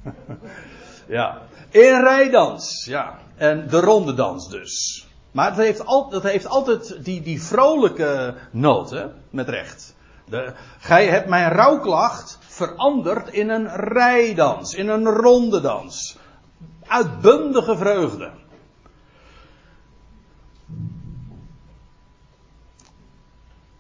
ja, 1.17 1.41
in 1.69 2.01
rijdans, 2.01 2.85
ja. 2.85 3.19
En 3.35 3.67
de 3.69 3.79
ronde 3.79 4.13
dans 4.13 4.49
dus. 4.49 5.07
Maar 5.31 5.49
het 5.49 5.57
heeft, 5.57 5.85
al, 5.85 6.11
het 6.11 6.23
heeft 6.23 6.47
altijd 6.47 7.05
die, 7.05 7.21
die 7.21 7.43
vrolijke 7.43 8.35
noten, 8.51 9.13
met 9.29 9.49
recht. 9.49 9.95
De, 10.25 10.53
gij 10.79 11.07
hebt 11.07 11.27
mijn 11.27 11.51
rouwklacht 11.51 12.37
veranderd 12.41 13.29
in 13.29 13.49
een 13.49 13.67
rijdans, 13.75 14.73
in 14.73 14.89
een 14.89 15.05
ronde 15.05 15.61
dans. 15.61 16.17
Uitbundige 16.87 17.77
vreugde. 17.77 18.31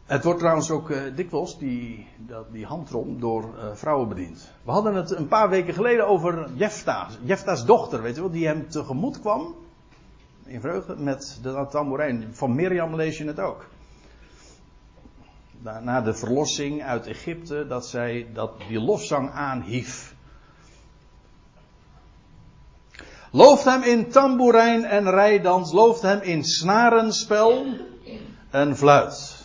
Het 0.07 0.23
wordt 0.23 0.39
trouwens 0.39 0.71
ook 0.71 0.89
uh, 0.89 1.01
dikwijls, 1.15 1.57
die, 1.57 2.07
dat, 2.17 2.51
die 2.51 2.65
handtrom, 2.65 3.19
door 3.19 3.43
uh, 3.43 3.63
vrouwen 3.73 4.07
bediend. 4.07 4.51
We 4.63 4.71
hadden 4.71 4.95
het 4.95 5.11
een 5.11 5.27
paar 5.27 5.49
weken 5.49 5.73
geleden 5.73 6.07
over 6.07 6.49
Jefta. 6.55 7.07
Jefta's 7.23 7.65
dochter, 7.65 8.01
weet 8.01 8.15
je 8.15 8.21
wel, 8.21 8.31
die 8.31 8.47
hem 8.47 8.69
tegemoet 8.69 9.19
kwam. 9.19 9.55
In 10.45 10.61
vreugde 10.61 10.95
met 10.95 11.39
de 11.41 11.65
tamboerijn. 11.69 12.27
Van 12.31 12.55
Mirjam 12.55 12.95
lees 12.95 13.17
je 13.17 13.25
het 13.25 13.39
ook. 13.39 13.65
Na 15.61 16.01
de 16.01 16.13
verlossing 16.13 16.83
uit 16.83 17.07
Egypte, 17.07 17.67
dat 17.67 17.87
zij 17.87 18.27
dat 18.33 18.51
die 18.67 18.79
lofzang 18.79 19.31
aanhief. 19.31 20.15
Looft 23.31 23.63
hem 23.63 23.83
in 23.83 24.09
tamboerijn 24.09 24.85
en 24.85 25.09
rijdans, 25.09 25.71
looft 25.71 26.01
hem 26.01 26.21
in 26.21 26.43
snarenspel 26.43 27.65
en 28.49 28.77
fluit. 28.77 29.36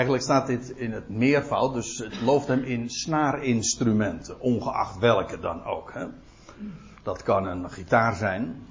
Eigenlijk 0.00 0.28
staat 0.28 0.46
dit 0.46 0.70
in 0.70 0.92
het 0.92 1.08
meervoud, 1.08 1.74
dus 1.74 1.98
het 1.98 2.20
looft 2.20 2.46
hem 2.46 2.62
in 2.62 2.90
snaarinstrumenten, 2.90 4.40
ongeacht 4.40 4.98
welke 4.98 5.40
dan 5.40 5.64
ook. 5.64 5.92
Hè. 5.92 6.06
Dat 7.02 7.22
kan 7.22 7.46
een 7.46 7.70
gitaar 7.70 8.14
zijn, 8.14 8.66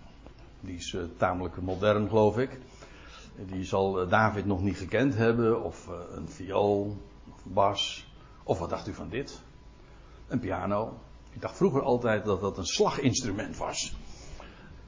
die 0.60 0.76
is 0.76 0.94
uh, 0.94 1.02
tamelijk 1.18 1.62
modern 1.62 2.08
geloof 2.08 2.38
ik. 2.38 2.60
Die 3.36 3.64
zal 3.64 4.04
uh, 4.04 4.10
David 4.10 4.46
nog 4.46 4.62
niet 4.62 4.78
gekend 4.78 5.16
hebben, 5.16 5.64
of 5.64 5.88
uh, 5.88 5.94
een 6.16 6.30
viool, 6.30 6.98
of 7.32 7.44
bas, 7.44 8.12
of 8.44 8.60
wat 8.60 8.70
dacht 8.70 8.88
u 8.88 8.94
van 8.94 9.10
dit? 9.10 9.42
Een 10.28 10.40
piano. 10.40 11.00
Ik 11.32 11.42
dacht 11.42 11.58
vroeger 11.58 11.82
altijd 11.82 12.26
dat 12.26 12.42
dat 12.42 12.58
een 12.58 12.66
slaginstrument 12.66 13.58
was. 13.58 13.96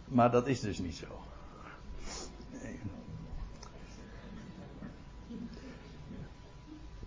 Maar 0.05 0.31
dat 0.31 0.47
is 0.47 0.59
dus 0.59 0.79
niet 0.79 0.95
zo. 0.95 1.30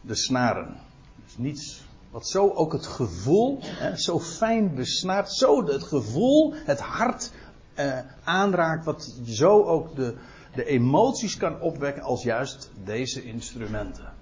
De 0.07 0.15
snaren. 0.15 0.77
Dus 1.25 1.37
niets 1.37 1.83
wat 2.11 2.29
zo 2.29 2.51
ook 2.51 2.73
het 2.73 2.87
gevoel, 2.87 3.59
hè, 3.63 3.97
zo 3.97 4.21
fijn 4.21 4.75
besnaart, 4.75 5.33
zo 5.33 5.65
het 5.67 5.85
gevoel, 5.85 6.55
het 6.55 6.81
hart 6.81 7.33
eh, 7.75 7.99
aanraakt, 8.25 8.85
wat 8.85 9.19
zo 9.27 9.65
ook 9.65 9.97
de, 9.97 10.15
de 10.55 10.65
emoties 10.65 11.37
kan 11.37 11.61
opwekken 11.61 12.03
als 12.03 12.23
juist 12.23 12.71
deze 12.85 13.25
instrumenten. 13.25 14.13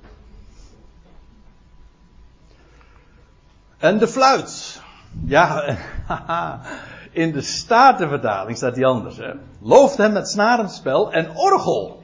En 3.78 3.98
de 3.98 4.08
fluit. 4.08 4.80
Ja, 5.24 5.76
in 7.12 7.32
de 7.32 7.42
Statenvertaling 7.42 8.56
staat 8.56 8.74
die 8.74 8.86
anders. 8.86 9.16
Hè. 9.16 9.32
Looft 9.60 9.96
hem 9.96 10.12
met 10.12 10.28
snarenspel 10.28 11.12
en 11.12 11.36
orgel. 11.36 12.01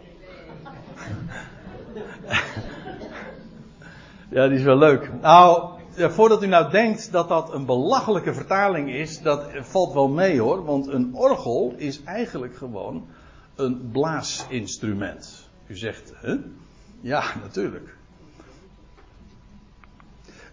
Ja, 4.28 4.48
die 4.48 4.58
is 4.58 4.64
wel 4.64 4.78
leuk. 4.78 5.10
Nou, 5.20 5.70
voordat 5.96 6.42
u 6.42 6.46
nou 6.46 6.70
denkt 6.70 7.12
dat 7.12 7.28
dat 7.28 7.52
een 7.52 7.66
belachelijke 7.66 8.34
vertaling 8.34 8.90
is, 8.90 9.22
dat 9.22 9.46
valt 9.60 9.92
wel 9.92 10.08
mee 10.08 10.40
hoor. 10.40 10.64
Want 10.64 10.86
een 10.86 11.14
orgel 11.14 11.74
is 11.76 12.02
eigenlijk 12.04 12.56
gewoon 12.56 13.06
een 13.54 13.90
blaasinstrument. 13.92 15.48
U 15.66 15.76
zegt, 15.76 16.12
hè? 16.16 16.36
Ja, 17.00 17.22
natuurlijk. 17.42 17.96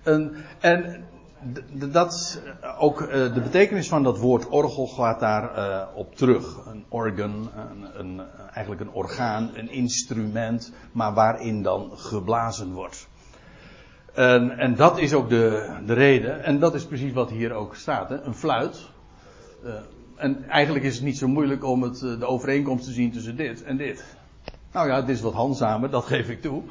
En, 0.04 0.36
en 0.60 1.06
dat, 1.92 2.42
ook 2.78 3.02
eh, 3.02 3.34
de 3.34 3.42
betekenis 3.42 3.88
van 3.88 4.04
dat 4.04 4.18
woord 4.18 4.50
orgel 4.50 4.88
gaat 4.88 5.20
daar 5.20 5.58
uh, 5.58 5.88
op 5.96 6.16
terug. 6.16 6.66
Een 6.66 6.86
organ, 6.90 7.52
een, 7.56 8.00
een, 8.00 8.22
eigenlijk 8.54 8.82
een 8.82 8.92
orgaan, 8.92 9.52
een 9.54 9.70
instrument, 9.70 10.72
maar 10.92 11.14
waarin 11.14 11.62
dan 11.62 11.92
geblazen 11.94 12.74
wordt. 12.74 13.08
En, 14.16 14.58
en 14.58 14.76
dat 14.76 14.98
is 14.98 15.14
ook 15.14 15.30
de, 15.30 15.76
de 15.86 15.94
reden. 15.94 16.44
En 16.44 16.60
dat 16.60 16.76
is 16.76 16.86
precies 16.86 17.14
wat 17.14 17.30
hier 17.30 17.54
ook 17.54 17.76
staat. 17.76 18.10
Hè? 18.10 18.22
Een 18.22 18.36
fluit. 18.36 18.90
Uh, 19.66 19.74
en 20.16 20.50
eigenlijk 20.50 20.86
is 20.86 20.96
het 20.96 21.04
niet 21.04 21.18
zo 21.18 21.28
moeilijk 21.28 21.64
om 21.64 21.82
het, 21.84 22.02
eh, 22.04 22.20
de 22.20 22.26
overeenkomst 22.26 22.86
te 22.86 22.92
zien 22.92 23.12
tussen 23.12 23.36
dit 23.36 23.64
en 23.64 23.78
dit. 23.78 24.16
Nou 24.72 24.88
ja, 24.88 25.02
dit 25.02 25.16
is 25.16 25.22
wat 25.22 25.34
handzamer, 25.34 25.90
dat 25.90 26.06
geef 26.06 26.30
ik 26.30 26.42
toe. 26.42 26.64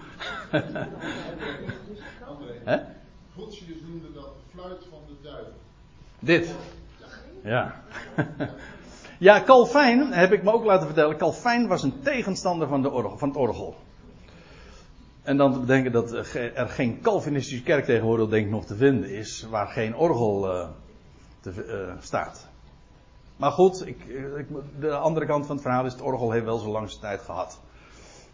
Hè? 2.64 2.76
Noemde 3.88 4.12
dat 4.14 4.32
fluit 4.55 4.84
van 4.90 4.99
de 5.07 5.14
duivel. 5.22 5.53
Dit. 6.18 6.55
Ja. 7.42 7.82
ja, 9.18 9.42
Calvijn, 9.42 10.12
heb 10.12 10.32
ik 10.32 10.42
me 10.42 10.53
ook 10.53 10.64
laten 10.64 10.86
vertellen. 10.86 11.16
Calvijn 11.16 11.66
was 11.66 11.82
een 11.82 12.01
tegenstander 12.03 12.68
van, 12.68 12.82
de 12.82 12.90
orgel, 12.90 13.18
van 13.18 13.28
het 13.28 13.36
orgel. 13.36 13.76
En 15.24 15.36
dan 15.36 15.52
te 15.52 15.58
bedenken 15.58 15.92
dat 15.92 16.12
er 16.12 16.24
geen 16.68 17.00
Calvinistische 17.00 17.62
kerk 17.62 17.84
tegenwoordig 17.84 18.28
denk 18.28 18.44
ik 18.44 18.50
nog 18.50 18.64
te 18.64 18.76
vinden 18.76 19.10
is, 19.10 19.46
waar 19.50 19.66
geen 19.66 19.96
orgel 19.96 20.54
uh, 20.54 20.68
te, 21.40 21.50
uh, 21.66 22.02
staat. 22.02 22.48
Maar 23.36 23.50
goed, 23.50 23.86
ik, 23.86 24.04
ik, 24.38 24.46
de 24.80 24.96
andere 24.96 25.26
kant 25.26 25.46
van 25.46 25.54
het 25.54 25.64
verhaal 25.64 25.84
is, 25.84 25.92
het 25.92 26.02
orgel 26.02 26.30
heeft 26.30 26.44
wel 26.44 26.58
zijn 26.58 26.70
langste 26.70 27.00
tijd 27.00 27.20
gehad. 27.20 27.60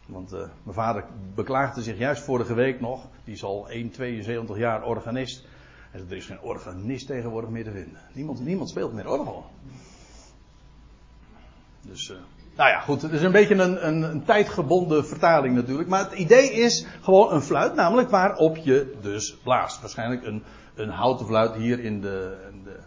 Want 0.07 0.31
mijn 0.31 0.49
vader 0.77 1.05
beklaagde 1.35 1.83
zich 1.83 1.99
juist 1.99 2.23
vorige 2.23 2.55
week 2.55 2.81
nog, 2.81 3.07
die 3.25 3.35
is 3.35 3.45
al 3.45 3.69
1, 3.69 3.91
72 3.91 4.57
jaar 4.57 4.85
organist. 4.85 5.45
En 5.91 6.07
er 6.09 6.17
is 6.17 6.27
geen 6.27 6.41
organist 6.41 7.07
tegenwoordig 7.07 7.51
meer 7.51 7.65
te 7.65 7.71
vinden. 7.71 8.01
Niemand, 8.13 8.41
niemand 8.41 8.69
speelt 8.69 8.93
meer 8.93 9.11
orgel. 9.11 9.45
Dus, 11.83 12.11
uh, 12.11 12.17
nou 12.57 12.71
ja, 12.71 12.81
goed. 12.81 13.03
Het 13.03 13.13
is 13.13 13.23
een 13.23 13.33
beetje 13.33 13.55
een, 13.55 13.87
een, 13.87 14.03
een, 14.03 14.25
tijdgebonden 14.25 15.07
vertaling 15.07 15.55
natuurlijk. 15.55 15.89
Maar 15.89 16.01
het 16.01 16.13
idee 16.13 16.53
is 16.53 16.87
gewoon 17.01 17.33
een 17.33 17.43
fluit, 17.43 17.75
namelijk 17.75 18.11
waarop 18.11 18.57
je 18.57 18.97
dus 19.01 19.37
blaast. 19.43 19.81
Waarschijnlijk 19.81 20.27
een, 20.27 20.43
een 20.75 20.91
houten 20.91 21.27
fluit. 21.27 21.55
Hier 21.55 21.81
in 21.81 22.01
de, 22.01 22.37
de 22.65 22.79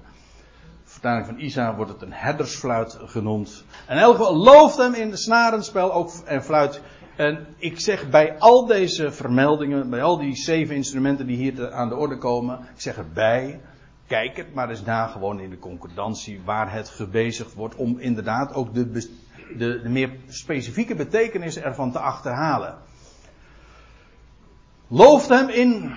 vertaling 0.83 1.25
van 1.25 1.39
Isa 1.39 1.75
wordt 1.75 1.91
het 1.91 2.01
een 2.01 2.13
herdersfluit 2.13 2.97
genoemd. 3.05 3.63
En 3.87 3.97
elk 3.97 4.15
geval 4.15 4.35
looft 4.35 4.77
hem 4.77 4.93
in 4.93 5.17
snarenspel 5.17 5.93
ook 5.93 6.11
en 6.25 6.43
fluit. 6.43 6.81
En 7.15 7.47
ik 7.57 7.79
zeg 7.79 8.09
bij 8.09 8.39
al 8.39 8.65
deze 8.65 9.11
vermeldingen, 9.11 9.89
bij 9.89 10.03
al 10.03 10.17
die 10.17 10.35
zeven 10.35 10.75
instrumenten 10.75 11.27
die 11.27 11.37
hier 11.37 11.71
aan 11.71 11.89
de 11.89 11.95
orde 11.95 12.17
komen, 12.17 12.59
ik 12.59 12.81
zeg 12.81 12.97
erbij, 12.97 13.61
maar 14.53 14.69
eens 14.69 14.83
na 14.83 15.07
gewoon 15.07 15.39
in 15.39 15.49
de 15.49 15.59
concordantie 15.59 16.41
waar 16.45 16.73
het 16.73 16.89
gebezigd 16.89 17.53
wordt 17.53 17.75
om 17.75 17.99
inderdaad 17.99 18.53
ook 18.53 18.73
de, 18.73 18.91
de, 18.91 19.81
de 19.81 19.89
meer 19.89 20.15
specifieke 20.27 20.95
betekenis 20.95 21.57
ervan 21.57 21.91
te 21.91 21.99
achterhalen. 21.99 22.77
Looft 24.87 25.29
hem 25.29 25.49
in 25.49 25.93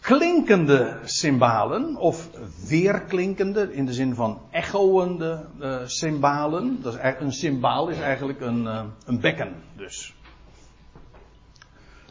klinkende 0.00 0.98
cymbalen, 1.04 1.96
of 1.96 2.30
weerklinkende, 2.68 3.72
in 3.72 3.86
de 3.86 3.92
zin 3.92 4.14
van 4.14 4.40
echoende 4.50 5.46
uh. 5.86 6.78
Dat 6.82 6.94
is, 6.94 7.14
een 7.18 7.32
cymbaal 7.32 7.88
is 7.88 7.98
eigenlijk 7.98 8.40
een, 8.40 8.62
uh, 8.62 8.84
een 9.04 9.20
bekken, 9.20 9.54
dus. 9.76 10.14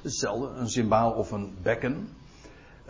Hetzelfde, 0.02 0.48
een 0.60 0.70
cymbaal 0.70 1.12
of 1.12 1.32
een 1.32 1.58
bekken. 1.62 2.10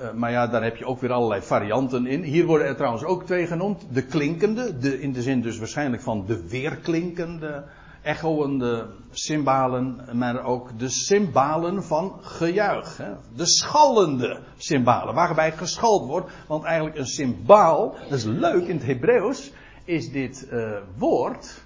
Uh, 0.02 0.12
maar 0.12 0.32
ja, 0.32 0.48
daar 0.48 0.64
heb 0.64 0.76
je 0.76 0.86
ook 0.86 1.00
weer 1.00 1.12
allerlei 1.12 1.41
varianten 1.41 2.08
in. 2.08 2.24
Hier 2.24 2.46
worden 2.46 2.68
er 2.68 2.76
trouwens 2.76 3.04
ook 3.04 3.24
twee 3.24 3.48
genoemd. 3.48 3.86
De 3.91 4.06
klinkende, 4.06 4.78
de, 4.78 5.02
in 5.02 5.14
de 5.14 5.22
zin 5.22 5.41
dus 5.41 5.58
waarschijnlijk 5.58 6.02
van 6.02 6.26
de 6.26 6.48
weerklinkende, 6.48 7.64
echoende 8.02 8.88
cymbalen. 9.12 10.00
Maar 10.14 10.43
ook 10.43 10.80
de 10.80 10.89
cymbalen 10.89 11.84
van 11.84 12.20
gejuich. 12.22 12.98
Hè. 12.98 13.14
De 13.36 13.46
schallende 13.46 14.39
cymbalen, 14.58 15.14
waarbij 15.14 15.52
geschald 15.52 16.08
wordt. 16.08 16.32
Want 16.48 16.64
eigenlijk 16.64 16.98
een 16.98 17.08
cymbaal, 17.08 17.96
dat 18.10 18.18
is 18.18 18.24
leuk 18.24 18.68
in 18.68 18.76
het 18.76 18.86
Hebreeuws, 18.86 19.52
is 19.84 20.12
dit 20.12 20.48
uh, 20.52 20.78
woord. 20.98 21.64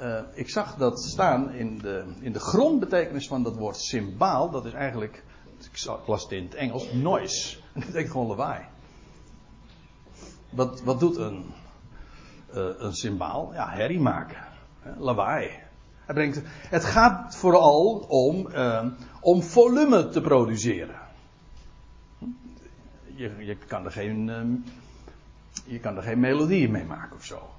Uh, 0.00 0.20
ik 0.34 0.50
zag 0.50 0.76
dat 0.76 1.02
staan 1.02 1.50
in 1.50 1.78
de, 1.78 2.04
in 2.20 2.32
de 2.32 2.40
grondbetekenis 2.40 3.26
van 3.26 3.42
dat 3.42 3.56
woord 3.56 3.76
cymbaal. 3.76 4.50
Dat 4.50 4.64
is 4.64 4.72
eigenlijk 4.72 5.22
ik 5.66 6.06
las 6.06 6.22
het 6.22 6.32
in 6.32 6.44
het 6.44 6.54
Engels, 6.54 6.92
noise. 6.92 7.56
Dat 7.74 7.86
betekent 7.86 8.10
gewoon 8.10 8.26
lawaai. 8.26 8.64
Wat, 10.50 10.82
wat 10.82 11.00
doet 11.00 11.16
een, 11.16 11.44
uh, 12.54 12.68
een 12.76 12.94
symbaal? 12.94 13.52
Ja, 13.54 13.68
herrie 13.68 14.00
maken. 14.00 14.44
Lawaai. 14.98 15.50
Hij 16.04 16.14
brengt, 16.14 16.42
het 16.46 16.84
gaat 16.84 17.36
vooral 17.36 18.06
om, 18.08 18.46
uh, 18.46 18.86
om 19.20 19.42
volume 19.42 20.08
te 20.08 20.20
produceren. 20.20 21.00
Je, 23.14 23.34
je, 23.38 23.56
kan 23.56 23.84
er 23.84 23.92
geen, 23.92 24.28
uh, 24.28 24.72
je 25.64 25.78
kan 25.78 25.96
er 25.96 26.02
geen 26.02 26.20
melodie 26.20 26.68
mee 26.68 26.84
maken 26.84 27.16
of 27.16 27.24
zo 27.24 27.50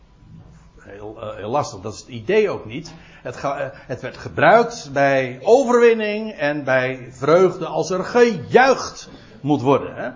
heel, 0.85 1.17
uh, 1.17 1.35
heel 1.35 1.49
lastig. 1.49 1.79
Dat 1.81 1.93
is 1.93 1.99
het 1.99 2.07
idee 2.07 2.49
ook 2.49 2.65
niet. 2.65 2.93
Het, 3.21 3.43
uh, 3.43 3.55
het, 3.71 4.01
werd 4.01 4.17
gebruikt 4.17 4.89
bij 4.93 5.39
overwinning 5.41 6.31
en 6.31 6.63
bij 6.63 7.07
vreugde 7.11 7.65
als 7.65 7.89
er 7.89 8.03
gejuicht 8.03 9.09
moet 9.41 9.61
worden. 9.61 9.95
Hè, 9.95 10.09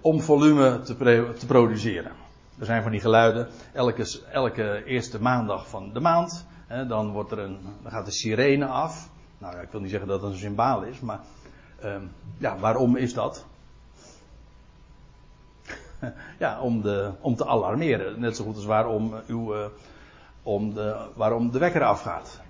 om 0.00 0.20
volume 0.20 0.80
te, 0.80 0.96
te, 1.38 1.46
produceren. 1.46 2.12
Er 2.58 2.66
zijn 2.66 2.82
van 2.82 2.90
die 2.90 3.00
geluiden. 3.00 3.48
Elke, 3.72 4.20
elke 4.32 4.84
eerste 4.84 5.20
maandag 5.20 5.68
van 5.68 5.92
de 5.92 6.00
maand. 6.00 6.46
Hè, 6.66 6.86
dan, 6.86 7.12
wordt 7.12 7.30
er 7.30 7.38
een, 7.38 7.58
dan 7.82 7.92
gaat 7.92 8.04
de 8.04 8.12
sirene 8.12 8.66
af. 8.66 9.10
Nou 9.38 9.56
ja, 9.56 9.60
ik 9.60 9.70
wil 9.70 9.80
niet 9.80 9.90
zeggen 9.90 10.08
dat 10.08 10.22
het 10.22 10.32
een 10.32 10.38
symbaal 10.38 10.82
is. 10.82 11.00
Maar 11.00 11.20
uh, 11.84 11.94
ja, 12.38 12.58
waarom 12.58 12.96
is 12.96 13.14
dat? 13.14 13.46
ja, 16.38 16.60
om, 16.60 16.82
de, 16.82 17.10
om 17.20 17.36
te 17.36 17.46
alarmeren. 17.46 18.20
Net 18.20 18.36
zo 18.36 18.44
goed 18.44 18.56
als 18.56 18.64
waarom 18.64 19.14
uw 19.26 19.54
uh, 19.54 19.64
om 20.42 20.74
de, 20.74 20.96
waarom 21.14 21.50
de 21.50 21.58
wekker 21.58 21.84
afgaat. 21.84 22.40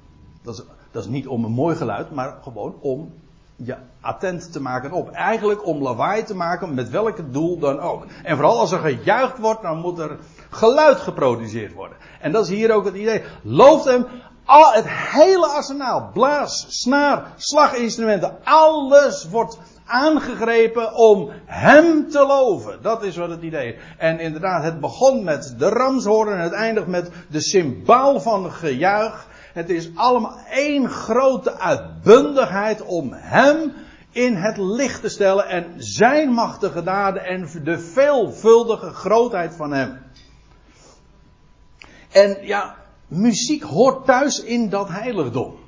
Dat 0.42 0.54
is, 0.54 0.62
dat 0.90 1.04
is 1.04 1.10
niet 1.10 1.26
om 1.26 1.44
een 1.44 1.52
mooi 1.52 1.76
geluid, 1.76 2.10
maar 2.10 2.38
gewoon 2.42 2.74
om 2.80 3.12
je 3.56 3.76
attent 4.00 4.52
te 4.52 4.60
maken 4.60 4.92
op. 4.92 5.10
Eigenlijk 5.10 5.66
om 5.66 5.82
lawaai 5.82 6.24
te 6.24 6.34
maken, 6.34 6.74
met 6.74 6.90
welk 6.90 7.32
doel 7.32 7.58
dan 7.58 7.80
ook. 7.80 8.04
En 8.22 8.36
vooral 8.36 8.58
als 8.58 8.72
er 8.72 8.78
gejuicht 8.78 9.38
wordt, 9.38 9.62
dan 9.62 9.78
moet 9.78 9.98
er 9.98 10.18
geluid 10.50 11.00
geproduceerd 11.00 11.72
worden. 11.72 11.96
En 12.20 12.32
dat 12.32 12.44
is 12.44 12.50
hier 12.50 12.72
ook 12.72 12.84
het 12.84 12.94
idee. 12.94 13.22
Looft 13.42 13.84
hem 13.84 14.06
al, 14.44 14.72
het 14.72 14.88
hele 14.88 15.46
arsenaal. 15.46 16.10
Blaas, 16.12 16.66
snaar, 16.68 17.32
slaginstrumenten. 17.36 18.36
Alles 18.44 19.28
wordt 19.28 19.58
aangegrepen 19.86 20.94
om 20.94 21.30
hem 21.46 22.10
te 22.10 22.26
loven. 22.26 22.82
Dat 22.82 23.02
is 23.02 23.16
wat 23.16 23.30
het 23.30 23.42
idee 23.42 23.74
is. 23.74 23.80
En 23.98 24.18
inderdaad, 24.18 24.62
het 24.62 24.80
begon 24.80 25.24
met 25.24 25.54
de 25.58 25.68
ramshoorn 25.68 26.32
en 26.32 26.40
het 26.40 26.52
eindigt 26.52 26.86
met 26.86 27.10
de 27.30 27.40
symbaal 27.40 28.20
van 28.20 28.52
gejuich. 28.52 29.26
Het 29.52 29.70
is 29.70 29.90
allemaal 29.94 30.38
één 30.50 30.88
grote 30.88 31.58
uitbundigheid 31.58 32.82
om 32.82 33.12
hem 33.12 33.72
in 34.10 34.34
het 34.34 34.56
licht 34.56 35.00
te 35.00 35.08
stellen 35.08 35.48
en 35.48 35.74
zijn 35.76 36.32
machtige 36.32 36.82
daden 36.82 37.24
en 37.24 37.48
de 37.64 37.78
veelvuldige 37.78 38.90
grootheid 38.90 39.54
van 39.54 39.72
hem. 39.72 40.00
En 42.10 42.38
ja, 42.42 42.76
muziek 43.08 43.62
hoort 43.62 44.04
thuis 44.04 44.42
in 44.42 44.68
dat 44.68 44.88
heiligdom 44.88 45.61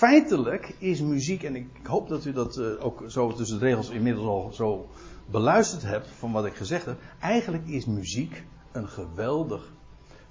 feitelijk 0.00 0.74
is 0.78 1.00
muziek, 1.00 1.42
en 1.42 1.56
ik 1.56 1.66
hoop 1.82 2.08
dat 2.08 2.24
u 2.24 2.32
dat 2.32 2.58
uh, 2.58 2.84
ook 2.84 3.04
zo 3.08 3.32
tussen 3.32 3.58
de 3.58 3.64
regels 3.64 3.88
inmiddels 3.88 4.26
al 4.26 4.52
zo 4.52 4.88
beluisterd 5.26 5.82
hebt 5.82 6.08
van 6.08 6.32
wat 6.32 6.46
ik 6.46 6.54
gezegd 6.54 6.84
heb. 6.84 7.00
Eigenlijk 7.20 7.66
is 7.66 7.84
muziek 7.84 8.44
een 8.72 8.88
geweldig 8.88 9.72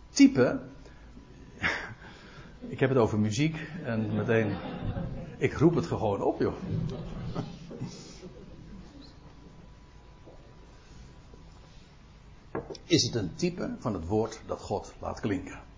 type. 0.10 0.60
ik 2.74 2.80
heb 2.80 2.90
het 2.90 2.98
over 2.98 3.20
muziek 3.20 3.56
en 3.84 4.16
meteen. 4.16 4.56
Ik 5.38 5.54
roep 5.54 5.76
het 5.76 5.86
gewoon 5.86 6.22
op, 6.22 6.40
joh. 6.40 6.54
Is 12.86 13.04
het 13.04 13.16
een 13.16 13.36
type 13.36 13.76
van 13.80 13.94
het 13.94 14.06
woord 14.06 14.42
dat 14.46 14.60
God 14.60 14.94
laat 15.00 15.20
klinken? 15.20 15.69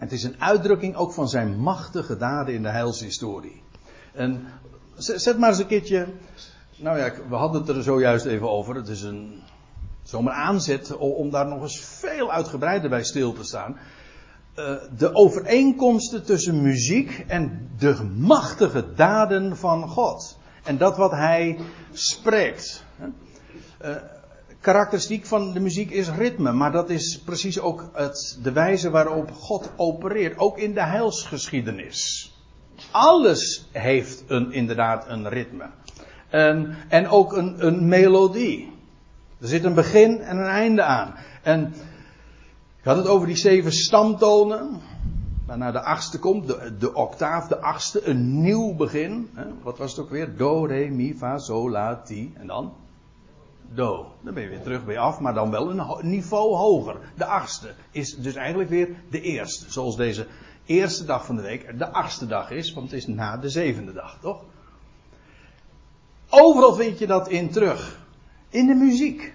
Het 0.00 0.12
is 0.12 0.22
een 0.22 0.40
uitdrukking 0.42 0.96
ook 0.96 1.12
van 1.12 1.28
zijn 1.28 1.58
machtige 1.58 2.16
daden 2.16 2.54
in 2.54 2.62
de 2.62 2.68
heilshistorie. 2.68 3.62
En 4.12 4.46
zet 4.96 5.38
maar 5.38 5.48
eens 5.48 5.58
een 5.58 5.66
keertje. 5.66 6.06
Nou 6.76 6.98
ja, 6.98 7.12
we 7.28 7.34
hadden 7.34 7.60
het 7.60 7.76
er 7.76 7.82
zojuist 7.82 8.24
even 8.24 8.50
over. 8.50 8.74
Het 8.74 8.88
is 8.88 9.02
een 9.02 9.42
zomaar 10.02 10.34
aanzet 10.34 10.96
om 10.96 11.30
daar 11.30 11.46
nog 11.46 11.62
eens 11.62 11.80
veel 11.80 12.32
uitgebreider 12.32 12.90
bij 12.90 13.04
stil 13.04 13.32
te 13.32 13.44
staan. 13.44 13.76
Uh, 14.56 14.74
de 14.96 15.14
overeenkomsten 15.14 16.24
tussen 16.24 16.62
muziek 16.62 17.24
en 17.26 17.70
de 17.78 18.04
machtige 18.16 18.94
daden 18.94 19.56
van 19.56 19.88
God. 19.88 20.38
En 20.64 20.78
dat 20.78 20.96
wat 20.96 21.10
hij 21.10 21.58
spreekt. 21.92 22.84
Uh, 23.82 23.96
karakteristiek 24.60 25.26
van 25.26 25.52
de 25.52 25.60
muziek 25.60 25.90
is 25.90 26.10
ritme, 26.10 26.52
maar 26.52 26.72
dat 26.72 26.90
is 26.90 27.20
precies 27.24 27.60
ook 27.60 27.90
het, 27.92 28.38
de 28.42 28.52
wijze 28.52 28.90
waarop 28.90 29.30
God 29.32 29.70
opereert, 29.76 30.38
ook 30.38 30.58
in 30.58 30.74
de 30.74 30.82
heilsgeschiedenis. 30.82 32.32
Alles 32.90 33.68
heeft 33.72 34.24
een, 34.26 34.52
inderdaad 34.52 35.08
een 35.08 35.28
ritme. 35.28 35.70
En, 36.28 36.76
en 36.88 37.08
ook 37.08 37.36
een, 37.36 37.66
een 37.66 37.88
melodie. 37.88 38.72
Er 39.40 39.48
zit 39.48 39.64
een 39.64 39.74
begin 39.74 40.20
en 40.20 40.36
een 40.36 40.48
einde 40.48 40.82
aan. 40.82 41.14
En 41.42 41.74
ik 42.78 42.84
had 42.84 42.96
het 42.96 43.06
over 43.06 43.26
die 43.26 43.36
zeven 43.36 43.72
stamtonen. 43.72 44.80
Waarna 45.46 45.72
de 45.72 45.82
achtste 45.82 46.18
komt, 46.18 46.46
de, 46.46 46.76
de 46.78 46.94
octaaf, 46.94 47.46
de 47.46 47.60
achtste, 47.60 48.08
een 48.08 48.40
nieuw 48.40 48.74
begin. 48.74 49.30
Wat 49.62 49.78
was 49.78 49.90
het 49.90 50.00
ook 50.00 50.10
weer? 50.10 50.36
Do, 50.36 50.64
re, 50.64 50.88
mi, 50.88 51.14
fa, 51.14 51.38
sol, 51.38 51.70
la, 51.70 52.02
ti. 52.04 52.32
En 52.36 52.46
dan? 52.46 52.72
Do. 53.74 54.06
Dan 54.22 54.34
ben 54.34 54.42
je 54.42 54.48
weer 54.48 54.62
terug 54.62 54.84
bij 54.84 54.98
af, 54.98 55.20
maar 55.20 55.34
dan 55.34 55.50
wel 55.50 55.70
een 55.70 56.10
niveau 56.10 56.56
hoger. 56.56 56.96
De 57.16 57.24
achtste 57.24 57.74
is 57.90 58.16
dus 58.16 58.34
eigenlijk 58.34 58.70
weer 58.70 58.88
de 59.10 59.20
eerste. 59.20 59.72
Zoals 59.72 59.96
deze 59.96 60.26
eerste 60.64 61.04
dag 61.04 61.24
van 61.24 61.36
de 61.36 61.42
week 61.42 61.78
de 61.78 61.92
achtste 61.92 62.26
dag 62.26 62.50
is, 62.50 62.72
want 62.72 62.90
het 62.90 63.00
is 63.00 63.06
na 63.06 63.36
de 63.36 63.48
zevende 63.48 63.92
dag, 63.92 64.18
toch? 64.20 64.42
Overal 66.28 66.74
vind 66.74 66.98
je 66.98 67.06
dat 67.06 67.28
in 67.28 67.50
terug. 67.50 67.98
In 68.48 68.66
de 68.66 68.74
muziek. 68.74 69.34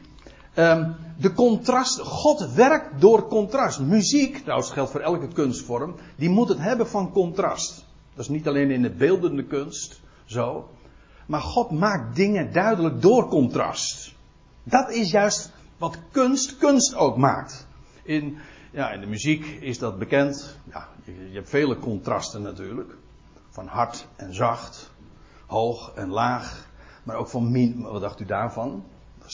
Um, 0.58 0.96
de 1.18 1.34
contrast. 1.34 2.00
God 2.00 2.54
werkt 2.54 3.02
door 3.02 3.28
contrast. 3.28 3.80
Muziek, 3.80 4.38
trouwens 4.38 4.70
geldt 4.70 4.92
voor 4.92 5.00
elke 5.00 5.28
kunstvorm, 5.28 5.96
die 6.16 6.30
moet 6.30 6.50
het 6.50 6.60
hebben 6.60 6.88
van 6.88 7.12
contrast. 7.12 7.86
Dat 8.14 8.24
is 8.24 8.30
niet 8.30 8.48
alleen 8.48 8.72
in 8.72 8.82
de 8.82 8.90
beeldende 8.90 9.44
kunst 9.44 10.02
zo. 10.26 10.70
Maar 11.26 11.42
God 11.42 11.72
maakt 11.72 12.16
dingen 12.16 12.54
duidelijk 12.54 13.02
door 13.02 13.28
contrast. 13.28 14.14
Dat 14.68 14.91
is 14.91 15.11
juist 15.11 15.51
wat 15.78 15.97
kunst 16.11 16.57
kunst 16.57 16.95
ook 16.95 17.18
maakt. 17.18 17.68
In, 18.03 18.38
Ja, 18.76 18.91
in 18.91 18.99
de 18.99 19.07
muziek 19.07 19.45
is 19.45 19.80
dat 19.80 19.99
bekend. 19.99 20.57
Ja, 20.70 20.88
je, 21.03 21.30
je 21.30 21.36
hebt 21.36 21.49
vele 21.49 21.80
contrasten 21.80 22.41
natuurlijk. 22.41 22.95
Van 23.49 23.68
hard 23.68 24.07
en 24.16 24.34
zacht, 24.34 24.91
hoog 25.45 25.91
en 25.93 26.09
laag. 26.09 26.70
Maar 27.03 27.16
ook 27.16 27.28
van 27.28 27.51
min. 27.51 27.82
Wat 27.82 28.01
dacht 28.01 28.20
u 28.20 28.26
daarvan? 28.26 28.84
Dat 29.20 29.32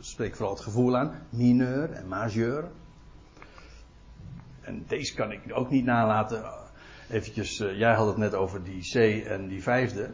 spreekt 0.00 0.36
vooral 0.36 0.54
het 0.54 0.64
gevoel 0.64 0.96
aan. 0.96 1.26
Mineur 1.28 1.92
en 1.92 2.08
majeur. 2.08 2.70
En 4.60 4.84
deze 4.86 5.14
kan 5.14 5.32
ik 5.32 5.40
ook 5.52 5.70
niet 5.70 5.84
nalaten. 5.84 6.44
Eventjes, 7.10 7.60
uh, 7.60 7.78
jij 7.78 7.94
had 7.94 8.06
het 8.06 8.16
net 8.16 8.34
over 8.34 8.64
die 8.64 8.90
C 8.92 9.24
en 9.26 9.48
die 9.48 9.62
vijfde. 9.62 10.10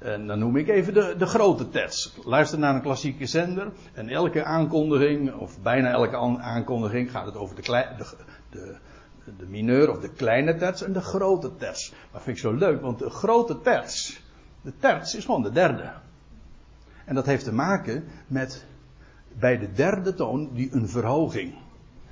En 0.00 0.26
dan 0.26 0.38
noem 0.38 0.56
ik 0.56 0.68
even 0.68 0.94
de, 0.94 1.14
de 1.18 1.26
grote 1.26 1.68
tets. 1.68 2.14
Luister 2.24 2.58
naar 2.58 2.74
een 2.74 2.82
klassieke 2.82 3.26
zender. 3.26 3.72
En 3.94 4.08
elke 4.08 4.44
aankondiging, 4.44 5.34
of 5.34 5.60
bijna 5.62 5.90
elke 5.90 6.16
aankondiging, 6.40 7.10
gaat 7.10 7.26
het 7.26 7.36
over 7.36 7.56
de, 7.56 7.62
de, 7.62 8.16
de, 8.50 8.76
de 9.36 9.46
mineur 9.46 9.90
of 9.90 10.00
de 10.00 10.10
kleine 10.10 10.56
terts 10.56 10.82
en 10.82 10.92
de 10.92 11.00
grote 11.00 11.56
terts. 11.56 11.92
Maar 12.12 12.20
vind 12.20 12.36
ik 12.36 12.42
zo 12.42 12.52
leuk, 12.52 12.80
want 12.80 12.98
de 12.98 13.10
grote 13.10 13.60
terts, 13.60 14.22
de 14.62 14.72
terts 14.78 15.14
is 15.14 15.24
gewoon 15.24 15.42
de 15.42 15.50
derde. 15.50 15.92
En 17.04 17.14
dat 17.14 17.26
heeft 17.26 17.44
te 17.44 17.52
maken 17.52 18.04
met 18.26 18.66
bij 19.38 19.58
de 19.58 19.72
derde 19.72 20.14
toon 20.14 20.50
die 20.52 20.72
een 20.72 20.88
verhoging. 20.88 21.54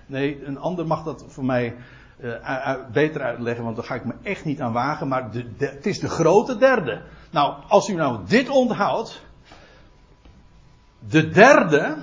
Nee, 0.06 0.44
een 0.44 0.58
ander 0.58 0.86
mag 0.86 1.04
dat 1.04 1.24
voor 1.28 1.44
mij 1.44 1.74
uh, 2.20 2.74
beter 2.92 3.22
uitleggen, 3.22 3.64
want 3.64 3.76
daar 3.76 3.84
ga 3.84 3.94
ik 3.94 4.04
me 4.04 4.14
echt 4.22 4.44
niet 4.44 4.60
aan 4.60 4.72
wagen. 4.72 5.08
Maar 5.08 5.30
de, 5.30 5.44
het 5.58 5.86
is 5.86 6.00
de 6.00 6.08
grote 6.08 6.56
derde. 6.56 7.02
Nou, 7.30 7.54
als 7.68 7.88
u 7.88 7.94
nou 7.94 8.20
dit 8.26 8.48
onthoudt. 8.48 9.26
De 11.08 11.28
derde. 11.28 11.96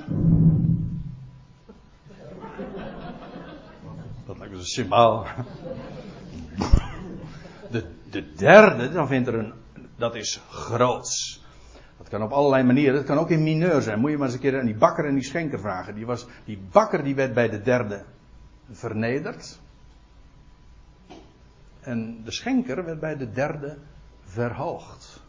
Dat 4.25 4.37
lijkt 4.37 4.53
me 4.53 4.59
een 4.59 4.65
symbool. 4.65 5.25
De, 7.69 7.85
de 8.09 8.33
derde, 8.33 8.91
dan 8.91 9.07
vindt 9.07 9.27
er 9.27 9.35
een. 9.35 9.53
Dat 9.95 10.15
is 10.15 10.41
groots. 10.49 11.43
Dat 11.97 12.09
kan 12.09 12.21
op 12.21 12.31
allerlei 12.31 12.63
manieren. 12.63 12.95
Dat 12.95 13.05
kan 13.05 13.17
ook 13.17 13.29
in 13.29 13.43
mineur 13.43 13.81
zijn. 13.81 13.99
Moet 13.99 14.11
je 14.11 14.17
maar 14.17 14.25
eens 14.25 14.35
een 14.35 14.41
keer 14.41 14.59
aan 14.59 14.65
die 14.65 14.75
bakker 14.75 15.05
en 15.05 15.13
die 15.13 15.23
schenker 15.23 15.59
vragen. 15.59 15.95
Die, 15.95 16.05
was, 16.05 16.27
die 16.45 16.59
bakker 16.71 17.03
die 17.03 17.15
werd 17.15 17.33
bij 17.33 17.49
de 17.49 17.61
derde 17.61 18.03
vernederd. 18.71 19.59
En 21.85 22.23
de 22.23 22.31
schenker 22.31 22.85
werd 22.85 22.99
bij 22.99 23.17
de 23.17 23.31
derde 23.31 23.77
verhoogd. 24.21 25.23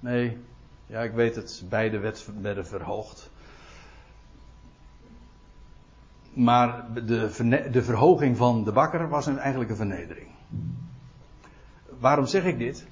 Nee, 0.00 0.38
ja, 0.86 1.00
ik 1.00 1.12
weet 1.12 1.36
het, 1.36 1.64
beide 1.68 2.14
werden 2.40 2.66
verhoogd. 2.66 3.30
Maar 6.32 6.94
de, 6.94 7.30
de 7.70 7.82
verhoging 7.82 8.36
van 8.36 8.64
de 8.64 8.72
bakker 8.72 9.08
was 9.08 9.26
eigenlijk 9.26 9.70
een 9.70 9.76
vernedering. 9.76 10.28
Waarom 11.98 12.26
zeg 12.26 12.44
ik 12.44 12.58
dit? 12.58 12.86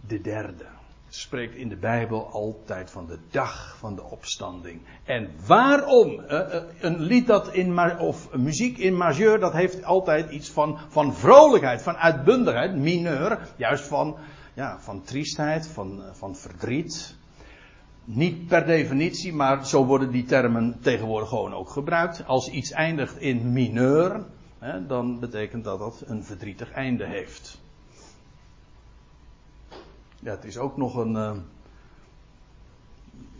De 0.00 0.20
derde 0.20 0.64
spreekt 1.08 1.54
in 1.54 1.68
de 1.68 1.76
Bijbel 1.76 2.26
altijd 2.26 2.90
van 2.90 3.06
de 3.06 3.18
dag 3.30 3.76
van 3.78 3.94
de 3.94 4.02
opstanding. 4.02 4.80
En 5.04 5.30
waarom? 5.46 6.20
Eh, 6.20 6.54
eh, 6.54 6.62
een 6.80 7.00
lied 7.00 7.26
dat 7.26 7.54
in, 7.54 7.98
of 7.98 8.34
muziek 8.36 8.78
in 8.78 8.96
majeur, 8.96 9.38
dat 9.38 9.52
heeft 9.52 9.84
altijd 9.84 10.30
iets 10.30 10.50
van, 10.50 10.78
van 10.88 11.14
vrolijkheid, 11.14 11.82
van 11.82 11.96
uitbundigheid. 11.96 12.76
Mineur, 12.76 13.38
juist 13.56 13.84
van, 13.84 14.16
ja, 14.54 14.80
van 14.80 15.02
triestheid, 15.02 15.66
van, 15.66 16.02
van 16.12 16.36
verdriet. 16.36 17.16
Niet 18.04 18.46
per 18.46 18.66
definitie, 18.66 19.32
maar 19.32 19.66
zo 19.66 19.84
worden 19.84 20.10
die 20.10 20.24
termen 20.24 20.78
tegenwoordig 20.80 21.28
gewoon 21.28 21.54
ook 21.54 21.70
gebruikt. 21.70 22.26
Als 22.26 22.48
iets 22.48 22.70
eindigt 22.70 23.20
in 23.20 23.52
mineur, 23.52 24.24
dan 24.86 25.20
betekent 25.20 25.64
dat 25.64 25.78
dat 25.78 26.02
een 26.06 26.24
verdrietig 26.24 26.70
einde 26.70 27.06
heeft. 27.06 27.60
Ja, 30.20 30.30
het 30.30 30.44
is 30.44 30.58
ook 30.58 30.76
nog 30.76 30.96
een. 30.96 31.12
Uh, 31.12 31.32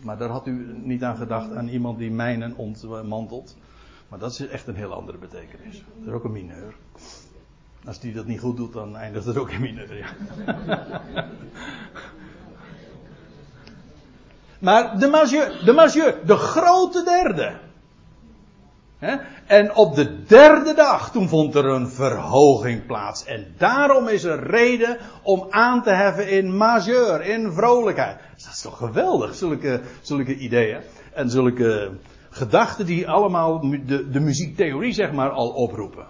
maar 0.01 0.18
daar 0.18 0.29
had 0.29 0.47
u 0.47 0.79
niet 0.83 1.05
aan 1.05 1.16
gedacht, 1.16 1.55
aan 1.55 1.68
iemand 1.68 1.99
die 1.99 2.11
mijnen 2.11 2.57
ontmantelt. 2.57 3.57
Maar 4.09 4.18
dat 4.18 4.31
is 4.31 4.49
echt 4.49 4.66
een 4.66 4.74
heel 4.74 4.93
andere 4.93 5.18
betekenis. 5.18 5.85
Dat 5.99 6.07
is 6.07 6.12
ook 6.12 6.24
een 6.24 6.33
mineur. 6.33 6.74
Als 7.85 8.01
die 8.01 8.12
dat 8.12 8.26
niet 8.26 8.41
goed 8.41 8.57
doet, 8.57 8.72
dan 8.72 8.97
eindigt 8.97 9.26
het 9.26 9.37
ook 9.37 9.51
in 9.51 9.61
mineur. 9.61 9.97
Ja. 9.97 10.09
maar 14.66 14.99
de 14.99 15.09
majeur, 15.09 15.64
de 15.64 15.72
majeur, 15.72 16.26
de 16.26 16.37
grote 16.37 17.05
derde. 17.05 17.68
En 19.46 19.74
op 19.74 19.94
de 19.94 20.24
derde 20.24 20.74
dag, 20.74 21.11
toen 21.11 21.28
vond 21.28 21.55
er 21.55 21.64
een 21.64 21.88
verhoging 21.88 22.86
plaats. 22.86 23.24
En 23.24 23.55
daarom 23.59 24.09
is 24.09 24.24
er 24.24 24.51
reden 24.51 24.99
om 25.22 25.46
aan 25.51 25.82
te 25.82 25.90
heffen 25.90 26.30
in 26.30 26.57
majeur, 26.57 27.22
in 27.22 27.53
vrolijkheid. 27.53 28.18
Dat 28.36 28.53
is 28.53 28.61
toch 28.61 28.76
geweldig, 28.76 29.34
zulke, 29.34 29.80
zulke 30.01 30.36
ideeën. 30.36 30.80
En 31.14 31.30
zulke 31.30 31.90
gedachten 32.30 32.86
die 32.86 33.09
allemaal 33.09 33.61
de, 33.61 34.11
de 34.11 34.20
muziektheorie 34.20 34.92
zeg 34.92 35.12
maar 35.12 35.30
al 35.30 35.49
oproepen. 35.49 36.07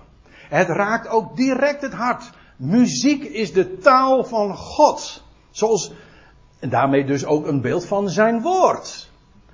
Het 0.48 0.68
raakt 0.68 1.08
ook 1.08 1.36
direct 1.36 1.82
het 1.82 1.92
hart. 1.92 2.30
Muziek 2.56 3.24
is 3.24 3.52
de 3.52 3.78
taal 3.78 4.24
van 4.24 4.56
God. 4.56 5.24
Zoals, 5.50 5.92
en 6.58 6.68
daarmee 6.68 7.04
dus 7.04 7.24
ook 7.24 7.46
een 7.46 7.60
beeld 7.60 7.86
van 7.86 8.08
zijn 8.08 8.42
woord. 8.42 9.10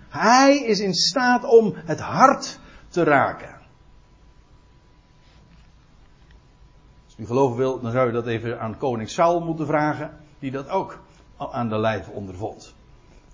Hij 0.08 0.56
is 0.56 0.80
in 0.80 0.94
staat 0.94 1.44
om 1.44 1.74
het 1.84 2.00
hart 2.00 2.58
te 2.94 3.02
raken. 3.02 3.54
Als 7.04 7.14
u 7.16 7.26
geloven 7.26 7.56
wil, 7.56 7.80
dan 7.80 7.92
zou 7.92 8.06
je 8.06 8.12
dat 8.12 8.26
even 8.26 8.60
aan 8.60 8.78
koning 8.78 9.08
Saul 9.08 9.40
moeten 9.40 9.66
vragen, 9.66 10.10
die 10.38 10.50
dat 10.50 10.68
ook 10.68 10.98
aan 11.38 11.68
de 11.68 11.78
lijf 11.78 12.08
ondervond. 12.08 12.74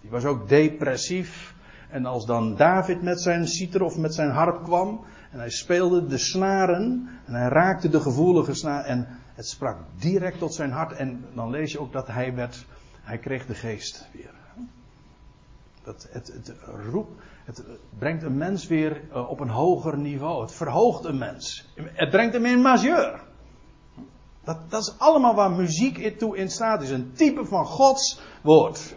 Die 0.00 0.10
was 0.10 0.24
ook 0.24 0.48
depressief. 0.48 1.54
En 1.88 2.06
als 2.06 2.26
dan 2.26 2.56
David 2.56 3.02
met 3.02 3.20
zijn 3.20 3.46
citer 3.46 3.82
of 3.82 3.96
met 3.96 4.14
zijn 4.14 4.30
harp 4.30 4.62
kwam, 4.62 5.04
en 5.30 5.38
hij 5.38 5.50
speelde 5.50 6.06
de 6.06 6.18
snaren, 6.18 7.08
en 7.26 7.34
hij 7.34 7.48
raakte 7.48 7.88
de 7.88 8.00
gevoelige 8.00 8.54
snaren, 8.54 8.84
en 8.84 9.08
het 9.34 9.48
sprak 9.48 9.78
direct 9.98 10.38
tot 10.38 10.54
zijn 10.54 10.70
hart. 10.70 10.92
En 10.92 11.24
dan 11.34 11.50
lees 11.50 11.72
je 11.72 11.80
ook 11.80 11.92
dat 11.92 12.06
hij 12.06 12.34
werd, 12.34 12.66
hij 13.02 13.18
kreeg 13.18 13.46
de 13.46 13.54
geest 13.54 14.08
weer. 14.12 14.34
Dat 15.82 16.08
het, 16.10 16.26
het, 16.26 16.54
roep, 16.90 17.08
het 17.56 17.64
brengt 17.98 18.22
een 18.22 18.36
mens 18.36 18.66
weer 18.66 19.02
eh, 19.12 19.30
op 19.30 19.40
een 19.40 19.48
hoger 19.48 19.98
niveau. 19.98 20.42
Het 20.42 20.52
verhoogt 20.52 21.04
een 21.04 21.18
mens. 21.18 21.68
Het 21.74 22.10
brengt 22.10 22.34
hem 22.34 22.44
in 22.44 22.60
majeur. 22.60 23.20
Dat, 24.44 24.70
dat 24.70 24.82
is 24.82 24.94
allemaal 24.98 25.34
waar 25.34 25.50
muziek 25.50 26.18
toe 26.18 26.36
in 26.36 26.50
staat 26.50 26.82
is. 26.82 26.90
Een 26.90 27.12
type 27.12 27.44
van 27.44 27.66
Gods 27.66 28.20
woord. 28.42 28.94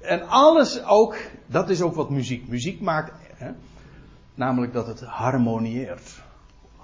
En 0.00 0.28
alles 0.28 0.84
ook, 0.84 1.16
dat 1.46 1.70
is 1.70 1.82
ook 1.82 1.94
wat 1.94 2.10
muziek. 2.10 2.48
Muziek 2.48 2.80
maakt, 2.80 3.12
hè, 3.34 3.50
namelijk 4.34 4.72
dat 4.72 4.86
het 4.86 5.00
harmonieert. 5.00 6.24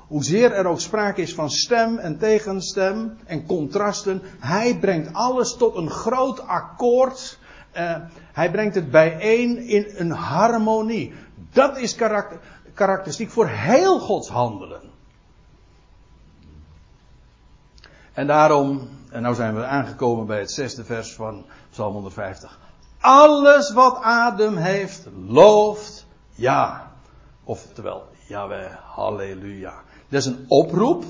Hoezeer 0.08 0.52
er 0.52 0.66
ook 0.66 0.80
sprake 0.80 1.22
is 1.22 1.34
van 1.34 1.50
stem 1.50 1.98
en 1.98 2.18
tegenstem 2.18 3.16
en 3.24 3.46
contrasten, 3.46 4.22
hij 4.38 4.78
brengt 4.78 5.12
alles 5.12 5.56
tot 5.56 5.76
een 5.76 5.90
groot 5.90 6.46
akkoord 6.46 7.38
uh, 7.76 7.96
hij 8.32 8.50
brengt 8.50 8.74
het 8.74 8.90
bijeen 8.90 9.58
in 9.58 9.86
een 9.96 10.10
harmonie. 10.10 11.14
Dat 11.52 11.78
is 11.78 11.94
karakter, 11.94 12.38
karakteristiek 12.74 13.30
voor 13.30 13.48
heel 13.48 13.98
Gods 13.98 14.28
handelen. 14.28 14.90
En 18.12 18.26
daarom, 18.26 18.88
en 19.10 19.22
nou 19.22 19.34
zijn 19.34 19.54
we 19.54 19.64
aangekomen 19.64 20.26
bij 20.26 20.38
het 20.38 20.50
zesde 20.50 20.84
vers 20.84 21.14
van 21.14 21.44
Psalm 21.70 21.92
150. 21.92 22.58
Alles 23.00 23.72
wat 23.72 23.98
adem 24.02 24.56
heeft, 24.56 25.08
looft 25.26 26.06
ja. 26.34 26.90
Oftewel, 27.44 28.08
Jaweh, 28.26 28.72
halleluja. 28.94 29.74
Dat 30.08 30.20
is 30.20 30.26
een 30.26 30.44
oproep. 30.48 31.04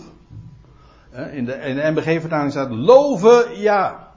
In 1.10 1.44
de, 1.44 1.52
in 1.52 1.76
de 1.76 1.90
MBG-vertaling 1.90 2.50
staat 2.50 2.70
loven 2.70 3.60
ja. 3.60 4.11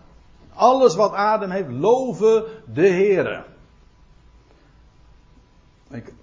Alles 0.55 0.95
wat 0.95 1.13
adem 1.13 1.49
heeft, 1.49 1.69
loven 1.69 2.43
de 2.73 2.87
Heere. 2.87 3.45
Ik, 5.89 6.13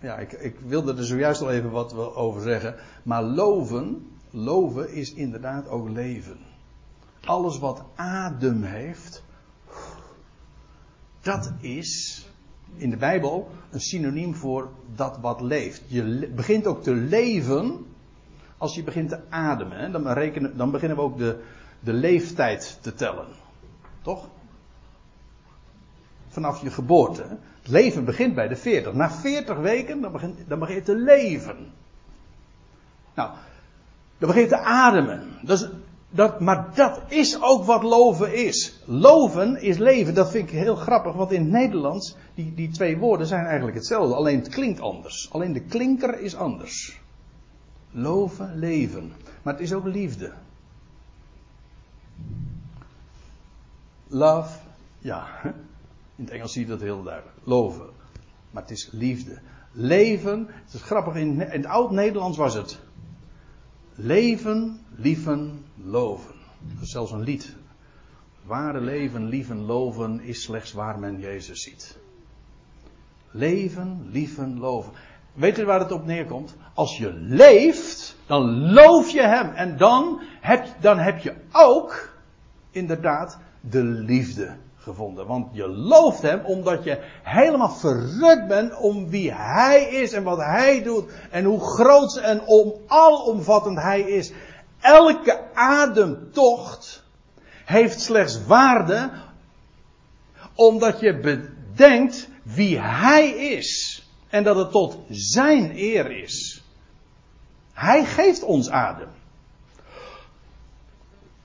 ja, 0.00 0.16
ik, 0.18 0.32
ik 0.32 0.60
wilde 0.60 0.96
er 0.96 1.04
zojuist 1.04 1.40
al 1.40 1.50
even 1.50 1.70
wat 1.70 2.14
over 2.14 2.42
zeggen. 2.42 2.74
Maar 3.02 3.22
loven, 3.22 4.10
loven 4.30 4.92
is 4.92 5.14
inderdaad 5.14 5.68
ook 5.68 5.88
leven. 5.88 6.38
Alles 7.24 7.58
wat 7.58 7.82
adem 7.94 8.62
heeft, 8.62 9.22
dat 11.20 11.52
is 11.60 12.26
in 12.76 12.90
de 12.90 12.96
Bijbel 12.96 13.48
een 13.70 13.80
synoniem 13.80 14.34
voor 14.34 14.70
dat 14.94 15.18
wat 15.20 15.40
leeft. 15.40 15.82
Je 15.86 16.30
begint 16.34 16.66
ook 16.66 16.82
te 16.82 16.94
leven 16.94 17.86
als 18.56 18.74
je 18.74 18.82
begint 18.82 19.08
te 19.08 19.20
ademen. 19.28 19.92
Dan, 19.92 20.08
rekenen, 20.08 20.56
dan 20.56 20.70
beginnen 20.70 20.96
we 20.96 21.02
ook 21.02 21.18
de, 21.18 21.42
de 21.80 21.92
leeftijd 21.92 22.78
te 22.80 22.94
tellen. 22.94 23.26
Toch? 24.02 24.28
Vanaf 26.28 26.62
je 26.62 26.70
geboorte. 26.70 27.22
Het 27.62 27.68
leven 27.68 28.04
begint 28.04 28.34
bij 28.34 28.48
de 28.48 28.56
40. 28.56 28.92
Na 28.92 29.10
40 29.10 29.58
weken 29.58 30.00
dan 30.00 30.12
begin, 30.12 30.36
dan 30.48 30.58
begin 30.58 30.74
je 30.74 30.82
te 30.82 30.96
leven. 30.96 31.56
Nou, 33.14 33.30
dan 34.18 34.28
begint 34.28 34.48
te 34.48 34.58
ademen. 34.58 35.22
Dat, 36.10 36.40
maar 36.40 36.74
dat 36.74 37.00
is 37.08 37.42
ook 37.42 37.64
wat 37.64 37.82
loven 37.82 38.34
is. 38.34 38.82
Loven 38.84 39.62
is 39.62 39.78
leven. 39.78 40.14
Dat 40.14 40.30
vind 40.30 40.48
ik 40.48 40.58
heel 40.58 40.76
grappig, 40.76 41.12
want 41.12 41.32
in 41.32 41.40
het 41.40 41.50
Nederlands, 41.50 42.16
die, 42.34 42.54
die 42.54 42.70
twee 42.70 42.98
woorden 42.98 43.26
zijn 43.26 43.44
eigenlijk 43.44 43.76
hetzelfde. 43.76 44.14
Alleen 44.14 44.38
het 44.38 44.48
klinkt 44.48 44.80
anders. 44.80 45.28
Alleen 45.32 45.52
de 45.52 45.60
klinker 45.60 46.20
is 46.20 46.36
anders. 46.36 47.00
Loven, 47.90 48.58
leven. 48.58 49.12
Maar 49.42 49.52
het 49.52 49.62
is 49.62 49.72
ook 49.72 49.84
liefde. 49.84 50.32
Love, 54.08 54.58
ja. 54.98 55.26
In 56.16 56.24
het 56.24 56.30
Engels 56.30 56.52
zie 56.52 56.62
je 56.62 56.68
dat 56.68 56.80
heel 56.80 57.02
duidelijk. 57.02 57.36
Loven. 57.44 57.90
Maar 58.50 58.62
het 58.62 58.70
is 58.70 58.88
liefde. 58.92 59.38
Leven, 59.72 60.46
het 60.64 60.74
is 60.74 60.82
grappig, 60.82 61.14
in, 61.14 61.40
het 61.40 61.66
oud-Nederlands 61.66 62.36
was 62.36 62.54
het 62.54 62.78
leven, 63.94 64.80
lieven, 64.96 65.64
loven. 65.84 66.34
Dat 66.60 66.82
is 66.82 66.90
zelfs 66.90 67.12
een 67.12 67.22
lied. 67.22 67.56
Ware 68.42 68.80
leven, 68.80 69.24
lieven, 69.24 69.64
loven 69.64 70.20
is 70.20 70.42
slechts 70.42 70.72
waar 70.72 70.98
men 70.98 71.20
Jezus 71.20 71.62
ziet. 71.62 71.98
Leven, 73.30 74.08
lieven, 74.10 74.58
loven. 74.58 74.92
Weet 75.32 75.58
u 75.58 75.64
waar 75.64 75.80
het 75.80 75.92
op 75.92 76.06
neerkomt? 76.06 76.56
Als 76.74 76.98
je 76.98 77.12
leeft, 77.12 78.16
dan 78.26 78.72
loof 78.72 79.10
je 79.10 79.22
Hem. 79.22 79.50
En 79.50 79.76
dan 79.76 80.20
dan 80.80 80.98
heb 80.98 81.18
je 81.18 81.34
ook, 81.52 82.08
inderdaad, 82.70 83.38
de 83.60 83.82
liefde 83.82 84.56
gevonden. 84.76 85.26
Want 85.26 85.48
je 85.52 85.68
looft 85.68 86.22
hem 86.22 86.40
omdat 86.44 86.84
je 86.84 86.98
helemaal 87.22 87.70
verrukt 87.70 88.46
bent 88.46 88.76
om 88.76 89.08
wie 89.08 89.32
hij 89.32 89.82
is 89.82 90.12
en 90.12 90.22
wat 90.22 90.38
hij 90.38 90.82
doet. 90.82 91.10
En 91.30 91.44
hoe 91.44 91.60
groot 91.60 92.16
en 92.16 92.42
om, 92.46 92.72
alomvattend 92.86 93.78
hij 93.78 94.00
is. 94.00 94.32
Elke 94.80 95.40
ademtocht 95.54 97.04
heeft 97.64 98.00
slechts 98.00 98.46
waarde 98.46 99.10
omdat 100.54 101.00
je 101.00 101.20
bedenkt 101.20 102.28
wie 102.42 102.78
hij 102.78 103.28
is. 103.28 104.02
En 104.28 104.44
dat 104.44 104.56
het 104.56 104.70
tot 104.70 104.98
zijn 105.08 105.72
eer 105.76 106.10
is. 106.10 106.62
Hij 107.72 108.04
geeft 108.04 108.42
ons 108.42 108.70
adem. 108.70 109.08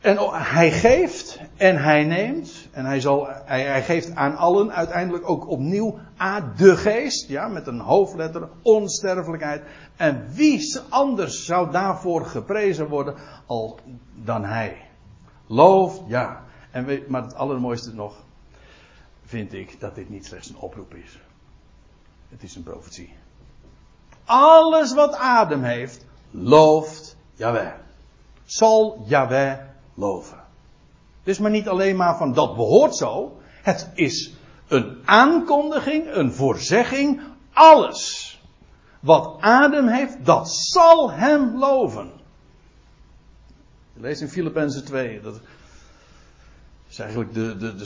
En 0.04 0.18
hij 0.32 0.72
geeft 0.72 1.40
en 1.58 1.84
hij 1.84 2.04
neemt. 2.04 2.68
En 2.72 2.86
hij, 2.86 3.00
zal, 3.00 3.28
hij, 3.28 3.64
hij, 3.64 3.84
geeft 3.84 4.16
aan 4.16 4.36
allen 4.36 4.74
uiteindelijk 4.74 5.30
ook 5.30 5.48
opnieuw 5.48 6.00
aan 6.18 6.54
de 6.58 6.78
geest. 6.78 7.28
Ja, 7.28 7.48
met 7.48 7.68
een 7.68 7.80
hoofdletter, 7.80 8.50
onsterfelijkheid. 8.62 9.64
En 9.96 10.28
wie 10.34 10.80
anders 10.90 11.46
zou 11.46 11.72
daarvoor 11.72 12.26
geprezen 12.26 12.88
worden 12.88 13.16
al 13.46 13.80
dan 14.16 14.44
hij? 14.44 14.78
Loof, 15.48 16.02
ja. 16.08 16.44
En 16.72 17.04
maar 17.08 17.24
het 17.24 17.36
allermooiste 17.36 17.94
nog, 17.94 18.16
vind 19.26 19.54
ik 19.54 19.80
dat 19.80 19.96
dit 19.96 20.10
niet 20.10 20.26
slechts 20.26 20.50
een 20.50 20.58
oproep 20.58 20.94
is. 20.94 21.20
Het 22.30 22.44
is 22.44 22.56
een 22.56 22.64
profetie. 22.64 23.14
Alles 24.26 24.94
wat 24.94 25.16
adem 25.16 25.64
heeft, 25.64 26.06
looft 26.32 27.18
Yahweh. 27.34 27.72
Zal 28.46 29.04
Yahweh 29.06 29.72
loven. 29.94 30.44
Dus 31.24 31.40
maar 31.40 31.52
niet 31.52 31.68
alleen 31.68 31.96
maar 31.96 32.18
van 32.18 32.34
dat 32.34 32.56
behoort 32.56 32.96
zo. 32.96 33.38
Het 33.62 33.90
is 33.94 34.34
een 34.68 34.98
aankondiging, 35.06 36.16
een 36.16 36.34
voorzegging. 36.34 37.22
Alles 37.54 38.34
wat 39.00 39.38
adem 39.40 39.88
heeft, 39.88 40.26
dat 40.26 40.52
zal 40.52 41.12
hem 41.12 41.58
loven. 41.58 42.12
Je 43.94 44.02
leest 44.02 44.22
in 44.22 44.30
Filippenzen 44.30 44.86
2. 44.86 45.22
Dat 45.22 45.40
is 46.90 47.00
eigenlijk 47.00 47.34
de, 47.34 47.58
de, 47.58 47.76
de, 47.76 47.86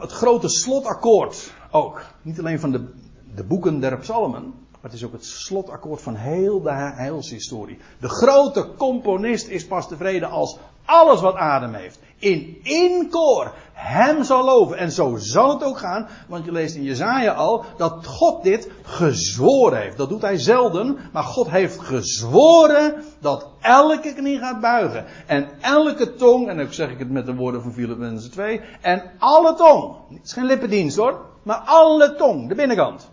het 0.00 0.12
grote 0.12 0.48
slotakkoord 0.48 1.52
ook. 1.70 2.02
Niet 2.22 2.38
alleen 2.38 2.60
van 2.60 2.70
de, 2.72 2.92
de 3.34 3.44
boeken 3.44 3.80
der 3.80 3.98
psalmen. 3.98 4.42
Maar 4.70 4.90
het 4.90 4.92
is 4.92 5.04
ook 5.04 5.12
het 5.12 5.24
slotakkoord 5.24 6.02
van 6.02 6.14
heel 6.14 6.62
de 6.62 6.72
heilshistorie. 6.72 7.78
De 8.00 8.08
grote 8.08 8.70
componist 8.76 9.46
is 9.48 9.66
pas 9.66 9.88
tevreden 9.88 10.30
als 10.30 10.58
alles 10.90 11.20
wat 11.20 11.36
adem 11.36 11.74
heeft, 11.74 11.98
in 12.18 12.60
één 12.62 13.08
koor 13.08 13.52
hem 13.72 14.24
zal 14.24 14.44
loven. 14.44 14.76
En 14.76 14.92
zo 14.92 15.16
zal 15.16 15.50
het 15.50 15.64
ook 15.64 15.78
gaan, 15.78 16.08
want 16.28 16.44
je 16.44 16.52
leest 16.52 16.74
in 16.74 16.82
Jezaja 16.82 17.32
al 17.32 17.64
dat 17.76 18.06
God 18.06 18.42
dit 18.42 18.70
gezworen 18.82 19.80
heeft. 19.80 19.96
Dat 19.96 20.08
doet 20.08 20.22
hij 20.22 20.38
zelden, 20.38 20.98
maar 21.12 21.22
God 21.22 21.50
heeft 21.50 21.78
gezworen 21.80 23.04
dat 23.20 23.46
elke 23.60 24.14
knie 24.14 24.38
gaat 24.38 24.60
buigen. 24.60 25.04
En 25.26 25.48
elke 25.60 26.14
tong, 26.14 26.48
en 26.48 26.56
dan 26.56 26.72
zeg 26.72 26.90
ik 26.90 26.98
het 26.98 27.10
met 27.10 27.26
de 27.26 27.34
woorden 27.34 27.62
van 27.62 27.72
Filippenzen 27.72 28.30
2, 28.30 28.60
en 28.80 29.02
alle 29.18 29.54
tong. 29.54 29.96
Het 30.08 30.24
is 30.24 30.32
geen 30.32 30.44
lippendienst 30.44 30.96
hoor, 30.96 31.20
maar 31.42 31.62
alle 31.64 32.14
tong, 32.14 32.48
de 32.48 32.54
binnenkant 32.54 33.10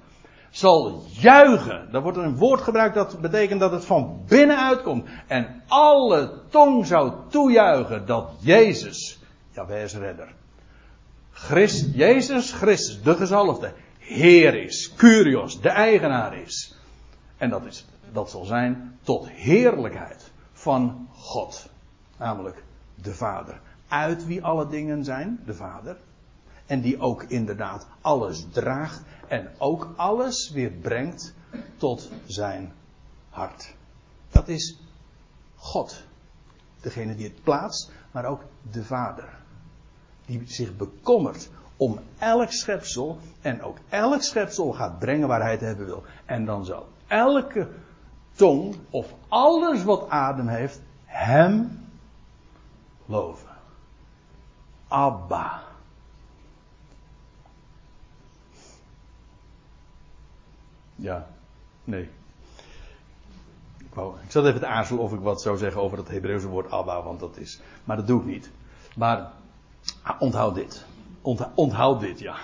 zal 0.49 1.03
juichen. 1.09 1.91
Daar 1.91 2.01
wordt 2.01 2.17
een 2.17 2.35
woord 2.35 2.61
gebruikt 2.61 2.95
dat 2.95 3.21
betekent 3.21 3.59
dat 3.59 3.71
het 3.71 3.85
van 3.85 4.23
binnenuit 4.27 4.81
komt. 4.81 5.05
En 5.27 5.63
alle 5.67 6.41
tong 6.49 6.85
zou 6.85 7.13
toejuichen 7.29 8.05
dat 8.05 8.29
Jezus, 8.39 9.19
ja, 9.51 9.67
is 9.67 9.95
redder. 9.95 10.33
Christ, 11.31 11.95
Jezus 11.95 12.51
Christus, 12.51 13.01
de 13.01 13.15
gezalfde, 13.15 13.73
Heer 13.97 14.55
is, 14.55 14.93
Curios, 14.95 15.61
de 15.61 15.69
eigenaar 15.69 16.37
is. 16.37 16.75
En 17.37 17.49
dat, 17.49 17.65
is, 17.65 17.85
dat 18.11 18.29
zal 18.29 18.45
zijn 18.45 18.99
tot 19.03 19.29
heerlijkheid 19.29 20.31
van 20.53 21.07
God. 21.11 21.69
Namelijk 22.17 22.63
de 22.95 23.13
Vader. 23.13 23.59
Uit 23.87 24.25
wie 24.25 24.43
alle 24.43 24.67
dingen 24.67 25.03
zijn, 25.03 25.39
de 25.45 25.53
Vader. 25.53 25.97
En 26.67 26.81
die 26.81 26.99
ook 26.99 27.23
inderdaad 27.23 27.87
alles 28.01 28.45
draagt 28.51 29.01
en 29.27 29.49
ook 29.57 29.93
alles 29.95 30.51
weer 30.51 30.71
brengt 30.71 31.33
tot 31.77 32.11
zijn 32.25 32.73
hart. 33.29 33.75
Dat 34.29 34.47
is 34.47 34.79
God. 35.55 36.03
Degene 36.81 37.15
die 37.15 37.27
het 37.27 37.43
plaatst, 37.43 37.91
maar 38.11 38.25
ook 38.25 38.41
de 38.71 38.83
Vader. 38.83 39.29
Die 40.25 40.41
zich 40.45 40.75
bekommert 40.75 41.49
om 41.77 41.99
elk 42.17 42.51
schepsel 42.51 43.19
en 43.41 43.61
ook 43.61 43.77
elk 43.89 44.21
schepsel 44.21 44.73
gaat 44.73 44.99
brengen 44.99 45.27
waar 45.27 45.41
hij 45.41 45.51
het 45.51 45.61
hebben 45.61 45.85
wil. 45.85 46.03
En 46.25 46.45
dan 46.45 46.65
zal 46.65 46.87
elke 47.07 47.69
tong 48.35 48.75
of 48.89 49.13
alles 49.27 49.83
wat 49.83 50.09
adem 50.09 50.47
heeft, 50.47 50.81
hem 51.05 51.85
loven. 53.05 53.55
Abba. 54.87 55.66
Ja, 60.97 61.27
nee. 61.83 62.09
Ik, 63.77 64.03
ik 64.23 64.31
zat 64.31 64.45
even 64.45 64.59
te 64.59 64.65
aarzelen 64.65 65.03
of 65.03 65.13
ik 65.13 65.19
wat 65.19 65.41
zou 65.41 65.57
zeggen 65.57 65.81
over 65.81 65.97
het 65.97 66.07
Hebreeuwse 66.07 66.47
woord 66.47 66.71
Abba, 66.71 67.03
want 67.03 67.19
dat 67.19 67.37
is. 67.37 67.59
Maar 67.83 67.95
dat 67.95 68.07
doe 68.07 68.19
ik 68.19 68.25
niet. 68.25 68.51
Maar 68.95 69.31
ah, 70.01 70.21
onthoud 70.21 70.55
dit. 70.55 70.85
onthoud 71.55 71.99
dit, 71.99 72.19
ja. 72.19 72.35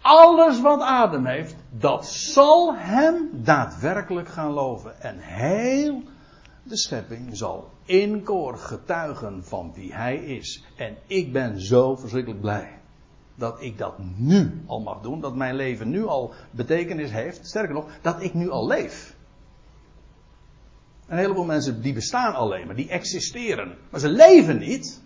Alles 0.00 0.60
wat 0.60 0.80
adem 0.80 1.26
heeft, 1.26 1.56
dat 1.70 2.06
zal 2.06 2.74
hem 2.76 3.30
daadwerkelijk 3.32 4.28
gaan 4.28 4.50
loven. 4.50 5.00
En 5.00 5.18
heel 5.18 6.02
de 6.62 6.76
schepping 6.76 7.36
zal 7.36 7.70
in 7.84 8.22
koor 8.22 8.56
getuigen 8.56 9.44
van 9.44 9.72
wie 9.74 9.94
hij 9.94 10.16
is. 10.16 10.64
En 10.76 10.96
ik 11.06 11.32
ben 11.32 11.60
zo 11.60 11.96
verschrikkelijk 11.96 12.40
blij 12.40 12.78
dat 13.34 13.62
ik 13.62 13.78
dat 13.78 13.94
nu 14.16 14.62
al 14.66 14.80
mag 14.80 15.00
doen, 15.00 15.20
dat 15.20 15.34
mijn 15.34 15.54
leven 15.54 15.88
nu 15.88 16.06
al 16.06 16.34
betekenis 16.50 17.10
heeft. 17.10 17.46
Sterker 17.46 17.74
nog, 17.74 17.86
dat 18.02 18.22
ik 18.22 18.34
nu 18.34 18.50
al 18.50 18.66
leef. 18.66 19.14
Een 21.08 21.18
heleboel 21.18 21.44
mensen 21.44 21.82
die 21.82 21.92
bestaan 21.92 22.34
alleen 22.34 22.66
maar, 22.66 22.76
die 22.76 22.88
existeren. 22.88 23.76
Maar 23.90 24.00
ze 24.00 24.08
leven 24.08 24.58
niet. 24.58 25.02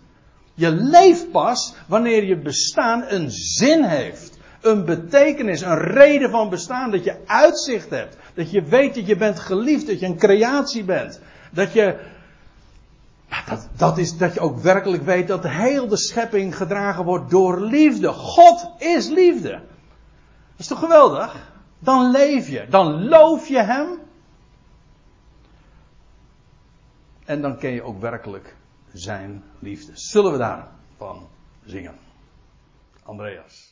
Je 0.55 0.71
leeft 0.71 1.31
pas 1.31 1.75
wanneer 1.87 2.25
je 2.25 2.39
bestaan 2.39 3.05
een 3.09 3.31
zin 3.31 3.85
heeft. 3.85 4.39
Een 4.61 4.85
betekenis, 4.85 5.61
een 5.61 5.79
reden 5.79 6.31
van 6.31 6.49
bestaan. 6.49 6.91
Dat 6.91 7.05
je 7.05 7.17
uitzicht 7.27 7.91
hebt. 7.91 8.17
Dat 8.35 8.51
je 8.51 8.63
weet 8.63 8.95
dat 8.95 9.07
je 9.07 9.17
bent 9.17 9.39
geliefd, 9.39 9.87
dat 9.87 10.01
je 10.01 10.07
een 10.07 10.19
creatie 10.19 10.85
bent. 10.85 11.21
Dat 11.53 11.73
je 11.73 11.99
dat, 13.49 13.69
dat 13.77 13.99
is 13.99 14.17
dat 14.17 14.35
je 14.35 14.41
ook 14.41 14.59
werkelijk 14.59 15.03
weet 15.03 15.29
dat 15.29 15.49
heel 15.49 15.89
de 15.89 15.97
schepping 15.97 16.57
gedragen 16.57 17.05
wordt 17.05 17.31
door 17.31 17.61
liefde. 17.61 18.13
God 18.13 18.71
is 18.79 19.09
liefde. 19.09 19.51
Dat 19.51 19.61
is 20.57 20.67
toch 20.67 20.79
geweldig? 20.79 21.51
Dan 21.79 22.11
leef 22.11 22.49
je, 22.49 22.67
dan 22.69 23.09
loof 23.09 23.49
je 23.49 23.63
Hem. 23.63 23.99
En 27.25 27.43
dan 27.43 27.59
ken 27.59 27.71
je 27.71 27.83
ook 27.83 28.01
werkelijk 28.01 28.57
Zijn 28.93 29.45
liefde. 29.59 29.93
Zullen 29.95 30.33
we 30.33 30.39
daarvan 30.39 31.29
zingen? 31.65 31.95
Andreas. 33.03 33.68